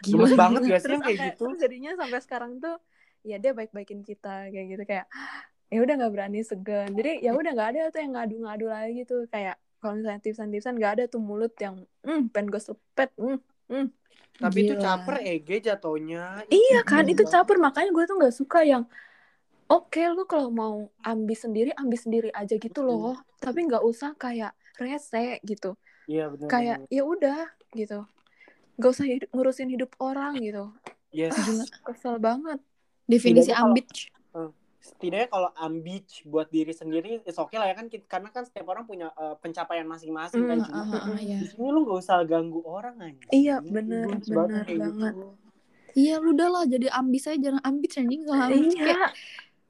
Gila, 0.00 0.24
Gemes 0.24 0.32
banget 0.32 0.60
gila. 0.64 0.72
gak 0.72 0.80
sih 0.80 0.96
kayak 0.96 1.18
gitu? 1.36 1.44
jadinya 1.60 1.92
sampai 2.00 2.20
sekarang 2.24 2.56
tuh 2.56 2.80
ya 3.28 3.36
dia 3.36 3.52
baik-baikin 3.52 4.00
kita 4.00 4.48
kayak 4.48 4.66
gitu. 4.72 4.82
Kayak 4.88 5.06
ya 5.68 5.78
udah 5.84 5.94
nggak 6.00 6.12
berani 6.16 6.40
segan. 6.40 6.90
Jadi 6.96 7.20
ya 7.20 7.36
udah 7.36 7.50
nggak 7.52 7.68
ada 7.76 7.80
tuh 7.92 8.00
yang 8.00 8.12
ngadu-ngadu 8.16 8.66
lagi 8.72 9.00
tuh. 9.04 9.28
Kayak 9.28 9.60
kalau 9.78 9.94
misalnya 10.00 10.20
tipsan-tipsan 10.24 10.74
nggak 10.80 10.92
ada 10.98 11.04
tuh 11.06 11.20
mulut 11.22 11.54
yang 11.62 11.86
hmm 12.02 12.32
pengen 12.34 12.50
gue 12.50 12.62
sepet 12.62 13.10
hmm, 13.14 13.38
hmm. 13.70 13.86
Tapi 14.38 14.58
itu 14.70 14.74
Gila. 14.78 14.82
caper 14.82 15.16
EG 15.18 15.48
jatuhnya. 15.66 16.46
iya 16.46 16.80
kan 16.86 17.02
itu 17.06 17.26
caper. 17.26 17.58
Makanya 17.58 17.90
gue 17.90 18.04
tuh 18.06 18.16
nggak 18.18 18.34
suka 18.34 18.62
yang 18.62 18.86
oke 19.66 20.02
lu 20.14 20.24
kalau 20.24 20.48
mau 20.48 20.88
ambis 21.02 21.42
sendiri 21.42 21.74
ambis 21.74 22.06
sendiri 22.06 22.30
aja 22.32 22.54
gitu 22.54 22.80
loh. 22.86 23.18
Tapi 23.42 23.66
nggak 23.66 23.82
usah 23.82 24.14
kayak 24.14 24.54
rese 24.78 25.42
gitu. 25.42 25.74
Iya 26.08 26.32
benar. 26.32 26.48
kayak 26.48 26.78
ya 26.88 27.02
udah 27.02 27.50
gitu. 27.74 28.06
Nggak 28.78 28.90
usah 28.94 29.06
hidup- 29.06 29.30
ngurusin 29.34 29.68
hidup 29.74 29.90
orang 29.98 30.38
gitu. 30.38 30.70
Yes. 31.10 31.34
kesel 31.82 32.20
banget 32.20 32.60
definisi 33.08 33.50
kalau- 33.50 33.72
ambitch 33.72 34.12
Setidaknya 34.78 35.28
kalau 35.28 35.50
ambich 35.58 36.22
buat 36.24 36.48
diri 36.48 36.70
sendiri, 36.70 37.20
is 37.22 37.36
oke 37.36 37.52
lah 37.52 37.66
ya 37.66 37.76
kan. 37.76 37.90
Karena 37.90 38.30
kan 38.30 38.46
setiap 38.46 38.72
orang 38.72 38.86
punya 38.86 39.10
eh, 39.10 39.34
pencapaian 39.36 39.84
masing-masing 39.84 40.46
kan. 40.48 40.64
Hmm, 40.64 40.70
Cuma 40.70 40.80
Ah, 40.80 40.96
ah, 40.96 41.12
ah, 41.12 41.20
ya. 41.20 41.38
di 41.42 41.46
sini 41.50 41.66
lu 41.68 41.82
gak 41.84 41.98
usah 41.98 42.22
ganggu 42.24 42.62
orang 42.64 42.96
aja. 43.02 43.26
Iya, 43.28 43.56
bener 43.60 44.06
kayak 44.22 44.32
banget. 44.32 44.64
gitu. 44.70 45.26
Iya 45.92 46.14
lu 46.22 46.30
udah 46.32 46.48
lah 46.48 46.64
jadi 46.64 46.88
ambis 46.94 47.26
aja 47.26 47.36
jangan 47.36 47.62
ambis 47.66 47.98
anjing 47.98 48.22
kalau 48.22 48.44
ambis 48.48 48.74
kayak 48.78 48.86
iya 48.86 49.08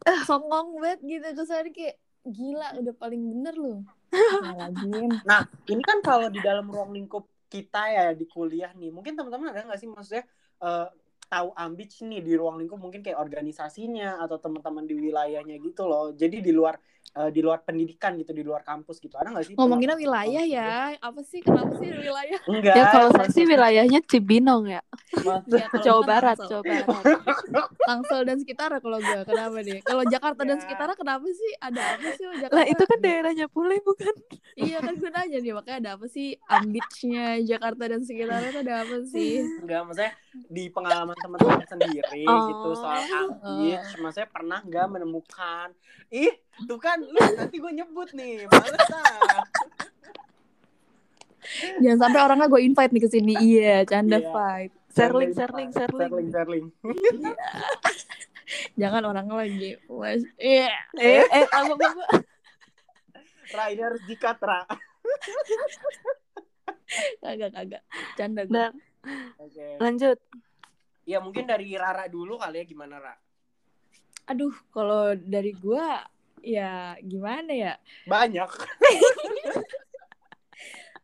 ah 0.07 0.21
songong 0.29 0.77
banget 0.77 1.01
gitu 1.03 1.27
kesannya 1.41 1.73
kayak 1.73 1.97
gila 2.29 2.69
udah 2.79 2.95
paling 2.95 3.23
bener 3.33 3.55
lu. 3.57 3.75
Nah, 5.25 5.41
ini 5.69 5.83
kan 5.83 5.99
kalau 6.05 6.29
di 6.29 6.39
dalam 6.45 6.69
ruang 6.69 6.93
lingkup 6.93 7.27
kita 7.49 7.81
ya 7.91 8.07
di 8.13 8.29
kuliah 8.29 8.71
nih, 8.77 8.93
mungkin 8.93 9.17
teman-teman 9.17 9.57
ada 9.57 9.65
nggak 9.67 9.81
sih 9.81 9.89
maksudnya 9.89 10.25
eh, 10.61 10.87
tahu 11.29 11.53
ambich 11.55 12.01
nih 12.01 12.19
di 12.19 12.33
ruang 12.35 12.57
lingkup 12.57 12.77
mungkin 12.77 13.01
kayak 13.01 13.17
organisasinya 13.17 14.19
atau 14.19 14.37
teman-teman 14.37 14.83
di 14.83 14.95
wilayahnya 14.95 15.57
gitu 15.59 15.85
loh. 15.85 16.11
Jadi 16.11 16.41
di 16.41 16.51
luar 16.51 16.81
eh, 17.11 17.29
di 17.29 17.41
luar 17.41 17.61
pendidikan 17.61 18.17
gitu, 18.17 18.33
di 18.33 18.41
luar 18.41 18.61
kampus 18.61 18.97
gitu. 18.99 19.15
Ada 19.15 19.29
nggak 19.31 19.45
sih? 19.45 19.55
ngomonginnya 19.55 19.97
wilayah 19.97 20.45
ya 20.45 20.69
apa 20.99 21.21
sih 21.23 21.41
kenapa 21.41 21.73
sih 21.77 21.89
wilayah 21.89 22.39
Enggak. 22.45 22.75
ya 22.75 22.85
kalau 22.89 23.09
saya 23.11 23.29
sih 23.29 23.45
wilayahnya 23.45 24.01
Cibinong 24.03 24.65
ya 24.69 24.83
Ya, 25.49 25.67
Jawa 25.81 26.03
Barat. 26.05 26.37
Jawa 26.39 26.63
Barat 26.63 26.87
Tangsel 27.81 28.23
dan 28.23 28.37
sekitar 28.39 28.71
kalau 28.79 28.99
gue 28.99 29.21
kenapa 29.25 29.59
nih 29.59 29.81
kalau 29.81 30.05
Jakarta 30.05 30.43
dan 30.43 30.57
Ya. 30.57 30.63
sekitarnya 30.63 30.97
kenapa 30.97 31.27
sih 31.27 31.51
ada 31.59 31.83
apa 31.97 32.09
sih 32.13 32.25
Jakarta 32.29 32.55
lah 32.55 32.65
itu 32.67 32.83
kan 32.85 32.99
daerahnya 33.01 33.47
Pule 33.49 33.77
bukan 33.81 34.15
iya 34.59 34.79
kan 34.83 34.95
gue 34.95 35.07
nanya 35.07 35.39
nih 35.39 35.55
makanya 35.55 35.79
ada 35.79 35.91
apa 35.95 36.07
sih 36.07 36.35
ambitnya 36.45 37.39
Jakarta 37.41 37.83
dan 37.87 38.03
sekitarnya 38.03 38.51
tuh 38.51 38.63
ada 38.67 38.75
apa 38.83 38.97
sih? 39.07 39.47
Enggak, 39.63 39.81
maksudnya 39.87 40.13
di 40.51 40.65
pengalaman 40.69 41.15
teman-teman 41.15 41.63
sendiri 41.65 42.23
Oh. 42.27 42.43
gitu 42.51 42.69
soal 42.75 42.99
ambich, 43.07 43.89
maksudnya 43.97 44.29
pernah 44.29 44.59
nggak 44.61 44.87
menemukan? 44.91 45.69
Ih 46.11 46.35
tuh 46.67 46.77
kan 46.77 46.99
lu 46.99 47.15
nanti 47.15 47.57
gue 47.57 47.73
nyebut 47.73 48.11
nih 48.13 48.45
males 48.45 48.91
ah 48.91 49.47
jangan 51.81 51.99
sampai 52.03 52.21
orangnya 52.21 52.47
gue 52.47 52.61
invite 52.61 52.93
nih 52.93 53.03
ke 53.03 53.09
sini. 53.09 53.33
Iya 53.39 53.77
canda 53.87 54.19
Iya. 54.19 54.29
fight. 54.29 54.71
Serling, 54.89 55.31
serling, 55.31 55.71
serling. 55.71 56.11
serling. 56.11 56.29
serling 56.35 56.65
jangan 58.81 59.03
orang 59.07 59.29
lagi. 59.29 59.77
Was 59.87 60.25
iya. 60.37 60.75
Eh? 60.99 61.23
Eh 61.23 61.47
apa 61.47 61.73
apa. 61.73 62.05
Ra 63.49 63.65
ini 63.73 63.83
harus 63.83 64.03
dikat 64.05 64.39
Ra. 64.41 64.61
Kagak 67.21 67.53
kagak. 67.53 67.83
Canda 68.17 68.49
gue 68.49 68.57
dan 68.57 68.73
oke. 69.37 69.67
lanjut. 69.81 70.19
Ya 71.09 71.21
mungkin 71.21 71.49
dari 71.49 71.73
Rara 71.77 72.09
dulu 72.09 72.37
kali 72.37 72.61
ya 72.61 72.65
gimana 72.69 73.01
Ra? 73.01 73.15
Aduh 74.29 74.53
kalau 74.73 75.17
dari 75.17 75.53
gue 75.57 75.87
ya 76.45 76.97
gimana 77.01 77.53
ya? 77.53 77.75
Banyak. 78.09 78.49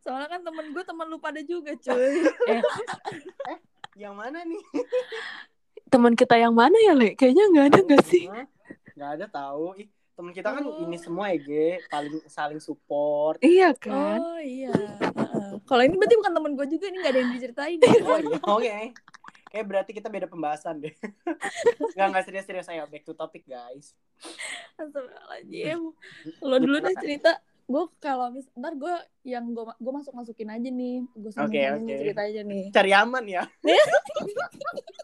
Soalnya 0.04 0.28
kan 0.28 0.40
temen 0.44 0.76
gue 0.76 0.84
temen 0.84 1.06
lu 1.08 1.16
pada 1.16 1.40
juga 1.40 1.72
cuy. 1.76 2.24
Eh 3.52 3.58
yang 3.94 4.18
mana 4.18 4.42
nih? 4.42 4.58
teman 5.86 6.18
kita 6.18 6.34
yang 6.34 6.50
mana 6.50 6.74
ya 6.82 6.92
le? 6.96 7.14
Kayaknya 7.14 7.44
nggak 7.54 7.66
ada 7.70 7.80
nggak 7.86 8.04
sih? 8.04 8.26
Nggak 8.98 9.10
ada 9.20 9.26
tahu. 9.30 9.78
Ih 9.78 9.88
teman 10.14 10.30
kita 10.30 10.48
kan 10.48 10.62
Oh. 10.62 10.78
ini 10.80 10.96
semua 10.96 11.30
ya 11.30 11.38
Ge 11.38 11.68
paling 11.86 12.22
saling 12.26 12.58
support 12.58 13.42
iya 13.42 13.74
kan 13.74 14.18
oh 14.18 14.38
iya 14.38 14.70
Heeh. 14.70 15.58
kalau 15.66 15.82
ini 15.82 15.94
berarti 15.94 16.14
bukan 16.14 16.32
temen 16.32 16.52
gue 16.54 16.66
juga 16.70 16.84
ini 16.86 16.96
nggak 16.98 17.12
ada 17.12 17.20
yang 17.20 17.32
diceritain 17.32 17.78
oh 18.00 18.18
iya 18.18 18.38
oke 18.40 18.78
kayak 19.50 19.66
berarti 19.66 19.90
kita 19.90 20.08
beda 20.08 20.26
pembahasan 20.26 20.78
deh 20.78 20.94
nggak 21.94 22.06
nggak 22.10 22.24
serius 22.24 22.46
serius 22.46 22.66
ayo 22.68 22.86
back 22.86 23.02
to 23.02 23.12
topic 23.12 23.42
guys 23.44 23.94
Astagfirullahaladzim. 24.74 25.80
Lo 26.48 26.56
dulu 26.58 26.76
deh 26.80 26.94
cerita. 26.98 27.38
Gue 27.64 27.86
kalau 27.96 28.28
mis 28.28 28.42
ntar 28.52 28.74
gue 28.74 28.90
yang 29.22 29.54
gue 29.54 29.62
gue 29.62 29.92
masuk 29.94 30.10
masukin 30.12 30.50
aja 30.50 30.66
nih. 30.66 31.06
Gue 31.14 31.30
sambung 31.30 31.54
oke. 31.54 31.94
cerita 31.94 32.26
aja 32.26 32.42
nih. 32.42 32.64
Cari 32.74 32.90
aman 32.90 33.24
ya. 33.24 33.42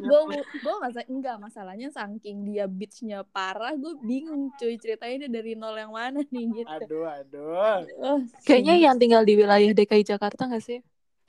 Gue 0.00 0.20
gue 0.40 0.74
masa 0.82 1.00
enggak 1.06 1.36
masalahnya 1.38 1.88
saking 1.94 2.42
dia 2.46 2.66
beachnya 2.66 3.22
parah 3.22 3.74
gue 3.78 3.94
bingung 4.02 4.50
cuy 4.58 4.74
ceritainnya 4.76 5.30
dari 5.30 5.54
nol 5.54 5.78
yang 5.78 5.94
mana 5.94 6.20
nih 6.34 6.64
gitu 6.64 6.84
Aduh, 6.84 7.06
aduh. 7.06 7.78
Oh, 8.02 8.18
Kayaknya 8.44 8.90
yang 8.90 8.96
tinggal 8.98 9.22
di 9.22 9.38
wilayah 9.38 9.70
DKI 9.72 10.04
Jakarta 10.04 10.50
gak 10.50 10.64
sih? 10.64 10.80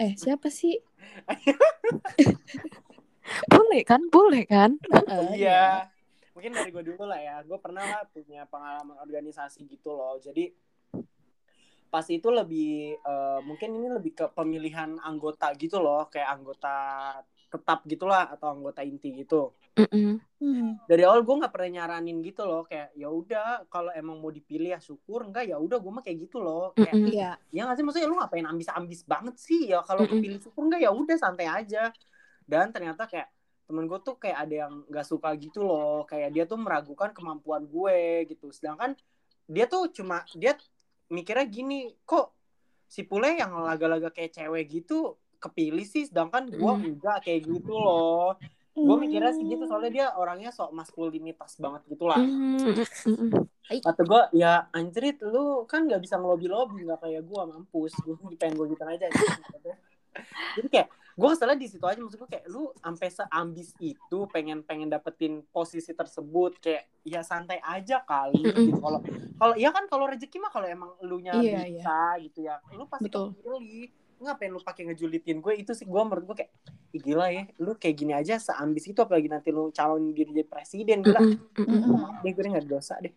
eh 0.02 0.18
siapa 0.18 0.50
sih 0.50 0.82
Boleh 3.54 3.82
kan? 3.86 4.02
Boleh 4.10 4.44
kan? 4.50 4.82
Heeh, 4.82 5.30
Iya. 5.46 5.86
Mungkin 6.32 6.56
dari 6.56 6.72
gue 6.72 6.84
dulu 6.84 7.04
lah 7.06 7.20
ya. 7.20 7.36
Gue 7.44 7.60
pernah 7.60 7.84
lah 7.84 8.02
punya 8.08 8.48
pengalaman 8.48 8.96
organisasi 9.04 9.68
gitu 9.68 9.92
loh. 9.94 10.16
Jadi 10.20 10.52
pas 11.92 12.08
itu 12.08 12.32
lebih 12.32 12.96
eh, 12.96 13.40
mungkin 13.44 13.76
ini 13.76 13.88
lebih 13.92 14.16
ke 14.16 14.26
pemilihan 14.32 14.96
anggota 15.04 15.52
gitu 15.60 15.84
loh, 15.84 16.08
kayak 16.08 16.40
anggota 16.40 16.76
tetap 17.52 17.84
gitulah 17.84 18.32
atau 18.32 18.56
anggota 18.56 18.80
inti 18.82 19.12
gitu. 19.12 19.52
Mm-mm. 19.76 20.24
Hmm. 20.40 20.80
Dari 20.88 21.04
awal 21.04 21.28
gue 21.28 21.36
nggak 21.44 21.52
pernah 21.52 21.70
nyaranin 21.84 22.24
gitu 22.24 22.48
loh, 22.48 22.64
kayak 22.64 22.96
ya 22.96 23.12
udah 23.12 23.68
kalau 23.68 23.92
emang 23.92 24.24
mau 24.24 24.32
dipilih 24.32 24.72
ya 24.72 24.80
syukur, 24.80 25.28
enggak 25.28 25.52
ya 25.52 25.60
udah 25.60 25.78
gue 25.78 25.92
mah 25.92 26.04
kayak 26.04 26.18
gitu 26.32 26.40
loh. 26.40 26.72
Kayak 26.74 26.96
Mm-mm. 26.96 27.12
Iya. 27.12 27.32
ya 27.52 27.62
nggak 27.68 27.76
sih 27.76 27.84
maksudnya 27.84 28.08
lu 28.08 28.16
ngapain 28.16 28.48
ambis-ambis 28.48 29.04
banget 29.04 29.36
sih 29.36 29.70
ya 29.70 29.84
kalau 29.84 30.08
kepilih 30.08 30.40
syukur 30.40 30.72
enggak 30.72 30.82
ya 30.88 30.92
udah 30.96 31.18
santai 31.20 31.48
aja 31.52 31.92
dan 32.48 32.72
ternyata 32.72 33.06
kayak 33.06 33.28
temen 33.72 33.88
gue 33.88 34.00
tuh 34.04 34.20
kayak 34.20 34.38
ada 34.48 34.56
yang 34.68 34.74
nggak 34.92 35.08
suka 35.08 35.32
gitu 35.40 35.64
loh 35.64 36.04
kayak 36.04 36.36
dia 36.36 36.44
tuh 36.44 36.60
meragukan 36.60 37.16
kemampuan 37.16 37.64
gue 37.64 38.28
gitu 38.28 38.52
sedangkan 38.52 39.00
dia 39.48 39.64
tuh 39.68 39.88
cuma 39.96 40.28
dia 40.36 40.60
mikirnya 41.08 41.48
gini 41.48 41.96
kok 42.04 42.36
si 42.92 43.08
Pule 43.08 43.40
yang 43.40 43.56
laga-laga 43.64 44.12
kayak 44.12 44.36
cewek 44.36 44.68
gitu 44.68 45.16
kepilih 45.42 45.84
sih 45.84 46.06
sedangkan 46.06 46.48
gue 46.48 46.62
Mm. 46.72 46.86
enggak 46.94 47.26
kayak 47.26 47.42
gitu 47.44 47.74
loh 47.74 48.38
gue 48.72 48.96
mikirnya 48.96 49.34
sih 49.34 49.44
Hmm. 49.44 49.52
gitu 49.52 49.64
soalnya 49.68 49.92
dia 49.92 50.08
orangnya 50.16 50.48
sok 50.48 50.72
maskulinitas 50.72 51.60
banget 51.60 51.82
gitu 51.90 52.08
lah 52.08 52.22
Mm, 52.22 52.72
kata 53.84 54.02
gue 54.02 54.22
ya 54.34 54.68
anjrit 54.70 55.20
lu 55.20 55.64
kan 55.66 55.84
nggak 55.84 56.00
bisa 56.00 56.16
ngelobi 56.16 56.48
lobi 56.48 56.86
nggak 56.86 57.02
kayak 57.02 57.22
gue 57.22 57.42
mampus 57.42 57.92
gue 58.00 58.16
pengen 58.40 58.56
gue 58.56 58.68
gitu 58.72 58.84
aja 58.86 59.08
jadi 60.56 60.68
kayak 60.68 60.88
gue 61.12 61.28
keselnya 61.28 61.60
di 61.60 61.68
situ 61.68 61.84
aja 61.84 62.00
maksud 62.00 62.18
gue 62.18 62.30
kayak 62.30 62.46
lu 62.48 62.72
sampai 62.74 63.08
seambis 63.08 63.76
itu 63.78 64.18
pengen 64.32 64.64
pengen 64.64 64.88
dapetin 64.88 65.44
posisi 65.52 65.92
tersebut 65.92 66.56
kayak 66.58 66.88
ya 67.04 67.20
santai 67.22 67.60
aja 67.60 68.00
kali 68.02 68.40
Mm-mm. 68.40 68.72
gitu 68.72 68.80
kalau 68.80 69.00
kalau 69.36 69.54
ya 69.60 69.70
kan 69.70 69.84
kalau 69.88 70.08
rezeki 70.08 70.40
mah 70.40 70.48
kalau 70.50 70.68
emang 70.68 70.92
lu 71.04 71.20
nya 71.20 71.36
Iya, 71.36 71.68
bisa 71.68 72.00
gitu 72.24 72.40
ya 72.44 72.56
lu 72.72 72.88
pasti 72.88 73.12
Betul. 73.12 73.36
kepilih 73.36 73.92
ngapain 74.22 74.50
lu 74.50 74.62
pakai 74.62 74.88
ngejulitin 74.88 75.38
gue 75.40 75.54
itu 75.58 75.72
sih 75.74 75.86
gue 75.86 76.02
menurut 76.02 76.26
gue 76.30 76.36
kayak 76.46 76.52
Ih, 76.92 77.02
gila 77.02 77.28
ya 77.32 77.44
lu 77.58 77.72
kayak 77.74 77.96
gini 77.96 78.12
aja 78.12 78.36
seambis 78.36 78.86
itu 78.86 79.00
apalagi 79.00 79.32
nanti 79.32 79.50
lu 79.50 79.72
calon 79.72 80.12
diri 80.12 80.32
jadi 80.32 80.44
presiden 80.46 81.00
gila. 81.02 81.20
Mm-mm. 81.56 82.22
deh 82.22 82.32
gue 82.32 82.44
nggak 82.46 82.68
dosa 82.68 83.00
deh 83.00 83.14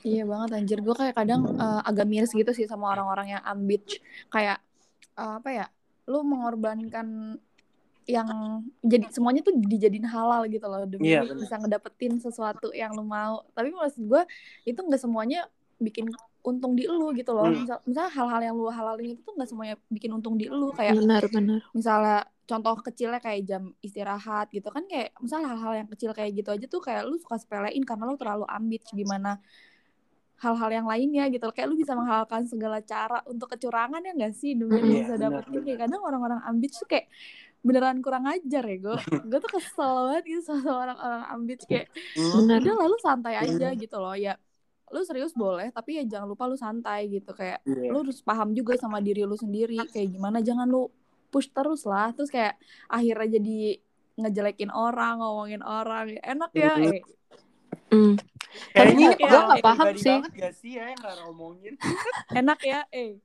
Iya 0.00 0.22
banget 0.24 0.50
anjir 0.54 0.78
gue 0.80 0.94
kayak 0.94 1.14
kadang 1.18 1.42
eh, 1.50 1.80
agak 1.84 2.06
miris 2.06 2.30
gitu 2.32 2.54
sih 2.54 2.64
sama 2.64 2.94
orang-orang 2.94 3.36
yang 3.36 3.42
ambitch 3.44 3.98
kayak 4.30 4.62
eh, 5.18 5.32
apa 5.38 5.50
ya 5.50 5.66
lu 6.06 6.22
mengorbankan 6.22 7.36
yang 8.04 8.28
jadi 8.84 9.08
semuanya 9.08 9.40
tuh 9.40 9.56
dijadiin 9.56 10.04
halal 10.04 10.44
gitu 10.46 10.64
loh 10.68 10.84
demi 10.84 11.08
Iya, 11.08 11.24
lu 11.24 11.32
benar. 11.34 11.40
bisa 11.40 11.54
ngedapetin 11.56 12.20
sesuatu 12.20 12.68
yang 12.76 12.92
lu 12.92 13.00
mau 13.02 13.42
tapi 13.56 13.72
maksud 13.72 14.04
gue 14.04 14.22
itu 14.62 14.76
nggak 14.76 15.00
semuanya 15.00 15.48
bikin 15.80 16.12
untung 16.44 16.76
di 16.76 16.84
lu 16.84 17.08
gitu 17.12 17.32
loh. 17.32 17.48
Hmm. 17.48 17.64
misal 17.64 17.78
misalnya 17.82 18.12
hal-hal 18.12 18.40
yang 18.44 18.54
lu 18.54 18.68
halalin 18.68 19.16
itu 19.16 19.20
tuh 19.24 19.32
nggak 19.32 19.48
semuanya 19.48 19.76
bikin 19.88 20.12
untung 20.12 20.36
di 20.36 20.46
lu. 20.46 20.68
Kayak 20.70 21.00
Benar, 21.00 21.22
benar. 21.32 21.60
misalnya 21.72 22.18
contoh 22.44 22.76
kecilnya 22.78 23.18
kayak 23.18 23.40
jam 23.48 23.72
istirahat 23.80 24.52
gitu 24.52 24.68
kan 24.68 24.84
kayak 24.84 25.16
misalnya 25.16 25.56
hal-hal 25.56 25.72
yang 25.80 25.88
kecil 25.88 26.12
kayak 26.12 26.36
gitu 26.36 26.52
aja 26.52 26.66
tuh 26.68 26.78
kayak 26.78 27.08
lu 27.08 27.16
suka 27.16 27.40
sepelein 27.40 27.80
karena 27.82 28.04
lu 28.04 28.20
terlalu 28.20 28.44
ambit 28.46 28.84
gimana 28.92 29.40
hal-hal 30.36 30.68
yang 30.68 30.84
lainnya 30.84 31.24
gitu. 31.32 31.48
Kayak 31.48 31.72
lu 31.72 31.76
bisa 31.80 31.96
menghalalkan 31.96 32.44
segala 32.44 32.84
cara 32.84 33.24
untuk 33.24 33.48
kecurangan 33.48 34.04
ya 34.04 34.12
nggak 34.12 34.34
sih? 34.36 34.52
Demi 34.52 34.76
lu 34.76 34.84
Iya, 34.84 35.00
bisa 35.00 35.14
dapetin. 35.16 35.60
Kayak 35.64 35.78
kadang 35.88 36.00
orang-orang 36.04 36.40
ambit 36.44 36.76
tuh 36.76 36.84
kayak 36.84 37.08
beneran 37.64 38.04
kurang 38.04 38.28
ajar 38.28 38.60
ya 38.60 38.76
gue 38.76 38.92
gue 39.32 39.38
tuh 39.40 39.50
kesel 39.56 39.88
banget 40.12 40.24
gitu 40.28 40.42
sama 40.44 40.84
orang-orang 40.84 41.22
ambit. 41.32 41.64
Kayak 41.64 41.88
Benar. 42.12 42.60
udah 42.60 42.74
lalu 42.76 42.96
santai 43.00 43.34
aja 43.40 43.72
Iya. 43.72 43.80
gitu 43.80 43.96
loh. 43.96 44.12
Ya 44.12 44.36
lu 44.92 45.00
serius 45.00 45.32
boleh 45.32 45.72
tapi 45.72 45.96
ya 45.96 46.04
jangan 46.04 46.28
lupa 46.28 46.44
lu 46.44 46.56
santai 46.56 47.08
gitu. 47.08 47.32
Kayak 47.32 47.64
Iya. 47.64 47.88
lu 47.90 48.04
harus 48.04 48.20
paham 48.20 48.52
juga 48.52 48.76
sama 48.76 49.00
diri 49.00 49.24
lu 49.24 49.34
sendiri. 49.34 49.78
Kayak 49.88 50.08
gimana 50.12 50.38
jangan 50.44 50.68
lu 50.68 50.90
push 51.32 51.48
terus 51.50 51.84
lah. 51.84 52.12
Terus 52.12 52.28
kayak 52.28 52.58
akhirnya 52.86 53.40
jadi 53.40 53.58
ngejelekin 54.20 54.70
orang 54.70 55.18
ngomongin 55.24 55.62
orang. 55.64 56.14
Enak 56.20 56.50
ya 56.54 56.72
eh. 56.78 57.02
Mm. 57.90 58.14
Kayaknya 58.70 59.06
Tapi 59.14 59.22
gua 59.26 59.40
nggak 59.50 59.64
paham 59.66 59.86
sih. 59.94 60.10
banget 60.14 60.32
gak 60.38 60.54
sih 60.54 60.72
ya 60.78 60.84
yang 60.94 61.00
enak 62.42 62.60
ya 62.62 62.80
eh. 62.90 63.18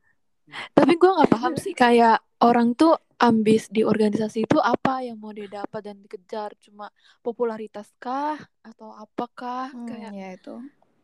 Tapi 0.74 0.98
gue 0.98 1.12
nggak 1.14 1.30
paham 1.30 1.54
sih 1.62 1.78
kayak 1.78 2.18
orang 2.42 2.74
tuh 2.74 2.98
ambis 3.22 3.70
di 3.70 3.86
organisasi 3.86 4.50
itu 4.50 4.58
apa 4.58 5.06
yang 5.06 5.22
mau 5.22 5.30
dia 5.30 5.46
dapat 5.46 5.86
dan 5.86 6.02
dikejar. 6.02 6.58
Cuma 6.58 6.90
popularitas 7.22 7.94
kah 8.02 8.40
atau 8.66 8.90
apakah? 8.98 9.70
Kayak 9.86 10.12
ya 10.18 10.30
itu 10.34 10.56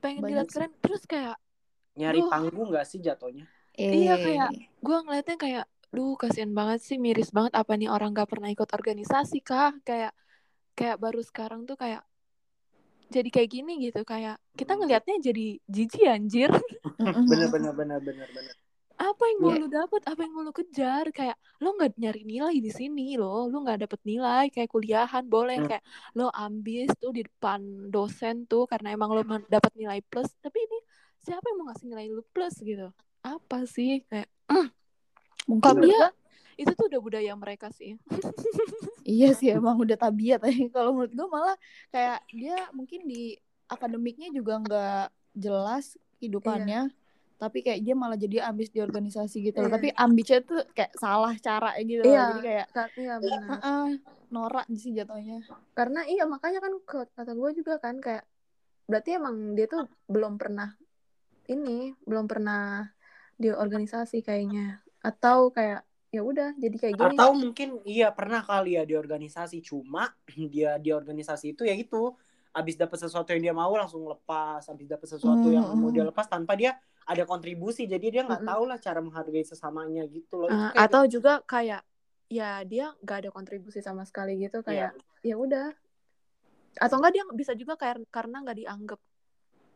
pengen 0.06 0.24
banyak 0.24 0.30
dilihat 0.30 0.48
sih. 0.54 0.62
keren 0.62 0.74
terus 0.84 1.04
kayak 1.10 1.36
Nyari 2.00 2.20
Duh. 2.22 2.30
panggung 2.32 2.68
gak 2.76 2.86
sih 2.92 3.00
jatuhnya? 3.08 3.46
Iya, 3.76 4.14
kayak 4.26 4.50
gue 4.86 4.98
ngeliatnya 5.04 5.38
kayak 5.44 5.66
duh 5.96 6.14
kasihan 6.22 6.52
banget 6.60 6.80
sih 6.88 6.98
miris 7.00 7.30
banget 7.36 7.54
apa 7.62 7.72
nih 7.80 7.90
orang 7.96 8.12
gak 8.20 8.30
pernah 8.32 8.50
ikut 8.52 8.70
organisasi 8.78 9.38
kah 9.50 9.72
kayak 9.88 10.12
kayak 10.78 10.98
baru 11.04 11.22
sekarang 11.30 11.62
tuh 11.70 11.78
kayak 11.84 12.04
jadi 13.14 13.30
kayak 13.32 13.50
gini 13.54 13.74
gitu 13.86 14.02
kayak 14.04 14.36
kita 14.60 14.76
Hmm. 14.76 14.82
ngelihatnya 14.82 15.16
jadi 15.22 15.46
jijik 15.70 16.04
anjir. 16.10 16.50
Bener 17.30 17.50
bener 17.54 17.74
bener 17.74 18.00
bener 18.02 18.28
bener. 18.36 18.56
Apa 18.96 19.24
yang 19.28 19.40
mau 19.44 19.52
Iya. 19.52 19.60
lu 19.60 19.68
dapat 19.68 20.02
apa 20.08 20.20
yang 20.24 20.34
mau 20.34 20.44
lu 20.44 20.52
kejar? 20.52 21.06
Kayak 21.12 21.36
lo 21.60 21.76
nggak 21.76 21.96
nyari 21.96 22.22
nilai 22.24 22.56
di 22.58 22.72
sini 22.72 23.16
lo 23.16 23.46
lu 23.48 23.62
nggak 23.62 23.86
dapet 23.88 24.00
nilai 24.04 24.48
kayak 24.50 24.70
kuliahan. 24.70 25.24
Boleh 25.26 25.60
Hmm. 25.60 25.68
kayak 25.70 25.84
lo 26.14 26.32
ambis 26.32 26.90
tuh 26.96 27.12
di 27.12 27.24
depan 27.24 27.62
dosen 27.90 28.48
tuh 28.48 28.66
karena 28.66 28.92
emang 28.92 29.12
lo 29.12 29.22
dapat 29.46 29.72
nilai 29.76 30.00
plus. 30.02 30.32
Tapi 30.40 30.58
ini 30.58 30.80
siapa 31.20 31.44
yang 31.44 31.58
mau 31.60 31.66
ngasih 31.70 31.86
nilai 31.90 32.08
lu 32.08 32.24
plus 32.30 32.56
gitu? 32.60 32.88
Apa 33.22 33.66
sih? 33.66 34.06
Kayak 34.08 34.30
mungkin 35.46 35.76
Bener. 35.78 35.86
dia 35.86 36.04
itu 36.56 36.72
tuh 36.72 36.88
udah 36.88 37.02
budaya 37.04 37.32
mereka 37.36 37.68
sih. 37.70 38.00
Iya 39.06 39.38
sih 39.38 39.54
emang 39.54 39.78
udah 39.78 40.02
tabiat 40.02 40.42
ya 40.42 40.50
kalau 40.74 40.90
menurut 40.98 41.14
gue 41.14 41.28
malah 41.30 41.54
kayak 41.94 42.26
dia 42.34 42.58
mungkin 42.74 43.06
di 43.06 43.38
akademiknya 43.70 44.34
juga 44.34 44.58
nggak 44.58 45.06
jelas 45.38 45.94
kehidupannya 46.18 46.90
tapi 47.36 47.60
kayak 47.62 47.84
dia 47.84 47.96
malah 47.98 48.16
jadi 48.16 48.48
ambis 48.48 48.72
di 48.72 48.80
organisasi 48.80 49.44
gitu 49.44 49.60
loh 49.60 49.68
Iya. 49.68 49.76
tapi 49.76 49.88
ambisnya 49.92 50.40
tuh 50.44 50.62
kayak 50.72 50.94
salah 50.96 51.34
cara 51.40 51.76
gitu 51.84 52.02
loh 52.02 52.12
Iya. 52.12 52.24
jadi 52.32 52.42
kayak 52.44 52.68
iya 52.96 53.14
benar 53.20 53.60
"Ah, 53.60 53.90
norak 54.32 54.66
sih 54.74 54.92
jatuhnya 54.96 55.40
karena 55.76 56.02
iya 56.08 56.24
makanya 56.26 56.60
kan 56.64 56.74
kata 56.88 57.32
gue 57.36 57.50
juga 57.60 57.78
kan 57.84 58.00
kayak 58.00 58.24
berarti 58.88 59.10
emang 59.20 59.58
dia 59.58 59.68
tuh 59.68 59.90
belum 60.08 60.40
pernah 60.40 60.72
ini 61.52 61.94
belum 62.08 62.26
pernah 62.26 62.88
di 63.36 63.52
organisasi 63.52 64.24
kayaknya 64.24 64.82
atau 65.04 65.52
kayak 65.52 65.84
ya 66.10 66.24
udah 66.24 66.56
jadi 66.56 66.76
kayak 66.80 66.96
gini 66.96 67.16
Atau 67.20 67.32
mungkin 67.36 67.70
iya 67.84 68.08
pernah 68.16 68.40
kali 68.40 68.80
ya 68.80 68.88
di 68.88 68.96
organisasi 68.96 69.60
cuma 69.60 70.08
dia 70.54 70.80
di 70.80 70.90
organisasi 70.96 71.52
itu 71.54 71.68
ya 71.68 71.76
itu 71.76 72.16
abis 72.56 72.80
dapat 72.80 72.96
sesuatu 73.04 73.36
yang 73.36 73.52
dia 73.52 73.52
mau 73.52 73.68
langsung 73.76 74.08
lepas, 74.08 74.64
abis 74.72 74.88
dapat 74.88 75.08
sesuatu 75.12 75.52
yang 75.52 75.68
mau 75.76 75.92
dia 75.92 76.08
Hmm. 76.08 76.12
lepas 76.16 76.24
tanpa 76.32 76.56
dia 76.56 76.72
ada 77.06 77.24
kontribusi 77.24 77.86
jadi 77.86 78.02
dia 78.10 78.22
nggak 78.26 78.42
Mm-mm. 78.42 78.52
tahu 78.52 78.64
lah 78.66 78.78
cara 78.78 79.00
menghargai 79.00 79.46
sesamanya 79.46 80.04
gitu 80.10 80.42
loh. 80.42 80.50
Uh, 80.50 80.74
kayak- 80.74 80.90
atau 80.90 81.02
juga 81.06 81.34
kayak 81.46 81.82
ya 82.26 82.66
dia 82.66 82.90
nggak 83.00 83.18
ada 83.22 83.30
kontribusi 83.30 83.80
sama 83.80 84.02
sekali 84.04 84.42
gitu 84.42 84.66
Iya. 84.66 84.66
kayak 84.66 84.92
ya 85.22 85.36
udah 85.38 85.68
atau 86.76 86.98
enggak 86.98 87.14
dia 87.14 87.24
bisa 87.32 87.54
juga 87.54 87.78
kayak 87.78 88.04
karena 88.10 88.42
nggak 88.42 88.58
dianggap 88.58 89.00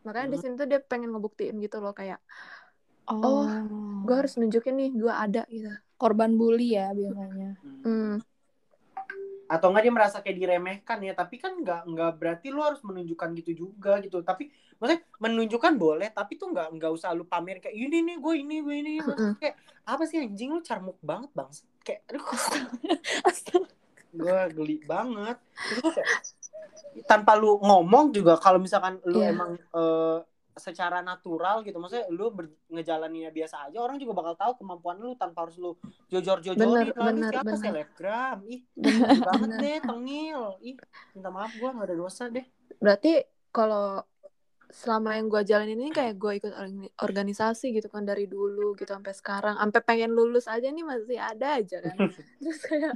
makanya 0.01 0.27
di 0.33 0.37
Hmm. 0.37 0.43
sini 0.43 0.53
tuh 0.57 0.67
dia 0.67 0.79
pengen 0.81 1.13
ngebuktiin 1.13 1.55
gitu 1.61 1.77
loh 1.79 1.93
kayak 1.93 2.17
oh, 3.05 3.45
gue 4.03 4.15
harus 4.15 4.33
nunjukin 4.35 4.75
nih 4.75 4.91
gue 4.97 5.13
ada 5.13 5.43
gitu 5.47 5.69
korban 5.95 6.33
bully 6.33 6.73
ya 6.73 6.89
biasanya 6.91 7.51
Hmm. 7.85 8.17
Atau 9.49 9.73
enggak 9.73 9.83
dia 9.83 9.93
merasa 9.93 10.17
kayak 10.21 10.37
diremehkan 10.37 11.01
ya 11.01 11.17
tapi 11.17 11.41
kan 11.41 11.57
nggak 11.57 11.89
nggak 11.89 12.11
berarti 12.15 12.53
lu 12.53 12.61
harus 12.61 12.77
menunjukkan 12.85 13.33
gitu 13.41 13.65
juga 13.65 13.97
gitu. 13.99 14.21
Tapi 14.21 14.47
maksudnya 14.77 15.01
menunjukkan 15.17 15.73
boleh 15.75 16.13
tapi 16.13 16.37
tuh 16.37 16.53
nggak 16.53 16.77
nggak 16.77 16.91
usah 16.93 17.11
lu 17.11 17.25
pamer 17.25 17.57
kayak 17.57 17.73
ini 17.73 18.05
nih 18.05 18.15
gue 18.21 18.33
ini 18.37 18.55
gue 18.61 18.75
ini. 18.77 18.91
Maksudnya 19.01 19.35
kayak 19.41 19.55
apa 19.83 20.03
sih 20.05 20.21
anjing? 20.21 20.53
Lu 20.53 20.61
carmuk 20.61 21.01
banget 21.01 21.33
bang 21.33 21.49
kayak 21.81 22.01
aduh 22.05 22.21
gue 24.09 24.37
geli 24.53 24.77
banget. 24.85 25.37
Terus 25.41 25.93
kayak 25.93 26.09
tanpa 27.05 27.33
lu 27.33 27.57
ngomong 27.57 28.09
juga 28.09 28.37
kalau 28.37 28.57
misalkan 28.57 28.97
lu 29.05 29.21
Iya. 29.21 29.33
emang 29.33 29.57
eh, 29.57 30.17
secara 30.59 30.99
natural 30.99 31.63
gitu 31.63 31.79
maksudnya 31.79 32.05
lu 32.11 32.29
ber- 32.29 32.51
ngejalaninnya 32.67 33.31
biasa 33.31 33.65
aja 33.65 33.79
orang 33.79 33.97
juga 33.97 34.13
bakal 34.13 34.35
tahu 34.35 34.51
kemampuan 34.59 34.99
lu 34.99 35.15
tanpa 35.15 35.47
harus 35.47 35.55
lu 35.55 35.73
jojor-jojorin 36.07 36.59
Bener, 36.59 36.87
lah 36.93 36.99
lu 37.01 37.09
bener, 37.15 37.31
siapa 37.31 37.45
bener. 37.47 37.59
selebgram? 37.63 38.37
Ih 38.45 38.61
Bener, 38.77 39.17
banget 39.23 39.47
bener. 39.47 39.59
deh 39.59 39.77
tengil. 39.81 40.41
Ih 40.61 40.75
minta 41.11 41.29
maaf 41.31 41.51
gua 41.55 41.69
nggak 41.71 41.87
ada 41.87 41.95
dosa 41.95 42.23
deh. 42.27 42.45
Berarti 42.77 43.13
kalau 43.49 44.03
selama 44.69 45.17
yang 45.17 45.25
gue 45.27 45.41
jalanin 45.41 45.81
ini 45.81 45.89
kayak 45.89 46.21
gue 46.21 46.31
ikut 46.37 46.53
orga- 46.53 46.93
organisasi 47.01 47.73
gitu 47.73 47.89
kan 47.89 48.05
dari 48.05 48.29
dulu 48.29 48.77
gitu 48.77 48.93
sampai 48.93 49.17
sekarang. 49.17 49.55
Sampai 49.57 49.81
pengen 49.81 50.13
lulus 50.13 50.45
aja 50.45 50.69
nih 50.69 50.85
masih 50.85 51.17
ada 51.17 51.57
aja 51.57 51.81
kan. 51.81 51.97
Terus 52.43 52.61
kayak 52.61 52.93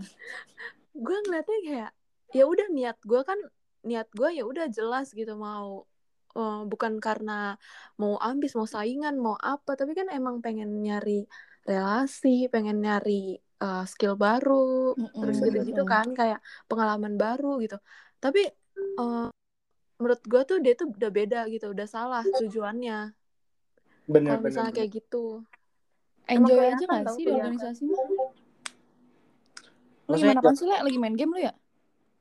gue 0.93 1.17
ngeliatnya 1.25 1.59
kayak 1.65 1.91
ya 2.29 2.43
udah 2.45 2.67
niat 2.69 2.97
gue 3.01 3.21
kan 3.25 3.39
niat 3.81 4.05
gue 4.13 4.29
ya 4.31 4.45
udah 4.45 4.69
jelas 4.69 5.09
gitu 5.11 5.33
mau 5.33 5.89
eh, 6.37 6.59
bukan 6.71 6.93
karena 6.97 7.55
mau 8.01 8.13
ambis 8.17 8.51
mau 8.57 8.67
saingan 8.67 9.15
mau 9.17 9.35
apa 9.37 9.71
tapi 9.79 9.91
kan 9.99 10.07
emang 10.09 10.39
pengen 10.45 10.69
nyari 10.85 11.25
relasi 11.69 12.49
pengen 12.53 12.83
nyari 12.85 13.37
eh, 13.39 13.83
skill 13.91 14.13
baru 14.19 14.97
Mm-mm, 14.97 15.19
terus 15.21 15.37
Bener, 15.39 15.47
gitu-gitu 15.53 15.83
kan 15.87 16.07
kayak 16.11 16.39
pengalaman 16.69 17.15
baru 17.15 17.61
gitu 17.63 17.77
tapi 18.23 18.41
eh, 18.99 19.27
menurut 20.01 20.21
gue 20.27 20.41
tuh 20.49 20.57
dia 20.59 20.73
tuh 20.75 20.87
udah 20.91 21.11
beda 21.13 21.39
gitu 21.53 21.71
udah 21.71 21.87
salah 21.87 22.23
tujuannya 22.25 23.15
bener 24.03 24.29
kalau 24.35 24.41
misalnya 24.43 24.73
kayak 24.75 24.91
gitu 24.99 25.45
Enjoy 26.23 26.71
aja 26.71 26.85
gak 26.87 27.05
sih 27.19 27.23
di 27.27 27.35
kelihatan. 27.35 27.51
organisasi 27.51 27.83
mah? 27.91 27.99
Lu 30.07 30.15
gimana 30.15 30.39
kan 30.39 30.55
sih, 30.55 30.67
Le? 30.67 30.77
Lagi 30.79 30.97
main 30.99 31.15
game 31.19 31.31
lu 31.35 31.39
ya? 31.43 31.53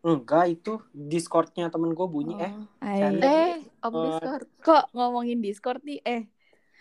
Enggak 0.02 0.50
itu 0.50 0.82
discordnya 0.90 1.70
temen 1.70 1.94
gue 1.94 2.06
bunyi 2.06 2.34
eh. 2.38 2.52
Oh, 2.52 2.66
canda. 2.82 3.26
eh 3.26 3.54
om 3.80 3.92
Eh, 3.94 4.02
Discord. 4.10 4.46
Kok 4.58 4.84
ngomongin 4.92 5.38
Discord 5.38 5.80
nih? 5.86 5.98
Eh, 6.02 6.22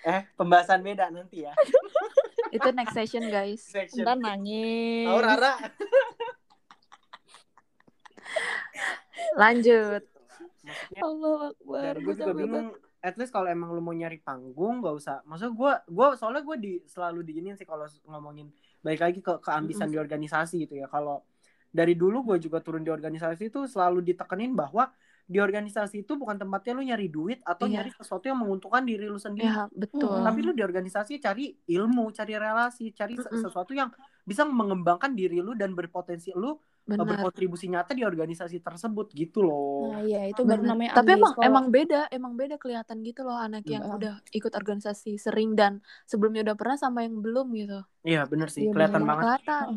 eh 0.04 0.22
pembahasan 0.34 0.82
beda 0.82 1.14
nanti 1.14 1.46
ya. 1.46 1.54
Itu 2.56 2.68
next 2.74 2.98
session 2.98 3.30
guys. 3.30 3.62
Section 3.64 4.04
ntar 4.04 4.18
nangis. 4.18 5.08
tahu 5.08 5.20
Rara. 5.22 5.54
Lanjut. 9.40 10.04
Maksudnya 10.62 11.02
Allah 11.02 11.40
Akbar. 11.54 11.94
gue 11.98 12.04
gua 12.06 12.14
juga 12.18 12.34
bingung. 12.34 12.68
At 13.02 13.18
least 13.18 13.34
kalau 13.34 13.50
emang 13.50 13.74
lu 13.74 13.82
mau 13.82 13.94
nyari 13.94 14.22
panggung 14.22 14.82
gak 14.82 14.94
usah. 14.94 15.18
Maksudnya 15.26 15.54
gue 15.54 15.72
gue 15.90 16.06
soalnya 16.18 16.42
gue 16.46 16.58
di 16.62 16.74
selalu 16.86 17.26
diginin 17.26 17.58
sih 17.58 17.66
kalau 17.66 17.90
ngomongin 18.06 18.54
balik 18.82 19.02
lagi 19.02 19.20
ke 19.22 19.42
keambisan 19.42 19.90
di 19.90 19.98
organisasi 19.98 20.70
gitu 20.70 20.78
ya. 20.78 20.86
Kalau 20.86 21.26
dari 21.72 21.96
dulu 21.96 22.22
gue 22.24 22.38
juga 22.40 22.60
turun 22.60 22.84
di 22.84 22.92
organisasi 22.92 23.48
itu 23.48 23.64
selalu 23.66 24.04
ditekenin 24.06 24.52
bahwa 24.54 24.92
di 25.24 25.40
organisasi 25.40 26.04
itu 26.04 26.14
bukan 26.14 26.36
tempatnya 26.36 26.72
lu 26.74 26.84
nyari 26.84 27.08
duit 27.08 27.40
atau 27.42 27.64
Iya. 27.64 27.80
nyari 27.80 27.92
sesuatu 27.96 28.28
yang 28.28 28.36
menguntungkan 28.38 28.84
diri 28.84 29.08
lu 29.08 29.16
sendiri 29.16 29.48
ya 29.48 29.64
betul 29.72 30.12
Mm-mm. 30.12 30.28
tapi 30.28 30.40
lu 30.42 30.52
di 30.52 30.60
organisasi 30.60 31.14
cari 31.18 31.56
ilmu 31.66 32.12
cari 32.12 32.36
relasi 32.36 32.92
cari 32.92 33.16
se- 33.16 33.26
Mm-mm. 33.26 33.40
sesuatu 33.42 33.72
yang 33.72 33.88
bisa 34.22 34.44
mengembangkan 34.44 35.16
diri 35.16 35.40
lu 35.40 35.56
dan 35.56 35.72
berpotensi 35.72 36.36
lu 36.36 36.52
uh, 36.52 36.60
benar 36.84 37.08
berkontribusi 37.08 37.66
nyata 37.66 37.96
di 37.96 38.04
organisasi 38.04 38.60
tersebut 38.60 39.08
gitu 39.14 39.40
loh 39.40 39.88
Nah, 39.90 40.04
iya 40.04 40.28
itu 40.28 40.44
baru 40.44 40.60
Bener. 40.60 40.68
namanya 40.68 40.92
tapi 40.94 41.16
emang 41.16 41.34
emang 41.40 41.66
beda 41.70 42.02
emang 42.12 42.34
beda 42.36 42.56
kelihatan 42.58 43.00
gitu 43.00 43.24
loh 43.24 43.40
anak 43.40 43.64
yang 43.66 43.88
Mm. 43.88 43.96
udah 43.96 44.14
ikut 44.30 44.52
organisasi 44.52 45.16
sering 45.16 45.56
dan 45.56 45.80
sebelumnya 46.04 46.44
udah 46.44 46.56
pernah 46.56 46.76
sama 46.76 47.02
yang 47.02 47.16
belum 47.18 47.56
gitu 47.56 47.80
iya 48.04 48.28
bener 48.28 48.52
sih 48.52 48.68
Iya, 48.68 48.76
kelihatan 48.76 49.00
bener. 49.00 49.10
banget 49.16 49.26
kelihatan 49.40 49.68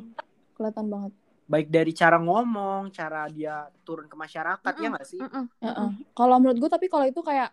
kelihatan 0.52 0.86
banget. 0.88 1.12
Baik 1.52 1.68
dari 1.68 1.92
cara 1.92 2.16
ngomong, 2.20 2.88
cara 2.94 3.28
dia 3.28 3.68
turun 3.84 4.06
ke 4.08 4.16
masyarakat 4.16 4.74
ya 4.80 4.88
Mm-mm. 4.88 4.92
nggak 4.92 5.06
sih? 5.08 5.20
Mm-mm. 5.22 5.44
Heeh. 5.64 5.88
Kalau 6.16 6.36
menurut 6.40 6.58
gue 6.62 6.70
tapi 6.72 6.86
kalau 6.92 7.06
itu 7.08 7.20
kayak 7.20 7.50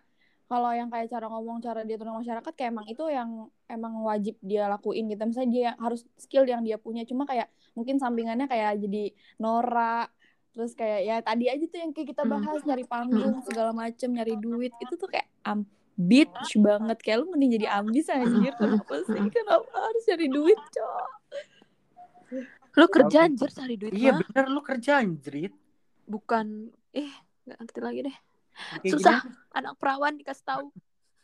kalau 0.50 0.68
yang 0.76 0.92
kayak 0.92 1.08
cara 1.08 1.26
ngomong, 1.32 1.64
cara 1.64 1.80
dia 1.86 1.96
turun 1.96 2.12
ke 2.16 2.20
masyarakat 2.28 2.52
kayak 2.52 2.70
emang 2.76 2.86
itu 2.92 3.04
yang 3.08 3.30
emang 3.72 3.92
wajib 4.04 4.34
dia 4.44 4.68
lakuin 4.68 5.08
gitu. 5.08 5.22
Misalnya 5.24 5.50
dia 5.56 5.68
harus 5.80 6.04
skill 6.20 6.44
yang 6.44 6.60
dia 6.60 6.76
punya. 6.76 7.02
Cuma 7.08 7.24
kayak 7.24 7.48
mungkin 7.72 7.96
sampingannya 7.96 8.46
kayak 8.52 8.80
jadi 8.84 9.16
norak 9.40 10.12
terus 10.52 10.76
kayak 10.76 11.00
ya 11.08 11.16
tadi 11.24 11.48
aja 11.48 11.64
tuh 11.64 11.80
yang 11.80 11.90
kayak 11.96 12.08
kita 12.12 12.22
Hmm. 12.28 12.44
bahas 12.44 12.60
nyari 12.68 12.84
panggung 12.84 13.40
segala 13.40 13.72
macem 13.72 14.12
nyari 14.12 14.36
duit 14.36 14.76
itu 14.76 14.94
tuh 15.00 15.08
kayak 15.08 15.24
ambit 15.48 16.28
banget 16.60 16.98
kayak 17.00 17.24
lu 17.24 17.32
mending 17.32 17.56
jadi 17.56 17.80
ambis 17.80 18.12
anjir 18.12 18.52
kenapa 18.60 19.00
sih 19.08 19.32
kenapa 19.32 19.72
harus 19.72 20.02
cari 20.04 20.28
duit 20.28 20.60
cok 20.60 21.08
lu 22.78 22.86
kerja 22.88 23.18
anjir 23.28 23.50
cari 23.52 23.74
duit 23.76 23.92
Iya 23.92 24.10
mah 24.16 24.20
bener 24.24 24.44
lu 24.48 24.60
kerja 24.64 24.92
anjrit. 25.02 25.52
bukan 26.08 26.46
eh 26.92 27.12
nggak 27.46 27.58
ngerti 27.62 27.80
lagi 27.80 28.00
deh 28.08 28.16
Di 28.52 28.78
kayak 28.80 28.92
Susah. 28.92 29.18
ginian- 29.20 29.38
anak 29.58 29.72
perawan 29.80 30.14
dikasih 30.20 30.44
tahu 30.44 30.66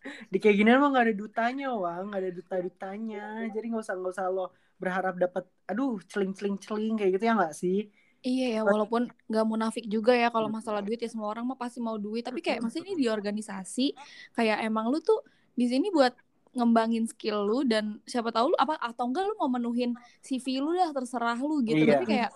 di 0.33 0.37
kayak 0.39 0.57
gini 0.57 0.71
mah 0.79 0.89
nggak 0.95 1.05
ada 1.11 1.15
dutanya 1.19 1.67
wang, 1.75 2.03
nggak 2.09 2.21
ada 2.23 2.33
duta 2.33 2.57
dutanya. 2.63 3.25
Jadi 3.51 3.65
nggak 3.69 3.83
usah 3.83 3.95
nggak 3.99 4.13
usah 4.15 4.27
lo 4.31 4.47
berharap 4.79 5.15
dapat, 5.19 5.45
aduh 5.67 5.99
celing 6.07 6.33
celing 6.39 6.57
celing 6.57 6.95
kayak 6.95 7.19
gitu 7.19 7.25
ya 7.29 7.35
nggak 7.35 7.55
sih? 7.57 7.79
Iya 8.19 8.47
ya, 8.59 8.61
walaupun 8.67 9.07
nggak 9.31 9.47
munafik 9.47 9.85
juga 9.87 10.11
ya 10.15 10.27
kalau 10.35 10.51
masalah 10.51 10.83
duit 10.83 10.99
ya 10.99 11.11
semua 11.11 11.31
orang 11.35 11.47
mah 11.47 11.59
pasti 11.59 11.79
mau 11.83 11.99
duit. 11.99 12.23
Tapi 12.27 12.39
kayak 12.43 12.63
maksudnya 12.63 12.91
ini 12.95 13.07
di 13.07 13.09
organisasi 13.11 13.95
kayak 14.35 14.59
emang 14.67 14.91
lu 14.91 14.99
tuh 15.03 15.23
di 15.55 15.67
sini 15.71 15.91
buat 15.91 16.15
ngembangin 16.59 17.07
skill 17.07 17.47
lu 17.47 17.63
dan 17.63 18.03
siapa 18.03 18.35
tahu 18.35 18.51
lu 18.51 18.57
apa 18.59 18.75
atau 18.83 19.07
enggak 19.07 19.31
lu 19.31 19.35
mau 19.39 19.47
menuhin 19.47 19.95
CV 20.19 20.59
lu 20.59 20.75
dah 20.75 20.91
terserah 20.91 21.39
lu 21.39 21.63
gitu. 21.63 21.87
Iya. 21.87 22.03
Tapi 22.03 22.05
kayak 22.11 22.31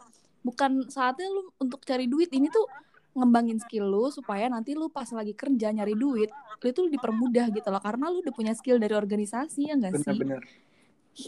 bukan 0.46 0.86
saatnya 0.86 1.26
lu 1.26 1.50
untuk 1.58 1.82
cari 1.82 2.06
duit. 2.06 2.30
Ini 2.30 2.46
tuh 2.46 2.70
ngembangin 3.12 3.58
skill 3.60 3.90
lu 3.90 4.08
supaya 4.08 4.48
nanti 4.48 4.72
lu 4.72 4.88
pas 4.88 5.10
lagi 5.12 5.36
kerja 5.36 5.68
nyari 5.74 5.92
duit, 5.98 6.30
lu 6.62 6.68
tuh 6.72 6.88
dipermudah 6.88 7.50
gitu 7.52 7.68
loh 7.68 7.82
karena 7.82 8.08
lu 8.08 8.24
udah 8.24 8.32
punya 8.32 8.54
skill 8.56 8.80
dari 8.80 8.94
organisasi 8.96 9.68
ya 9.68 9.74
enggak 9.76 10.00
sih? 10.00 10.16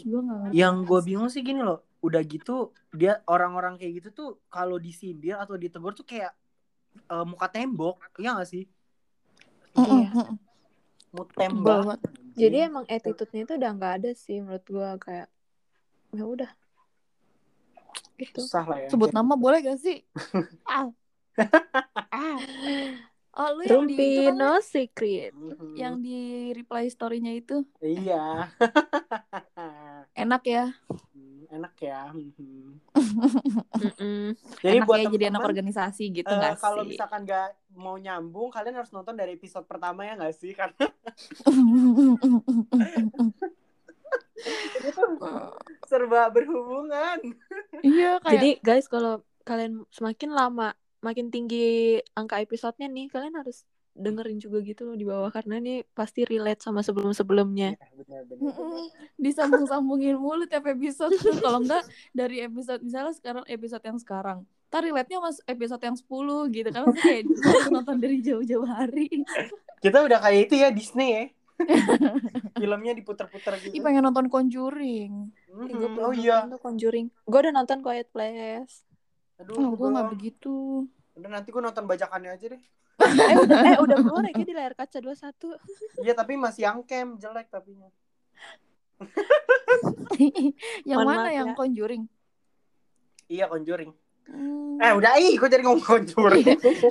Gue 0.01 0.21
ngerti. 0.25 0.55
Yang 0.57 0.75
gue 0.89 0.99
bingung 1.05 1.29
sih 1.29 1.45
gini 1.45 1.61
loh, 1.61 1.85
udah 2.01 2.21
gitu 2.25 2.73
dia 2.89 3.21
orang-orang 3.29 3.77
kayak 3.77 4.01
gitu 4.01 4.09
tuh 4.15 4.29
kalau 4.49 4.81
disindir 4.81 5.37
atau 5.37 5.53
ditegur 5.59 5.93
tuh 5.93 6.07
kayak 6.07 6.33
eh, 7.05 7.25
muka 7.27 7.45
tembok, 7.53 8.01
ya 8.17 8.33
nggak 8.33 8.49
sih? 8.49 8.65
Iya. 9.77 10.09
Sebel 11.13 11.25
tembak. 11.37 11.79
banget. 11.85 11.99
Jadi 12.35 12.67
emang 12.67 12.85
attitude-nya 12.85 13.41
itu 13.47 13.53
udah 13.55 13.71
nggak 13.79 13.93
ada 14.03 14.11
sih 14.13 14.37
menurut 14.43 14.65
gua 14.67 14.89
kayak 14.99 15.27
ya 16.11 16.23
udah 16.23 16.51
gitu 18.15 18.39
susah 18.47 18.63
lah 18.63 18.77
ya. 18.79 18.89
Sebut 18.91 19.11
nama 19.11 19.35
boleh 19.35 19.59
gak 19.59 19.79
sih? 19.79 19.99
ah. 20.71 20.87
ah. 22.15 22.37
Oh 23.35 23.49
lu 23.59 23.67
yang 23.67 23.83
di 23.83 23.95
itu 23.99 23.99
Rumpi 23.99 24.31
kan, 24.31 24.35
no 24.39 24.51
secret 24.63 25.31
Mhm. 25.35 25.75
yang 25.75 25.95
di 25.99 26.51
reply 26.55 26.87
story-nya 26.87 27.35
itu 27.35 27.67
Iya. 27.83 28.47
enak 30.15 30.43
ya. 30.47 30.71
Enak 31.51 31.73
ya. 31.79 32.09
Mhm. 32.13 32.79
Jadi 34.63 34.77
enak 34.81 34.87
buat 34.87 34.99
ya 34.99 35.09
jadi 35.11 35.25
anak 35.29 35.45
organisasi 35.45 36.03
gitu 36.11 36.31
eh, 36.31 36.37
nggak 36.37 36.57
kalau 36.61 36.83
sih? 36.83 36.95
misalkan 36.95 37.21
nggak 37.27 37.49
mau 37.75 37.95
nyambung, 37.99 38.49
kalian 38.49 38.75
harus 38.81 38.91
nonton 38.95 39.13
dari 39.13 39.35
episode 39.37 39.65
pertama 39.67 40.07
ya 40.07 40.17
nggak 40.17 40.35
sih? 40.35 40.51
Karena 40.59 40.87
serba 45.85 46.29
berhubungan. 46.33 47.19
iya 47.85 48.17
kayak 48.21 48.33
jadi 48.35 48.49
guys 48.61 48.87
kalau 48.89 49.21
kalian 49.45 49.85
semakin 49.93 50.33
lama 50.33 50.73
makin 51.05 51.29
tinggi 51.29 52.01
angka 52.17 52.41
episodenya 52.41 52.89
nih 52.89 53.05
kalian 53.13 53.37
harus 53.37 53.61
dengerin 53.95 54.43
juga 54.43 54.59
gitu 54.59 54.83
loh 54.83 54.99
di 54.99 55.07
bawah 55.07 55.31
karena 55.31 55.55
ini 55.63 55.87
pasti 55.95 56.27
relate 56.27 56.59
sama 56.59 56.83
sebelum-sebelumnya. 56.83 57.79
Mm-mm. 58.35 58.91
disambung-sambungin 59.15 60.19
mulu 60.19 60.43
tiap 60.45 60.67
episode 60.67 61.15
tuh 61.15 61.39
kalau 61.39 61.63
enggak 61.63 61.87
dari 62.11 62.43
episode 62.43 62.83
misalnya 62.83 63.15
sekarang 63.15 63.43
episode 63.47 63.83
yang 63.87 63.99
sekarang 63.99 64.39
ntar 64.67 64.83
relate-nya 64.83 65.23
mas 65.23 65.39
episode 65.47 65.79
yang 65.79 65.95
10 65.95 66.51
gitu 66.51 66.69
kan 66.75 66.83
kayak 66.91 67.23
nonton 67.75 67.95
dari 67.95 68.19
jauh-jauh 68.19 68.67
hari 68.67 69.23
Kita 69.79 70.03
udah 70.03 70.19
kayak 70.19 70.51
itu 70.51 70.55
ya 70.59 70.69
Disney 70.73 71.09
ya. 71.15 71.23
Filmnya 72.59 72.91
diputer-puter 72.91 73.55
gitu. 73.63 73.71
Ih 73.71 73.79
pengen 73.79 74.03
nonton 74.03 74.27
Conjuring 74.27 75.31
gue 75.47 75.65
belum 75.71 75.91
Oh 76.03 76.11
iya. 76.11 76.43
Conjuring 76.59 77.07
gue 77.07 77.39
udah 77.39 77.53
nonton 77.55 77.79
Quiet 77.79 78.11
Place 78.11 78.83
Aduh, 79.39 79.55
Oh, 79.55 79.71
gue 79.75 79.87
nggak 79.91 80.09
begitu. 80.11 80.83
Udah 81.15 81.29
nanti 81.31 81.51
gue 81.51 81.63
nonton 81.63 81.87
bajakannya 81.87 82.35
aja 82.35 82.45
deh. 82.55 82.63
eh 83.31 83.37
udah 83.37 83.59
eh 83.65 83.77
udah 83.77 83.97
keluar 83.97 84.25
ya 84.25 84.33
di 84.39 84.53
layar 84.53 84.73
kaca 84.73 84.97
21 84.97 86.01
Iya 86.01 86.13
tapi 86.13 86.33
masih 86.35 86.61
yang 86.63 86.79
camp 86.81 87.17
jelek 87.17 87.47
tapinya. 87.47 87.89
yang 90.89 90.99
Mohon 91.03 91.15
mana 91.15 91.29
yang 91.29 91.49
ya. 91.51 91.55
Conjuring? 91.55 92.03
Iya 93.27 93.45
Conjuring. 93.47 93.91
Hmm. 94.25 94.81
Eh 94.81 94.89
udah 94.91 95.13
ih, 95.17 95.37
gue 95.37 95.45
jadi 95.45 95.61
ngomong 95.61 95.83
Conjuring. 95.83 96.45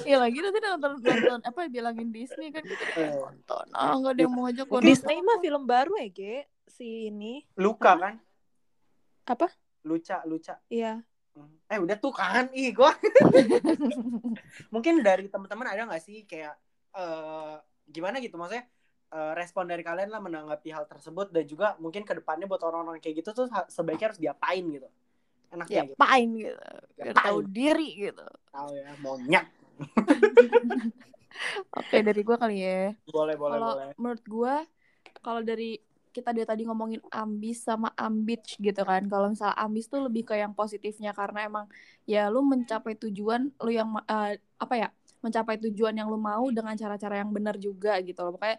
Iya 0.05 0.17
lagi 0.19 0.39
nanti 0.39 0.59
nonton 0.61 0.91
nonton 0.99 1.41
apa 1.43 1.61
bilangin 1.67 2.09
Disney 2.11 2.51
kan 2.51 2.63
kita 2.63 2.85
Eh, 2.95 3.11
nonton. 3.11 3.67
Ah 3.73 3.95
nggak 3.95 4.13
ada 4.15 4.23
yang 4.23 4.33
mau 4.33 4.47
ngajak 4.47 4.67
gua 4.67 4.79
Disney 4.81 5.19
nonton. 5.19 5.27
mah 5.27 5.39
film 5.41 5.63
baru 5.65 5.93
ya 5.99 6.09
Ge 6.09 6.35
si 6.65 7.09
ini 7.09 7.43
Luka 7.57 7.95
kan? 7.95 8.15
Apa? 9.25 9.49
Luca, 9.83 10.21
Luca. 10.25 10.57
iya 10.67 11.01
Eh 11.67 11.79
udah 11.81 11.97
tuh 11.99 12.15
kan, 12.15 12.47
ih 12.55 12.71
gua. 12.71 12.95
Mungkin 14.75 15.03
dari 15.03 15.27
teman-teman 15.27 15.67
ada 15.67 15.83
nggak 15.89 16.03
sih 16.03 16.23
kayak 16.29 16.55
eh 16.95 17.57
gimana 17.91 18.23
gitu 18.23 18.39
maksudnya 18.39 18.65
eh, 19.11 19.33
respon 19.35 19.67
dari 19.67 19.83
kalian 19.83 20.15
lah 20.15 20.23
menanggapi 20.23 20.71
hal 20.71 20.87
tersebut 20.87 21.35
dan 21.35 21.45
juga 21.45 21.75
mungkin 21.83 22.07
ke 22.07 22.15
depannya 22.17 22.47
buat 22.47 22.63
orang-orang 22.63 23.03
kayak 23.03 23.27
gitu 23.27 23.31
tuh 23.35 23.47
sebaiknya 23.67 24.15
harus 24.15 24.21
diapain 24.23 24.63
gitu. 24.65 24.89
Enaknya 25.55 25.75
ya 25.75 25.85
gitu. 25.87 25.95
pain 25.99 26.29
gitu 26.35 26.67
biar 26.99 27.07
Diapain? 27.15 27.27
tahu 27.31 27.39
diri 27.47 27.89
gitu 28.11 28.27
Tahu 28.51 28.69
ya, 28.75 28.91
monyet. 28.99 29.47
oke 31.79 31.97
dari 31.99 32.21
gue 32.23 32.37
kali 32.39 32.57
ya 32.63 32.95
Boleh, 33.11 33.35
boleh, 33.39 33.59
kalau 33.59 33.73
boleh. 33.75 33.91
menurut 33.99 34.25
gue 34.27 34.55
kalau 35.23 35.41
dari 35.43 35.79
kita 36.17 36.31
dari 36.37 36.47
tadi 36.47 36.63
ngomongin 36.69 37.01
ambis 37.11 37.57
sama 37.69 37.89
ambitch 37.99 38.57
gitu 38.67 38.81
kan. 38.91 39.03
Kalau 39.11 39.27
misalnya 39.33 39.57
ambis 39.65 39.85
tuh 39.93 40.01
lebih 40.07 40.23
ke 40.29 40.35
yang 40.43 40.53
positifnya 40.55 41.11
karena 41.11 41.39
emang 41.49 41.67
ya 42.07 42.31
lu 42.33 42.41
mencapai 42.53 42.95
tujuan 43.03 43.41
lu 43.65 43.71
yang 43.75 43.89
eh, 44.07 44.39
apa 44.65 44.75
ya 44.83 44.89
mencapai 45.25 45.57
tujuan 45.65 45.95
yang 45.99 46.09
lu 46.13 46.19
mau 46.21 46.45
dengan 46.57 46.75
cara-cara 46.77 47.15
yang 47.23 47.31
benar 47.37 47.57
juga 47.59 47.99
gitu 48.07 48.21
loh. 48.25 48.33
Pokoknya 48.37 48.59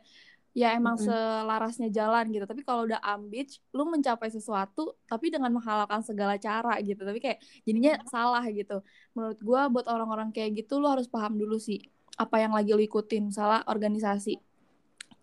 ya 0.56 0.68
emang 0.80 0.96
Mm-mm. 0.96 1.08
selarasnya 1.08 1.88
jalan 1.92 2.24
gitu. 2.34 2.46
Tapi 2.48 2.62
kalau 2.68 2.82
udah 2.88 3.00
ambitch 3.04 3.60
lu 3.76 3.84
mencapai 3.94 4.30
sesuatu 4.32 4.96
tapi 5.12 5.28
dengan 5.34 5.52
menghalalkan 5.56 6.02
segala 6.04 6.36
cara 6.40 6.80
gitu. 6.84 7.02
Tapi 7.08 7.20
kayak 7.24 7.40
jadinya 7.68 8.00
salah 8.08 8.44
gitu. 8.52 8.74
Menurut 9.16 9.40
gua 9.44 9.62
buat 9.74 9.86
orang-orang 9.92 10.30
kayak 10.36 10.64
gitu 10.66 10.80
lu 10.82 10.88
harus 10.92 11.08
paham 11.12 11.36
dulu 11.42 11.56
sih 11.60 11.80
apa 12.20 12.36
yang 12.44 12.54
lagi 12.58 12.72
lu 12.76 12.82
ikutin. 12.84 13.30
Misalnya 13.32 13.62
organisasi 13.68 14.32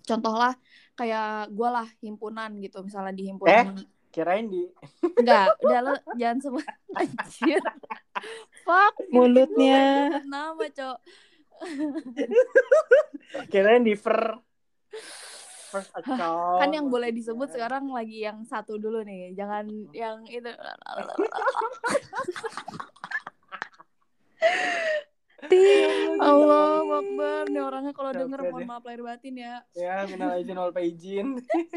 contoh 0.03 0.35
lah 0.35 0.55
kayak 0.93 1.51
gue 1.51 1.69
lah 1.69 1.89
himpunan 2.03 2.51
gitu 2.61 2.85
misalnya 2.85 3.15
di 3.15 3.25
himpunan 3.33 3.81
Kirain 4.13 4.45
di 4.45 4.69
enggak 5.17 5.57
udah 5.65 5.81
lo 5.81 5.95
jangan 6.21 6.39
sebut 6.45 6.67
anjir. 7.01 7.65
Fuck 8.61 8.95
Mulutnya. 9.15 10.21
nama 10.29 10.69
cok 10.69 10.99
kirain 13.55 13.87
di 13.87 13.95
fer 13.97 14.37
first 15.73 15.89
account. 15.97 16.61
kan 16.61 16.69
yang 16.69 16.93
boleh 16.93 17.09
disebut 17.09 17.49
sekarang 17.49 17.89
lagi 17.89 18.21
yang 18.21 18.45
satu 18.45 18.77
dulu 18.77 19.01
nih 19.01 19.33
jangan 19.33 19.65
yang 19.97 20.21
itu 20.29 20.51
Allah 26.23 26.87
Akbar. 26.87 27.43
Nih 27.51 27.63
orangnya 27.63 27.93
kalau 27.95 28.11
denger 28.15 28.41
mohon 28.47 28.63
maaf 28.69 28.85
lahir 28.87 29.03
batin 29.03 29.35
ya. 29.35 29.67
Ya, 29.75 30.07
minal 30.07 30.39
izin 30.39 30.57
wal 30.57 30.73
izin. 30.79 31.27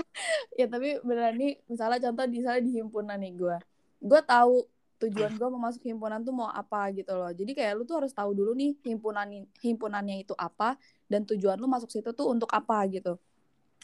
ya 0.60 0.66
tapi 0.70 1.02
beneran 1.02 1.36
nih 1.36 1.58
misalnya 1.66 2.00
contoh 2.10 2.26
di 2.30 2.38
misalnya 2.42 2.64
di 2.64 2.72
himpunan 2.78 3.18
nih 3.18 3.34
gue 3.34 3.58
gue 4.06 4.22
tahu 4.22 4.56
tujuan 4.96 5.36
gue 5.36 5.48
mau 5.52 5.62
masuk 5.68 5.84
himpunan 5.84 6.22
tuh 6.22 6.34
mau 6.34 6.48
apa 6.48 6.94
gitu 6.94 7.12
loh. 7.18 7.32
Jadi 7.34 7.52
kayak 7.58 7.74
lu 7.76 7.84
tuh 7.84 8.06
harus 8.06 8.14
tahu 8.14 8.32
dulu 8.38 8.54
nih 8.54 8.78
himpunan 8.86 9.28
himpunannya 9.60 10.22
itu 10.22 10.38
apa 10.38 10.78
dan 11.10 11.26
tujuan 11.26 11.58
lu 11.58 11.66
masuk 11.66 11.90
situ 11.90 12.14
tuh 12.14 12.30
untuk 12.30 12.48
apa 12.54 12.86
gitu. 12.88 13.18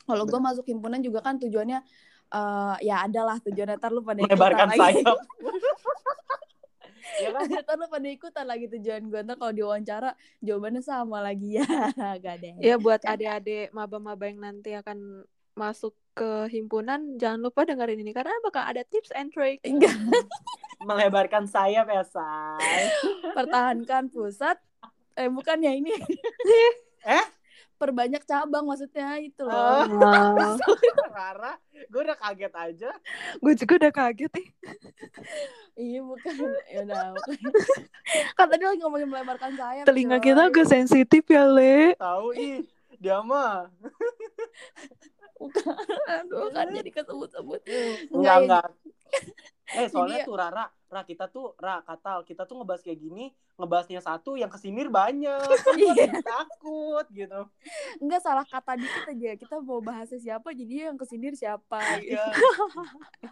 Kalau 0.05 0.23
gue 0.25 0.39
masuk 0.39 0.65
himpunan 0.69 1.01
juga 1.01 1.25
kan 1.25 1.41
tujuannya 1.41 1.79
eh 2.31 2.75
ya 2.87 3.03
adalah 3.03 3.43
tujuannya 3.43 3.75
ntar 3.75 3.91
lu 3.91 4.05
pada 4.05 4.23
Melebarkan 4.23 4.71
sayap. 4.77 5.17
ya 7.19 7.29
kan? 7.31 7.45
ntar 7.49 7.75
lu 7.75 7.85
pada 7.87 8.07
ikutan 8.07 8.45
lagi 8.45 8.65
tujuan 8.69 9.01
gue 9.07 9.19
ntar 9.23 9.35
kalau 9.35 9.53
diwawancara 9.53 10.11
jawabannya 10.39 10.81
sama 10.81 11.19
lagi 11.19 11.55
ya 11.59 11.65
gak 12.17 12.33
ada 12.41 12.47
Ya 12.59 12.75
buat 12.77 13.01
adik-adik 13.01 13.71
maba-maba 13.71 14.23
yang 14.25 14.39
nanti 14.39 14.71
akan 14.73 15.25
masuk 15.51 15.91
ke 16.11 16.47
himpunan, 16.51 17.15
jangan 17.15 17.39
lupa 17.39 17.63
dengerin 17.63 17.99
ini 18.03 18.11
karena 18.11 18.31
bakal 18.43 18.63
ada 18.67 18.83
tips 18.83 19.11
and 19.15 19.31
trick. 19.31 19.63
enggak 19.63 19.91
Melebarkan 20.87 21.47
sayap 21.47 21.87
ya, 21.87 22.03
say. 22.03 22.89
pertahankan 23.31 24.09
pusat 24.09 24.57
eh 25.13 25.27
bukan 25.27 25.59
ya 25.61 25.71
ini 25.71 25.91
Eh? 27.01 27.25
Perbanyak 27.81 28.21
cabang 28.21 28.61
maksudnya 28.63 29.17
itu 29.17 29.41
loh 29.41 29.81
Oh. 29.81 29.89
Wow. 29.89 30.53
Rara, 31.17 31.57
gue 31.65 32.01
udah 32.01 32.13
kaget 32.15 32.53
aja. 32.53 32.89
Gue 33.37 33.53
juga 33.53 33.73
udah 33.77 33.91
kaget 33.91 34.31
nih. 34.31 34.47
iya 35.75 35.99
bukan 35.99 36.33
ya 36.67 36.79
udah 36.83 37.03
kan 38.37 38.45
tadi 38.45 38.63
lagi 38.63 38.79
ngomongin 38.79 39.09
melebarkan 39.09 39.51
sayap 39.55 39.85
Telinga 39.85 40.17
coy. 40.17 40.23
kita 40.23 40.41
agak 40.45 40.67
sensitif 40.67 41.23
ya, 41.25 41.43
Le. 41.43 41.97
Tahu 41.97 42.27
ih, 42.33 42.61
dia 42.95 43.17
mah. 43.19 43.65
bukan 45.41 45.73
aduh 46.05 46.53
kan 46.53 46.69
jadi 46.69 46.89
kesebut-sebut 46.93 47.65
Enggak, 47.65 48.13
Enggak, 48.13 48.37
enggak. 48.37 48.67
Eh, 49.73 49.87
soalnya 49.89 50.21
tuh 50.21 50.37
Rara, 50.37 50.65
Ra 50.91 51.01
kita 51.01 51.25
tuh 51.25 51.55
Ra 51.55 51.79
katal, 51.79 52.21
kita 52.21 52.43
tuh 52.43 52.59
ngebahas 52.59 52.81
kayak 52.81 52.99
gini, 52.99 53.25
ngebahasnya 53.55 53.99
satu 53.99 54.35
yang 54.35 54.47
kesinir 54.47 54.91
banyak. 54.91 55.39
Kan 55.63 55.75
Iya. 55.79 56.19
takut 56.19 57.05
gitu. 57.09 57.47
enggak 57.97 58.19
salah 58.19 58.43
kata 58.43 58.75
dikit 58.75 59.07
aja 59.07 59.31
kita 59.35 59.55
mau 59.57 59.79
bahasnya 59.79 60.19
siapa 60.19 60.51
jadi 60.51 60.89
yang 60.89 60.97
kesindir 60.97 61.31
siapa 61.33 61.79
gitu. 61.97 62.19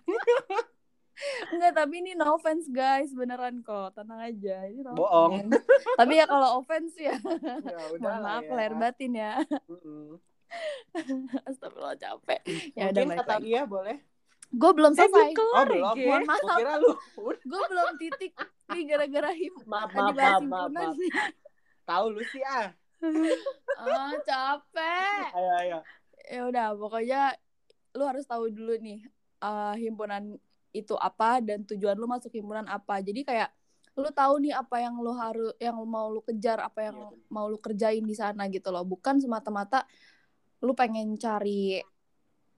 Iya. 0.07 0.59
enggak 1.51 1.75
tapi 1.75 1.99
ini 1.99 2.15
no 2.15 2.31
offense 2.31 2.63
guys 2.69 3.11
beneran 3.11 3.59
kok 3.59 3.91
tenang 3.91 4.23
aja 4.23 4.63
ini 4.63 4.79
no 4.79 4.95
Bohong. 4.95 5.35
offense. 5.43 5.51
tapi 5.99 6.13
ya 6.15 6.25
kalau 6.25 6.49
offense 6.57 6.95
ya 6.95 7.11
Ya 7.11 7.79
udah 7.91 7.99
mohon 8.07 8.23
maaf 8.23 8.43
ya. 8.45 8.55
lahir 8.55 8.73
batin 8.73 9.11
ya 9.13 9.33
Mm-mm. 9.67 10.15
Astagfirullah 11.43 11.93
capek 11.95 12.39
ya 12.71 12.87
Mungkin 12.87 13.19
kata 13.19 13.35
dia 13.39 13.61
boleh. 13.65 13.99
Gue 14.49 14.71
belum 14.73 14.91
selesai 14.91 15.29
Oh, 15.31 15.63
belum. 15.63 15.95
Mohon 15.95 16.23
maaf. 16.25 16.41
kira 16.57 16.73
lu. 16.75 16.91
Gue 17.39 17.63
belum 17.69 17.89
titik 17.97 18.33
nih 18.69 18.83
gara-gara 18.85 19.31
him 19.31 19.53
Maaf, 19.71 19.89
maaf, 19.89 20.13
maaf, 20.13 20.15
maaf, 20.15 20.39
himpunan 20.41 20.73
maaf. 20.73 20.95
sih 20.95 21.11
Tahu 21.83 22.05
lu 22.09 22.21
sih 22.23 22.43
ah. 22.43 22.69
ah 23.77 24.13
capek 24.21 25.29
Ayo, 25.37 25.51
ayo. 25.57 25.77
ya 26.25 26.41
udah 26.45 26.67
pokoknya 26.75 27.21
lu 27.93 28.03
harus 28.05 28.25
tahu 28.25 28.49
dulu 28.49 28.77
nih 28.77 29.01
eh, 29.39 29.75
himpunan 29.79 30.37
itu 30.69 30.93
apa 30.93 31.41
dan 31.41 31.65
tujuan 31.65 31.97
lu 31.97 32.05
masuk 32.05 32.29
himpunan 32.29 32.67
apa 32.67 33.01
jadi 33.01 33.25
kayak 33.25 33.49
lu 33.97 34.09
tahu 34.13 34.37
nih 34.39 34.53
apa 34.53 34.77
yang 34.79 35.01
lu 35.01 35.11
harus 35.11 35.51
yang 35.57 35.73
mau 35.83 36.07
lu 36.07 36.21
kejar 36.21 36.61
apa 36.61 36.87
yang 36.87 36.97
Iya, 36.99 37.17
mau 37.27 37.49
lu 37.49 37.57
kerjain 37.57 38.05
di 38.05 38.13
sana 38.13 38.45
gitu 38.47 38.69
loh 38.69 38.85
bukan 38.85 39.17
semata-mata 39.17 39.83
lu 40.61 40.77
pengen 40.77 41.17
cari 41.17 41.81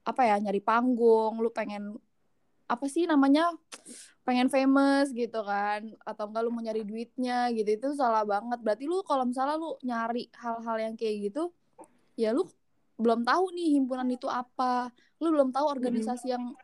apa 0.02 0.22
ya 0.26 0.36
nyari 0.42 0.62
panggung 0.62 1.38
lu 1.38 1.54
pengen 1.54 1.98
apa 2.66 2.86
sih 2.88 3.04
namanya 3.04 3.52
pengen 4.24 4.48
famous 4.48 5.12
gitu 5.12 5.44
kan 5.44 5.92
atau 6.08 6.32
enggak 6.32 6.42
lu 6.48 6.52
mau 6.56 6.64
nyari 6.64 6.88
duitnya 6.88 7.52
gitu 7.52 7.68
itu 7.68 7.88
salah 8.00 8.24
banget. 8.24 8.64
Berarti 8.64 8.88
lu 8.88 9.04
kalau 9.04 9.28
misalnya 9.28 9.60
lu 9.60 9.76
nyari 9.84 10.32
hal-hal 10.40 10.78
yang 10.80 10.94
kayak 10.96 11.32
gitu 11.32 11.52
ya 12.16 12.32
lu 12.32 12.48
belum 12.96 13.28
tahu 13.28 13.52
nih 13.52 13.76
himpunan 13.76 14.08
itu 14.08 14.32
apa. 14.32 14.94
Lu 15.20 15.34
belum 15.36 15.52
tahu 15.52 15.66
organisasi 15.68 16.32
yang 16.32 16.56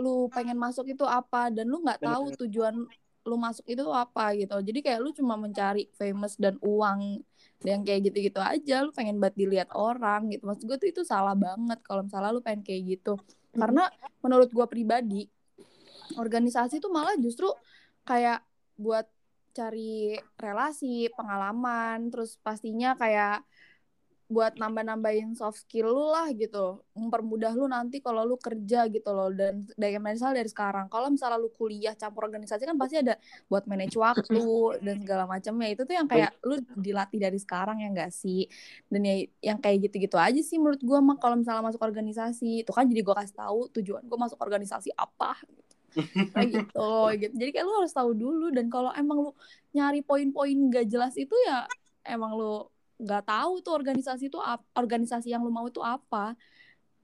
lu 0.00 0.26
pengen 0.32 0.56
masuk 0.56 0.88
itu 0.88 1.04
apa 1.04 1.52
dan 1.52 1.68
lu 1.68 1.84
nggak 1.84 2.00
tahu 2.00 2.32
tujuan 2.44 2.74
lu 3.22 3.36
masuk 3.38 3.68
itu 3.70 3.86
apa 3.92 4.34
gitu. 4.34 4.58
Jadi 4.58 4.82
kayak 4.82 4.98
lu 4.98 5.14
cuma 5.14 5.38
mencari 5.38 5.86
famous 5.94 6.34
dan 6.34 6.58
uang 6.58 7.22
dan 7.62 7.86
kayak 7.86 8.10
gitu-gitu 8.10 8.42
aja 8.42 8.82
lu 8.82 8.90
pengen 8.90 9.22
buat 9.22 9.34
dilihat 9.34 9.70
orang 9.72 10.34
gitu. 10.34 10.44
Maksud 10.44 10.64
gue 10.66 10.78
tuh 10.78 10.88
itu 10.90 11.02
salah 11.06 11.34
banget 11.38 11.78
kalau 11.86 12.04
misalnya 12.04 12.34
lu 12.34 12.42
pengen 12.42 12.62
kayak 12.66 12.98
gitu. 12.98 13.14
Karena 13.54 13.88
menurut 14.20 14.50
gue 14.50 14.66
pribadi 14.66 15.22
organisasi 16.18 16.82
tuh 16.82 16.90
malah 16.92 17.14
justru 17.16 17.48
kayak 18.04 18.42
buat 18.76 19.06
cari 19.52 20.16
relasi 20.40 21.12
pengalaman 21.12 22.08
terus 22.08 22.40
pastinya 22.40 22.96
kayak 22.96 23.44
buat 24.28 24.56
nambah-nambahin 24.56 25.34
soft 25.36 25.66
skill 25.66 25.92
lu 25.92 26.06
lah 26.10 26.30
gitu. 26.32 26.80
Mempermudah 26.96 27.52
lu 27.52 27.68
nanti 27.68 28.00
kalau 28.00 28.24
lu 28.24 28.36
kerja 28.40 28.88
gitu 28.88 29.10
loh. 29.12 29.28
Dan 29.32 29.68
dari 29.76 29.98
misal 29.98 30.32
dari 30.32 30.48
sekarang 30.48 30.88
kalau 30.88 31.12
misalnya 31.12 31.38
lu 31.38 31.52
kuliah 31.52 31.92
campur 31.94 32.26
organisasi 32.26 32.64
kan 32.64 32.76
pasti 32.78 33.02
ada 33.02 33.18
buat 33.46 33.68
manage 33.68 33.96
waktu 33.98 34.42
dan 34.86 34.96
segala 35.04 35.24
macamnya. 35.28 35.68
Itu 35.72 35.82
tuh 35.84 35.94
yang 35.96 36.08
kayak 36.08 36.32
lu 36.46 36.58
dilatih 36.76 37.18
dari 37.20 37.38
sekarang 37.38 37.82
ya 37.84 37.88
enggak 37.92 38.12
sih? 38.12 38.48
Dan 38.88 39.04
ya 39.04 39.14
yang 39.52 39.58
kayak 39.60 39.90
gitu-gitu 39.90 40.16
aja 40.16 40.40
sih 40.40 40.56
menurut 40.56 40.80
gua 40.80 40.98
mah 41.04 41.16
kalau 41.20 41.36
misalnya 41.36 41.62
masuk 41.62 41.82
organisasi. 41.82 42.64
Itu 42.64 42.72
kan 42.72 42.88
jadi 42.88 43.04
gua 43.04 43.20
kasih 43.20 43.36
tahu 43.36 43.68
tujuan 43.80 44.02
gua 44.08 44.28
masuk 44.28 44.40
organisasi 44.40 44.94
apa. 44.96 45.36
Kayak 46.32 46.48
gitu 46.48 46.92
gitu. 47.20 47.36
Jadi 47.36 47.50
kayak 47.52 47.66
lu 47.68 47.74
harus 47.84 47.92
tahu 47.92 48.16
dulu. 48.16 48.48
Dan 48.48 48.72
kalau 48.72 48.88
emang 48.96 49.28
lu 49.28 49.30
nyari 49.76 50.00
poin-poin 50.00 50.56
gak 50.72 50.88
jelas 50.88 51.12
itu 51.20 51.36
ya 51.44 51.68
emang 52.08 52.32
lu 52.32 52.64
nggak 53.02 53.22
tahu 53.26 53.52
tuh 53.64 53.72
organisasi 53.74 54.30
itu 54.30 54.38
organisasi 54.72 55.34
yang 55.34 55.42
lu 55.42 55.50
mau 55.50 55.66
itu 55.66 55.82
apa 55.82 56.38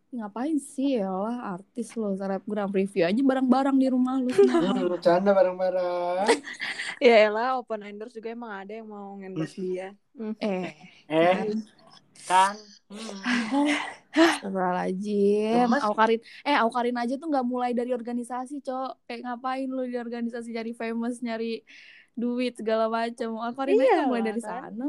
ngapain 0.08 0.56
sih 0.56 0.96
ya 0.96 1.12
lah 1.12 1.52
artis 1.52 1.92
lo 1.92 2.16
selebgram 2.16 2.72
review 2.72 3.04
aja 3.04 3.20
barang-barang 3.20 3.76
di 3.76 3.88
rumah 3.92 4.16
lu 4.16 4.32
Hmm, 4.32 4.88
Bercanda 4.88 5.30
bareng-bareng. 5.36 6.28
Ya 6.98 7.30
elah, 7.30 7.62
open 7.62 7.86
endorse 7.86 8.18
juga 8.18 8.34
emang 8.34 8.50
ada 8.50 8.72
yang 8.74 8.88
mau 8.90 9.14
endorse 9.22 9.54
dia. 9.54 9.94
Hmm. 10.18 10.34
eh 10.42 10.74
Eh, 11.06 11.46
kan. 12.26 12.58
Hmm. 12.90 13.70
Astagfirullahaladzim. 14.10 15.68
Gemes. 15.70 15.82
Aukarin, 15.86 16.20
eh 16.42 16.56
Aukarin 16.58 16.96
aja 16.98 17.14
tuh 17.14 17.28
nggak 17.30 17.46
mulai 17.46 17.70
dari 17.70 17.94
organisasi, 17.94 18.58
Cok. 18.66 19.06
Kayak 19.06 19.20
ngapain 19.30 19.68
lu 19.70 19.86
di 19.86 19.94
organisasi 19.94 20.48
nyari 20.50 20.72
famous, 20.74 21.22
nyari 21.22 21.62
duit 22.18 22.58
segala 22.58 22.90
macam. 22.90 23.38
Aukarin 23.38 23.78
aja 23.78 24.02
Iya 24.02 24.02
mulai 24.10 24.22
lah, 24.24 24.28
dari 24.34 24.40
kan. 24.42 24.50
sana. 24.74 24.86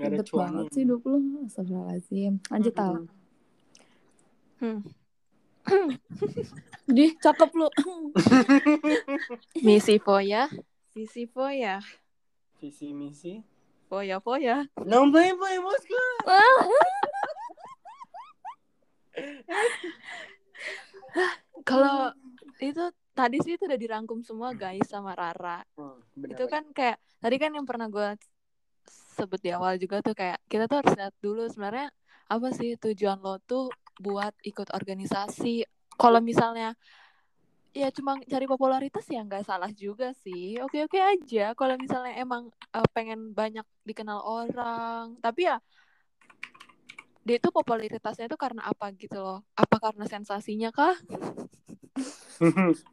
Ribet 0.00 0.28
banget 0.32 0.64
sih 0.72 0.82
hidup 0.88 1.04
lu. 1.04 1.44
Astagfirullahaladzim. 1.44 2.40
Lanjut 2.48 2.72
Tal. 2.72 2.94
Hmm. 4.60 4.80
Dih, 6.96 7.12
cakep 7.20 7.50
lu. 7.52 7.68
Misi 9.66 10.00
Foya, 10.00 10.48
Visi 10.96 11.28
Foya, 11.28 11.84
Visi 12.58 12.96
misi. 12.96 13.44
Foya 13.92 14.18
Foya. 14.24 14.64
Non 14.88 15.12
play 15.12 15.36
play 15.36 15.56
bosku. 15.60 16.00
Kalau 21.68 22.14
itu 22.60 22.84
tadi 23.12 23.36
sih 23.44 23.56
itu 23.56 23.64
udah 23.68 23.80
dirangkum 23.80 24.24
semua 24.24 24.56
guys 24.56 24.88
sama 24.88 25.12
Rara. 25.12 25.60
Hmm, 25.76 26.00
bener 26.16 26.36
itu 26.36 26.44
kan 26.48 26.64
kayak 26.72 26.96
tadi 27.20 27.36
kan 27.36 27.52
yang 27.52 27.66
pernah 27.68 27.90
gue 27.92 28.16
sebut 29.16 29.40
di 29.42 29.50
awal 29.50 29.76
juga 29.76 30.00
tuh 30.00 30.14
kayak 30.14 30.38
kita 30.46 30.70
tuh 30.70 30.82
harus 30.84 30.92
lihat 30.94 31.14
dulu 31.18 31.44
sebenarnya 31.50 31.90
apa 32.30 32.48
sih 32.54 32.78
tujuan 32.78 33.18
lo 33.18 33.42
tuh 33.42 33.68
buat 33.98 34.32
ikut 34.46 34.70
organisasi. 34.70 35.66
Kalau 35.98 36.22
misalnya 36.22 36.78
ya 37.70 37.86
cuma 37.94 38.18
cari 38.26 38.46
popularitas 38.50 39.06
ya 39.06 39.22
nggak 39.22 39.46
salah 39.46 39.70
juga 39.74 40.14
sih. 40.22 40.58
Oke 40.62 40.86
oke 40.86 40.98
aja. 40.98 41.52
Kalau 41.58 41.74
misalnya 41.76 42.14
emang 42.18 42.48
eh, 42.74 42.88
pengen 42.94 43.34
banyak 43.34 43.66
dikenal 43.84 44.22
orang 44.22 45.18
tapi 45.18 45.50
ya 45.50 45.58
dia 47.20 47.36
itu 47.36 47.52
popularitasnya 47.52 48.32
itu 48.32 48.38
karena 48.38 48.64
apa 48.64 48.88
gitu 48.96 49.20
loh? 49.20 49.44
Apa 49.58 49.76
karena 49.76 50.08
sensasinya 50.08 50.72
kah 50.72 50.96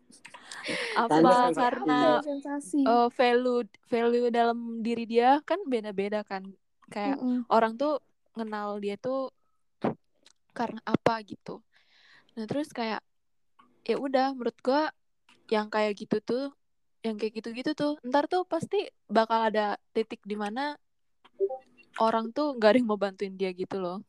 apa 0.98 1.16
sensasi. 1.22 1.60
karena 1.60 2.00
sensasi? 2.24 2.82
eh, 2.84 3.08
value 3.14 3.64
value 3.88 4.28
dalam 4.34 4.82
diri 4.84 5.04
dia 5.08 5.40
kan 5.48 5.60
beda-beda 5.68 6.22
kan 6.28 6.44
kayak 6.92 7.20
Mm-mm. 7.20 7.44
orang 7.52 7.76
tuh 7.76 8.00
kenal 8.36 8.78
dia 8.80 8.96
tuh 9.00 9.32
karena 10.54 10.82
apa 10.86 11.22
gitu 11.26 11.62
nah 12.38 12.46
terus 12.46 12.70
kayak 12.74 13.02
ya 13.86 13.96
udah 13.98 14.34
menurut 14.36 14.58
gua 14.62 14.90
yang 15.48 15.72
kayak 15.72 15.96
gitu 15.96 16.18
tuh 16.22 16.46
yang 17.06 17.16
kayak 17.16 17.40
gitu-gitu 17.40 17.72
tuh 17.78 17.94
ntar 18.04 18.28
tuh 18.28 18.44
pasti 18.44 18.90
bakal 19.08 19.48
ada 19.48 19.80
titik 19.96 20.20
di 20.28 20.36
mana 20.36 20.76
orang 21.98 22.30
tuh 22.36 22.54
gak 22.62 22.76
ada 22.76 22.78
yang 22.78 22.90
mau 22.90 23.00
bantuin 23.00 23.34
dia 23.34 23.50
gitu 23.54 23.80
loh 23.82 24.02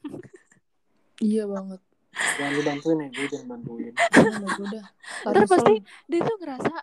Iya 1.18 1.50
banget. 1.50 1.80
Jangan 2.18 2.52
dibantuin 2.58 2.98
ya, 2.98 3.08
gue 3.14 3.26
jangan 3.30 3.46
bantuin. 3.54 3.92
Udah, 4.18 4.54
udah. 4.58 4.84
ntar 5.30 5.44
pasti 5.46 5.74
dia 6.10 6.20
tuh 6.22 6.36
ngerasa 6.38 6.74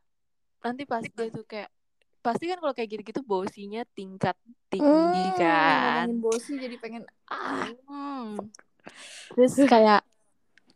nanti 0.65 0.83
pas 0.89 1.03
dia 1.05 1.29
tuh 1.29 1.45
kayak 1.45 1.69
pasti 2.25 2.49
kan 2.49 2.57
kalau 2.57 2.73
kayak 2.73 2.89
gitu-gitu 2.89 3.21
bosinya 3.21 3.85
tingkat 3.93 4.33
tinggi 4.73 5.25
kan 5.37 6.09
Ngomongin 6.09 6.25
bosi 6.25 6.57
jadi 6.57 6.75
pengen 6.81 7.03
ah. 7.29 7.69
Hmm. 7.85 8.33
Terus 9.37 9.61
kayak 9.69 10.01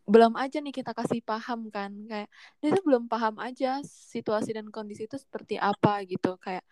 belum 0.05 0.37
aja 0.37 0.61
nih 0.61 0.73
kita 0.73 0.93
kasih 0.93 1.21
paham 1.25 1.73
kan 1.73 1.93
kayak 2.05 2.29
dia 2.61 2.69
tuh 2.73 2.85
belum 2.85 3.09
paham 3.09 3.37
aja 3.41 3.81
situasi 3.85 4.57
dan 4.57 4.69
kondisi 4.69 5.05
itu 5.05 5.17
seperti 5.17 5.57
apa 5.57 6.01
gitu 6.05 6.37
kayak 6.41 6.65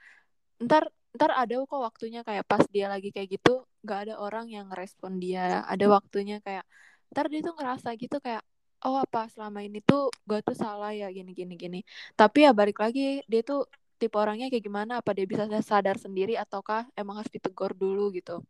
ntar 0.61 0.89
ntar 1.13 1.33
ada 1.33 1.53
kok 1.61 1.81
waktunya 1.81 2.25
kayak 2.25 2.45
pas 2.49 2.65
dia 2.69 2.89
lagi 2.89 3.13
kayak 3.13 3.37
gitu 3.37 3.65
nggak 3.85 4.09
ada 4.09 4.13
orang 4.17 4.49
yang 4.49 4.69
ngerespon 4.73 5.21
dia 5.21 5.61
ada 5.69 5.85
waktunya 5.85 6.41
kayak 6.41 6.65
ntar 7.11 7.25
dia 7.31 7.41
tuh 7.43 7.53
ngerasa 7.57 7.89
gitu 7.95 8.17
kayak 8.19 8.43
oh 8.85 8.97
apa 9.01 9.25
selama 9.31 9.65
ini 9.65 9.79
tuh 9.81 10.11
gue 10.27 10.39
tuh 10.45 10.53
salah 10.53 10.93
ya 10.93 11.09
gini 11.09 11.33
gini 11.33 11.53
gini 11.57 11.79
tapi 12.13 12.45
ya 12.45 12.51
balik 12.53 12.77
lagi 12.77 13.25
dia 13.25 13.41
tuh 13.41 13.65
tipe 13.97 14.13
orangnya 14.13 14.47
kayak 14.53 14.61
gimana 14.61 15.01
apa 15.01 15.09
dia 15.17 15.25
bisa 15.25 15.49
sadar 15.65 15.97
sendiri 15.97 16.37
ataukah 16.37 16.85
emang 16.93 17.17
harus 17.21 17.31
ditegur 17.33 17.73
dulu 17.73 18.13
gitu 18.13 18.43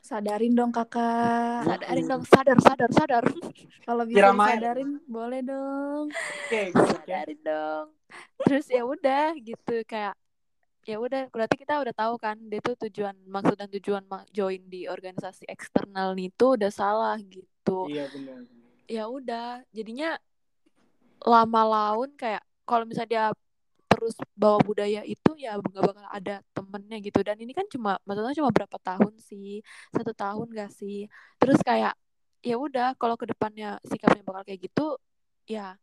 Sadarin 0.00 0.56
dong 0.56 0.72
kakak. 0.72 1.60
sadarin 1.68 2.04
dong 2.08 2.22
sadar 2.24 2.56
sadar 2.58 2.90
sadar 2.90 3.24
Kalau 3.86 4.08
bisa 4.08 4.32
disadarin 4.32 4.96
boleh 5.04 5.40
dong. 5.44 6.08
Oke. 6.48 6.72
sadarin 6.72 7.40
dong 7.44 7.86
terus 8.42 8.66
ya 8.66 8.82
udah 8.82 9.36
gitu 9.38 9.86
kayak 9.86 10.16
ya 10.88 10.96
udah 10.96 11.28
berarti 11.28 11.56
kita 11.60 11.80
udah 11.80 11.94
tahu 11.94 12.14
kan 12.16 12.36
dia 12.48 12.60
tuh 12.64 12.76
tujuan 12.88 13.12
maksud 13.28 13.56
dan 13.56 13.68
tujuan 13.68 14.04
join 14.32 14.62
di 14.64 14.88
organisasi 14.88 15.44
eksternal 15.44 16.16
nih 16.16 16.32
tuh 16.34 16.56
udah 16.56 16.72
salah 16.72 17.16
gitu. 17.20 17.88
Iya 17.90 18.08
benar. 18.10 18.40
ya 18.90 19.04
udah 19.06 19.62
jadinya 19.70 20.18
lama 21.22 21.62
laun 21.62 22.10
kayak 22.18 22.42
kalau 22.66 22.82
misalnya 22.88 23.10
dia 23.10 23.24
terus 23.90 24.16
bawa 24.34 24.58
budaya 24.64 25.06
itu 25.06 25.36
ya 25.36 25.60
nggak 25.60 25.84
bakal 25.84 26.06
ada 26.08 26.40
temennya 26.56 26.98
gitu. 27.04 27.20
Dan 27.20 27.36
ini 27.38 27.52
kan 27.52 27.68
cuma 27.68 28.00
maksudnya 28.08 28.34
cuma 28.40 28.50
berapa 28.50 28.78
tahun 28.80 29.14
sih? 29.20 29.60
Satu 29.92 30.16
tahun 30.16 30.48
gak 30.56 30.70
sih? 30.72 31.06
Terus 31.36 31.60
kayak 31.60 31.94
ya 32.40 32.56
udah 32.56 32.96
kalau 32.96 33.20
ke 33.20 33.28
depannya 33.28 33.76
sikapnya 33.84 34.24
bakal 34.24 34.42
kayak 34.48 34.60
gitu 34.64 34.96
ya 35.44 35.76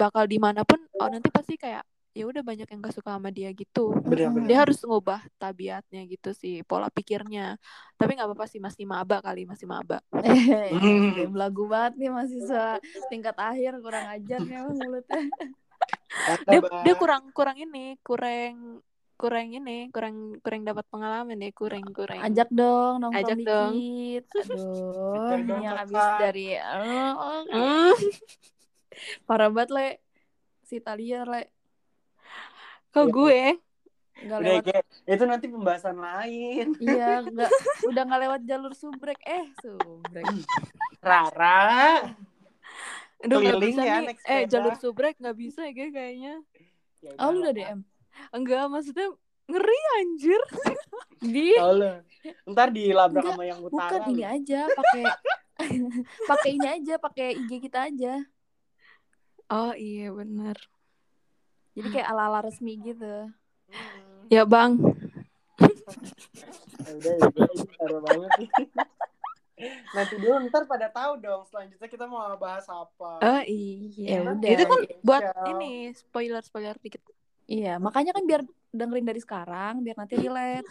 bakal 0.00 0.24
di 0.24 0.40
mana 0.40 0.64
pun 0.64 0.80
oh 0.96 1.08
nanti 1.12 1.28
pasti 1.28 1.60
kayak 1.60 1.84
ya 2.20 2.24
udah 2.28 2.42
banyak 2.44 2.68
yang 2.68 2.80
gak 2.84 2.94
suka 3.00 3.10
sama 3.16 3.32
dia 3.32 3.48
gitu 3.56 3.96
Benar 4.04 4.28
benar. 4.36 4.48
dia 4.48 4.58
harus 4.60 4.78
ngubah 4.84 5.20
tabiatnya 5.40 6.00
gitu 6.12 6.30
sih 6.36 6.60
pola 6.68 6.92
pikirnya 6.92 7.56
tapi 7.96 8.10
nggak 8.16 8.28
apa-apa 8.28 8.46
sih 8.52 8.60
masih 8.60 8.84
maba 8.84 9.16
kali 9.24 9.48
masih 9.48 9.64
maba 9.64 9.98
Eh, 10.20 10.76
Hmm. 10.84 11.32
belagu 11.32 11.64
banget 11.72 11.92
nih 12.00 12.10
mahasiswa 12.12 12.64
tingkat 13.08 13.36
akhir 13.40 13.72
kurang 13.80 14.06
ajar 14.12 14.40
nih 14.44 14.58
mulutnya. 14.68 15.22
dia 16.50 16.60
dia 16.84 16.94
kurang 17.00 17.22
kurang 17.32 17.56
ini 17.56 17.96
kurang 18.04 18.82
kurang 19.20 19.48
ini 19.52 19.92
kurang 19.92 20.40
kurang 20.40 20.62
dapat 20.64 20.84
pengalaman 20.88 21.38
ya 21.44 21.50
kurang 21.52 21.84
kurang 21.92 22.20
Ajak 22.24 22.48
dong 22.52 22.92
nongkrong 23.04 23.20
Ajak 23.20 23.38
dong. 23.44 23.72
dikit. 23.76 24.24
Aduh, 24.40 24.64
Ajak 25.20 25.40
dong, 25.44 25.60
ini 25.60 25.64
yang 25.68 25.76
habis 25.76 26.04
dari 26.20 26.46
oh, 26.56 27.40
Hmm, 27.48 27.92
parah 29.28 29.48
banget 29.52 29.70
le 29.76 29.86
si 30.68 30.76
Talia 30.80 31.24
le 31.28 31.40
kok 32.90 33.04
Iya. 33.04 33.12
gue 33.12 33.40
nggak 34.20 34.36
Udah, 34.36 34.52
lewat 34.52 34.64
Ge. 34.66 34.78
itu 35.08 35.24
nanti 35.24 35.46
pembahasan 35.46 35.96
lain. 35.96 36.66
iya 36.76 37.08
nggak 37.24 37.50
udah 37.86 38.02
nggak 38.04 38.20
lewat 38.20 38.40
jalur 38.44 38.72
subrek 38.72 39.16
eh 39.22 39.48
subrek 39.56 40.26
Rara. 41.00 42.04
Aduh 43.20 43.36
Keliling 43.38 43.72
bisa 43.72 43.82
ya, 43.82 43.96
nih 44.00 44.16
eh 44.22 44.42
jalur 44.44 44.74
subrek 44.74 45.16
nggak 45.16 45.36
bisa 45.36 45.64
ya 45.64 45.72
kayaknya 45.72 46.34
Ya 47.00 47.16
oh 47.16 47.30
lu 47.30 47.40
udah. 47.42 47.52
DM 47.52 47.80
enggak 48.30 48.64
maksudnya 48.66 49.08
ngeri 49.46 49.80
anjir 49.96 50.40
di. 51.26 51.56
Ntar 52.44 52.68
dilabrak 52.70 53.24
Enggak, 53.24 53.34
sama 53.34 53.44
yang 53.44 53.60
utara. 53.60 53.88
bukan 53.88 54.00
ini 54.10 54.24
aja 54.26 54.60
pakai 54.68 55.02
pakai 56.30 56.50
ini 56.52 56.68
aja 56.70 56.94
pakai 56.96 57.26
IG 57.38 57.50
kita 57.62 57.88
aja 57.88 58.14
oh 59.48 59.72
iya 59.72 60.12
benar 60.12 60.56
jadi 61.72 61.88
kayak 61.90 62.08
ala 62.08 62.22
ala 62.26 62.40
resmi 62.42 62.74
gitu 62.78 63.30
Hmm. 63.66 64.26
ya 64.26 64.42
bang 64.42 64.74
Ya 66.80 66.90
udah 66.96 67.12
ya 67.14 67.84
udah 67.84 68.00
banget. 68.02 68.30
Nanti 69.94 70.14
dulu 70.16 70.34
ntar 70.48 70.64
pada 70.64 70.88
tahu 70.88 71.12
dong 71.18 71.44
selanjutnya 71.44 71.84
kita 71.84 72.04
mau 72.04 72.24
bahas 72.34 72.64
apa. 72.64 73.20
oh 73.20 73.42
iya 73.44 74.16
Ya 74.16 74.26
udah. 74.26 74.48
itu 74.48 74.64
kan 74.64 74.80
buat 75.00 75.22
Ciao. 75.22 75.46
ini 75.50 75.70
spoiler 75.92 76.40
spoiler 76.40 76.74
dikit 76.76 76.98
iya 77.44 77.76
makanya 77.76 78.10
kan 78.10 78.24
biar 78.24 78.40
dengerin 78.70 79.04
dari 79.04 79.18
sekarang 79.18 79.74
biar 79.80 79.96
nanti 79.96 80.14
relate 80.16 80.66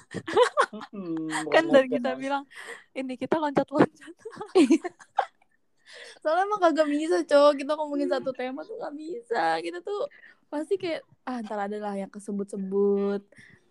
Hmm, 0.90 1.28
kan 1.48 1.66
dari 1.66 1.88
kita 1.88 2.14
bilang 2.16 2.44
ini 2.92 3.14
kita 3.14 3.36
loncat 3.36 3.66
loncat 3.66 4.16
soalnya 6.20 6.44
emang 6.44 6.62
kagak 6.62 6.88
bisa 6.88 7.18
cowok 7.24 7.54
kita 7.56 7.72
ngomongin 7.74 8.08
satu 8.08 8.30
tema 8.32 8.62
tuh 8.62 8.76
nggak 8.76 8.94
bisa 8.94 9.44
kita 9.60 9.80
tuh 9.80 10.06
pasti 10.50 10.76
kayak 10.76 11.02
ah 11.24 11.40
ntar 11.46 11.70
adalah 11.70 11.94
yang 11.94 12.10
kesebut-sebut 12.10 13.22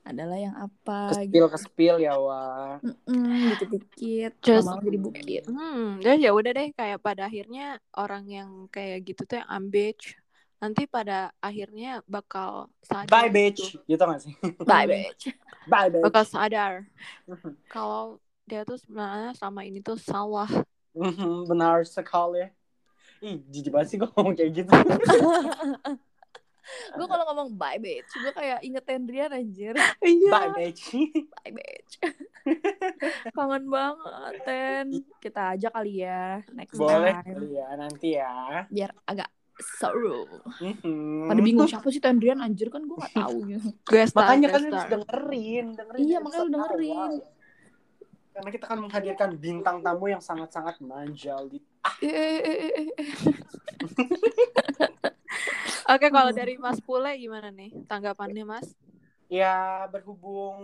adalah 0.07 0.39
yang 0.41 0.57
apa 0.57 1.21
Kespil 1.21 1.29
gitu 1.29 1.53
kespil 1.53 1.95
ya 2.01 2.15
wah. 2.17 2.81
Mm-mm, 2.81 3.53
dikit-dikit 3.53 4.33
Just- 4.41 4.71
jadi 4.81 4.99
bukit 4.99 5.45
Hmm, 5.45 6.01
ya 6.01 6.15
ya 6.17 6.31
udah 6.33 6.53
deh 6.55 6.71
kayak 6.73 7.03
pada 7.05 7.29
akhirnya 7.29 7.77
orang 7.93 8.25
yang 8.31 8.51
kayak 8.73 9.05
gitu 9.05 9.27
tuh 9.29 9.43
yang 9.43 9.51
ambitch 9.51 10.17
nanti 10.59 10.87
pada 10.89 11.31
akhirnya 11.39 12.01
bakal 12.09 12.67
sadar 12.83 13.11
Bye 13.11 13.29
gitu. 13.31 13.37
bitch. 13.37 13.63
Gitu 13.85 14.03
gak 14.03 14.21
sih? 14.23 14.35
bye 14.65 14.87
bitch 14.89 15.23
Bye 15.71 15.91
bitch. 15.93 16.03
bakal 16.09 16.25
sadar 16.25 16.73
kalau 17.69 18.17
dia 18.49 18.65
tuh 18.65 18.81
sebenarnya 18.81 19.37
selama 19.37 19.61
ini 19.67 19.85
tuh 19.85 20.01
salah. 20.01 20.49
Mhm, 20.97 21.45
Benar 21.53 21.85
sekali. 21.85 22.49
Ih, 23.21 23.43
jijik 23.51 23.75
banget 23.75 23.89
sih 23.93 23.97
gue 24.01 24.09
ngomong 24.15 24.35
kayak 24.39 24.53
gitu. 24.63 24.71
gue 26.91 27.07
kalau 27.07 27.25
ngomong 27.27 27.49
bye 27.53 27.77
bitch 27.77 28.11
gue 28.15 28.31
kayak 28.31 28.61
inget 28.61 28.83
Tendrian 28.83 29.29
anjir 29.29 29.75
Iya. 29.99 30.31
Bye 30.31 30.51
bitch. 30.55 30.93
bye 31.33 31.51
bitch 31.51 31.93
kangen 33.37 33.65
banget 33.67 34.33
Ten 34.43 34.87
kita 35.19 35.55
ajak 35.55 35.73
kali 35.73 36.01
ya 36.01 36.41
next 36.51 36.75
Boleh 36.75 37.13
time. 37.15 37.35
kali 37.35 37.49
ya 37.53 37.69
nanti 37.75 38.09
ya. 38.15 38.65
Biar 38.67 38.91
agak 39.05 39.29
seru. 39.59 40.23
Mhm. 40.57 41.27
Pada 41.27 41.41
bingung 41.41 41.67
siapa 41.67 41.89
sih 41.89 41.99
Tendrian 41.99 42.39
anjir 42.39 42.69
kan 42.69 42.81
gue 42.81 42.95
gak 42.97 43.13
tahu 43.13 43.37
gitu. 43.51 43.69
Gue 43.83 44.03
star, 44.05 44.23
Makanya 44.25 44.49
kalian 44.49 44.73
harus 44.73 44.87
dengerin, 44.89 45.67
dengerin. 45.75 46.01
Iya, 46.01 46.19
makanya 46.19 46.41
lu 46.41 46.51
dengerin. 46.53 46.95
awal. 46.95 47.13
Karena 48.31 48.51
kita 48.55 48.65
akan 48.65 48.81
menghadirkan 48.81 49.31
bintang 49.35 49.77
tamu 49.83 50.07
yang 50.07 50.23
sangat-sangat 50.23 50.79
manjal 50.79 51.51
di 51.51 51.59
Eh, 51.99 52.07
eh, 52.07 52.39
eh, 52.39 52.59
eh, 52.71 52.89
eh. 52.95 52.98
Oke, 55.89 56.13
kalau 56.13 56.31
dari 56.37 56.61
Mas 56.61 56.79
Pule 56.85 57.17
gimana 57.17 57.49
nih 57.49 57.73
tanggapannya 57.89 58.45
Mas? 58.45 58.77
ya 59.29 59.85
berhubung 59.93 60.57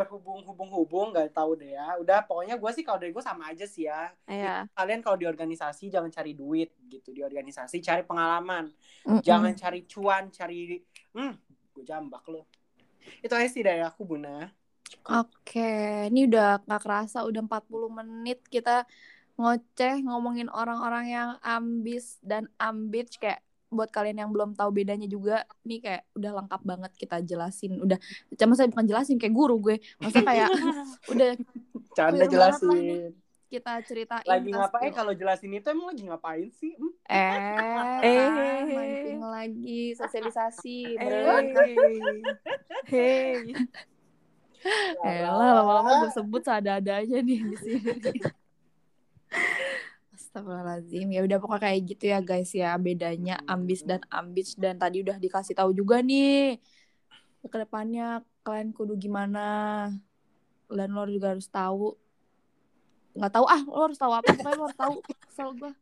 berhubung 0.00 0.40
hubung 0.48 0.70
hubung 0.72 1.06
nggak 1.12 1.36
tahu 1.36 1.60
deh 1.60 1.76
ya. 1.76 2.00
Udah 2.00 2.24
pokoknya 2.24 2.56
gue 2.56 2.70
sih 2.72 2.80
kalau 2.80 2.96
dari 2.96 3.12
gue 3.12 3.20
sama 3.20 3.52
aja 3.52 3.68
sih 3.68 3.84
ya. 3.86 4.08
Iya. 4.24 4.64
kalian 4.74 5.04
kalau 5.04 5.14
di 5.14 5.28
organisasi 5.28 5.92
jangan 5.92 6.08
cari 6.10 6.32
duit 6.32 6.72
gitu. 6.88 7.12
Di 7.12 7.20
organisasi 7.20 7.84
cari 7.84 8.02
pengalaman. 8.02 8.72
Mm-mm. 9.04 9.20
jangan 9.20 9.52
cari 9.52 9.84
cuan 9.84 10.32
cari 10.32 10.80
hmm 11.12 11.32
gue 11.76 11.84
jambak 11.84 12.24
lo 12.32 12.48
itu 13.20 13.32
aja 13.36 13.48
sih 13.52 13.60
dari 13.60 13.84
aku 13.84 14.04
buna. 14.16 14.48
Oke, 15.04 16.08
ini 16.08 16.24
udah 16.24 16.64
gak 16.64 16.80
kerasa 16.80 17.28
udah 17.28 17.44
40 17.44 17.92
menit 17.92 18.40
kita 18.48 18.88
ngoceh 19.36 20.00
ngomongin 20.08 20.48
orang-orang 20.48 21.06
yang 21.12 21.30
ambis 21.44 22.16
dan 22.24 22.48
ambitch 22.56 23.20
kayak 23.20 23.44
buat 23.74 23.90
kalian 23.90 24.16
yang 24.16 24.30
belum 24.30 24.54
tahu 24.54 24.70
bedanya 24.72 25.04
juga 25.04 25.36
nih 25.60 25.78
kayak 25.78 26.02
udah 26.14 26.30
lengkap 26.38 26.62
banget 26.62 26.92
kita 26.94 27.16
jelasin 27.20 27.76
udah 27.76 27.98
cuma 28.32 28.54
saya 28.54 28.70
bukan 28.70 28.86
jelasin 28.86 29.18
kayak 29.18 29.34
guru 29.34 29.58
gue 29.60 29.76
maksudnya 29.98 30.24
kayak 30.24 30.48
udah 31.12 31.30
canda 31.92 32.24
jelasin 32.24 33.12
kita 33.44 33.70
ceritain 33.82 34.24
lagi 34.24 34.50
ngapain 34.50 34.90
kalau 34.90 35.12
jelasin 35.12 35.52
itu 35.52 35.66
emang 35.68 35.90
lagi 35.90 36.02
ngapain 36.04 36.48
sih 36.50 36.74
Hmm? 36.74 36.90
eh 37.06 37.98
Eh. 38.00 38.62
mancing 38.66 39.20
lagi 39.20 39.82
sosialisasi 39.94 40.78
Eh. 40.94 40.98
beren 40.98 41.44
Hey. 42.84 43.54
Eh 45.04 45.20
lah 45.20 45.60
lama-lama 45.60 46.02
gue 46.02 46.10
sebut 46.10 46.40
seada-adanya 46.40 47.20
nih 47.20 47.40
di 47.44 47.56
sini. 47.56 47.92
Astagfirullahaladzim. 50.34 51.14
Ya 51.14 51.22
udah 51.22 51.38
pokoknya 51.38 51.62
kayak 51.70 51.80
gitu 51.94 52.04
ya 52.10 52.18
guys 52.18 52.50
ya. 52.50 52.74
Bedanya 52.74 53.38
ambis 53.46 53.86
dan 53.86 54.02
ambis. 54.10 54.58
Dan 54.58 54.82
tadi 54.82 55.06
udah 55.06 55.14
dikasih 55.22 55.54
tahu 55.54 55.70
juga 55.70 56.02
nih 56.02 56.58
ke 57.44 57.56
depannya 57.60 58.18
kalian 58.42 58.74
kudu 58.74 58.98
gimana. 58.98 59.94
Dan 60.66 60.90
lo 60.90 61.06
juga 61.06 61.38
harus 61.38 61.46
tahu. 61.46 61.94
Nggak 63.14 63.30
tahu. 63.30 63.46
Ah 63.46 63.62
lo 63.62 63.86
harus 63.86 63.94
tahu 63.94 64.10
apa? 64.10 64.26
Pokoknya 64.34 64.58
lo 64.58 64.64
harus 64.66 64.80
tahu. 64.82 64.94
Kesel 65.30 65.50
gue 65.54 65.72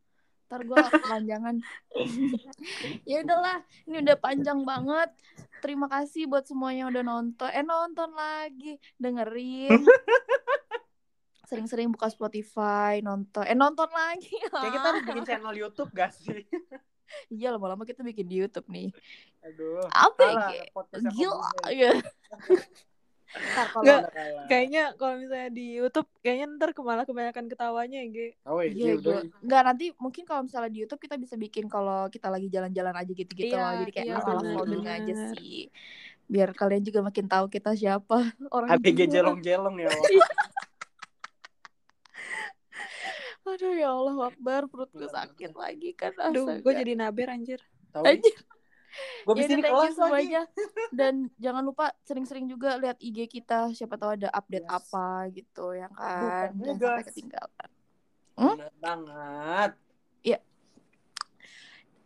ntar 0.53 0.69
gue 0.69 0.77
kepanjangan. 0.77 1.57
Ya 3.09 3.25
udahlah 3.25 3.65
ini 3.89 4.05
udah 4.05 4.17
panjang 4.21 4.61
banget. 4.69 5.09
Terima 5.65 5.89
kasih 5.89 6.29
buat 6.29 6.45
semuanya 6.45 6.93
udah 6.93 7.01
nonton. 7.01 7.49
Eh 7.49 7.65
nonton 7.65 8.13
lagi. 8.13 8.77
Dengerin 9.01 9.81
sering-sering 11.53 11.93
buka 11.93 12.09
Spotify 12.09 13.05
nonton 13.05 13.45
eh 13.45 13.53
nonton 13.53 13.93
lagi 13.93 14.33
kayak 14.49 14.73
kita 14.73 14.87
harus 14.89 15.03
bikin 15.05 15.25
channel 15.29 15.53
YouTube 15.53 15.93
gak 15.93 16.17
sih 16.17 16.49
iya 17.29 17.53
lama-lama 17.53 17.85
kita 17.85 18.01
bikin 18.01 18.25
di 18.25 18.41
YouTube 18.41 18.65
nih 18.73 18.89
aduh 19.45 19.85
apa 19.93 20.25
ya 20.25 21.05
gila 21.13 21.53
ya 21.69 21.93
ntar 23.33 23.67
kalau 23.73 23.85
Nggak. 23.85 24.03
Kayaknya 24.49 24.83
kalau 25.01 25.15
misalnya 25.17 25.51
di 25.53 25.67
YouTube 25.81 26.09
kayaknya 26.21 26.47
ntar 26.61 26.71
malah 26.85 27.05
kebanyakan 27.09 27.45
ketawanya 27.49 27.99
ya, 28.05 28.13
Ge. 28.13 28.29
oh 28.45 28.61
iya, 28.61 28.73
Iya, 28.73 28.93
udah 29.01 29.01
gue 29.01 29.19
nggak 29.49 29.63
nanti 29.65 29.87
mungkin 29.97 30.23
kalau 30.29 30.43
misalnya 30.45 30.71
di 30.73 30.79
YouTube 30.85 31.01
kita 31.01 31.17
bisa 31.17 31.35
bikin 31.41 31.65
kalau 31.73 32.13
kita 32.13 32.29
lagi 32.29 32.53
jalan-jalan 32.53 32.93
aja 32.93 33.13
gitu-gitu 33.13 33.55
Iya, 33.57 33.65
loh. 33.65 33.73
Jadi 33.85 33.93
kayak 33.93 34.07
iya, 34.07 34.17
masalah 34.21 34.43
vlogging 34.45 34.85
aja 34.85 35.15
sih. 35.33 35.73
Biar 36.29 36.49
kalian 36.53 36.83
juga 36.85 37.01
makin 37.01 37.27
tahu 37.29 37.45
kita 37.49 37.73
siapa 37.73 38.17
orang 38.57 38.69
ABG 38.77 39.01
jelong-jelong 39.09 39.77
ya. 39.81 39.91
Aduh 43.43 43.75
ya 43.75 43.91
Allah 43.91 44.31
Akbar 44.31 44.71
perutku 44.71 45.03
sakit 45.03 45.53
lagi 45.53 45.93
kan. 45.93 46.15
Aduh, 46.31 46.63
gue 46.63 46.73
jadi 46.73 46.93
naber 46.95 47.29
anjir. 47.29 47.59
Tahu 47.91 48.07
Anjir. 48.07 48.37
gue 49.25 49.35
Ya 49.35 49.39
bisa 49.41 49.53
di 49.57 49.65
kelas 49.65 49.73
lagi 49.73 49.95
semuanya. 49.97 50.43
Dan 50.93 51.15
jangan 51.41 51.65
lupa 51.65 51.97
sering-sering 52.05 52.45
juga 52.47 52.77
lihat 52.77 53.01
IG 53.01 53.25
kita. 53.27 53.73
Siapa 53.73 53.97
tahu 53.97 54.21
ada 54.21 54.29
update 54.31 54.69
Yes. 54.69 54.77
apa 54.79 55.07
gitu 55.33 55.67
ya 55.73 55.89
Bukan 55.89 55.99
kan. 55.99 56.49
Jangan 56.53 56.77
juga. 56.77 56.87
sampai 56.87 57.05
ketinggalan. 57.09 57.69
Hmm? 58.33 58.57
Bener 58.57 58.73
banget 58.79 59.73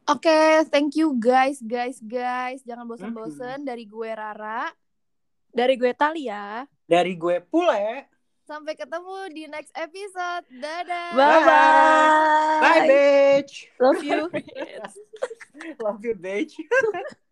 Oke, 0.07 0.63
thank 0.71 0.95
you 0.95 1.19
guys, 1.19 1.59
guys, 1.59 1.99
guys. 1.99 2.63
Jangan 2.63 2.87
bosan-bosan 2.87 3.67
dari 3.67 3.91
gue 3.91 4.07
Rara. 4.07 4.71
Dari 5.51 5.75
gue 5.75 5.91
Talia. 5.99 6.63
dari 6.87 7.19
gue 7.19 7.43
pule 7.43 8.07
Sampai 8.47 8.79
ketemu 8.79 9.27
di 9.35 9.51
next 9.51 9.75
episode. 9.75 10.47
Dadah. 10.55 11.19
Bye-bye. 11.19 12.63
bye 12.63 12.83
bitch 12.87 13.67
Love 13.83 14.07
you. 14.07 14.31
love 15.83 15.99
you 16.07 16.15
bitch 16.15 16.55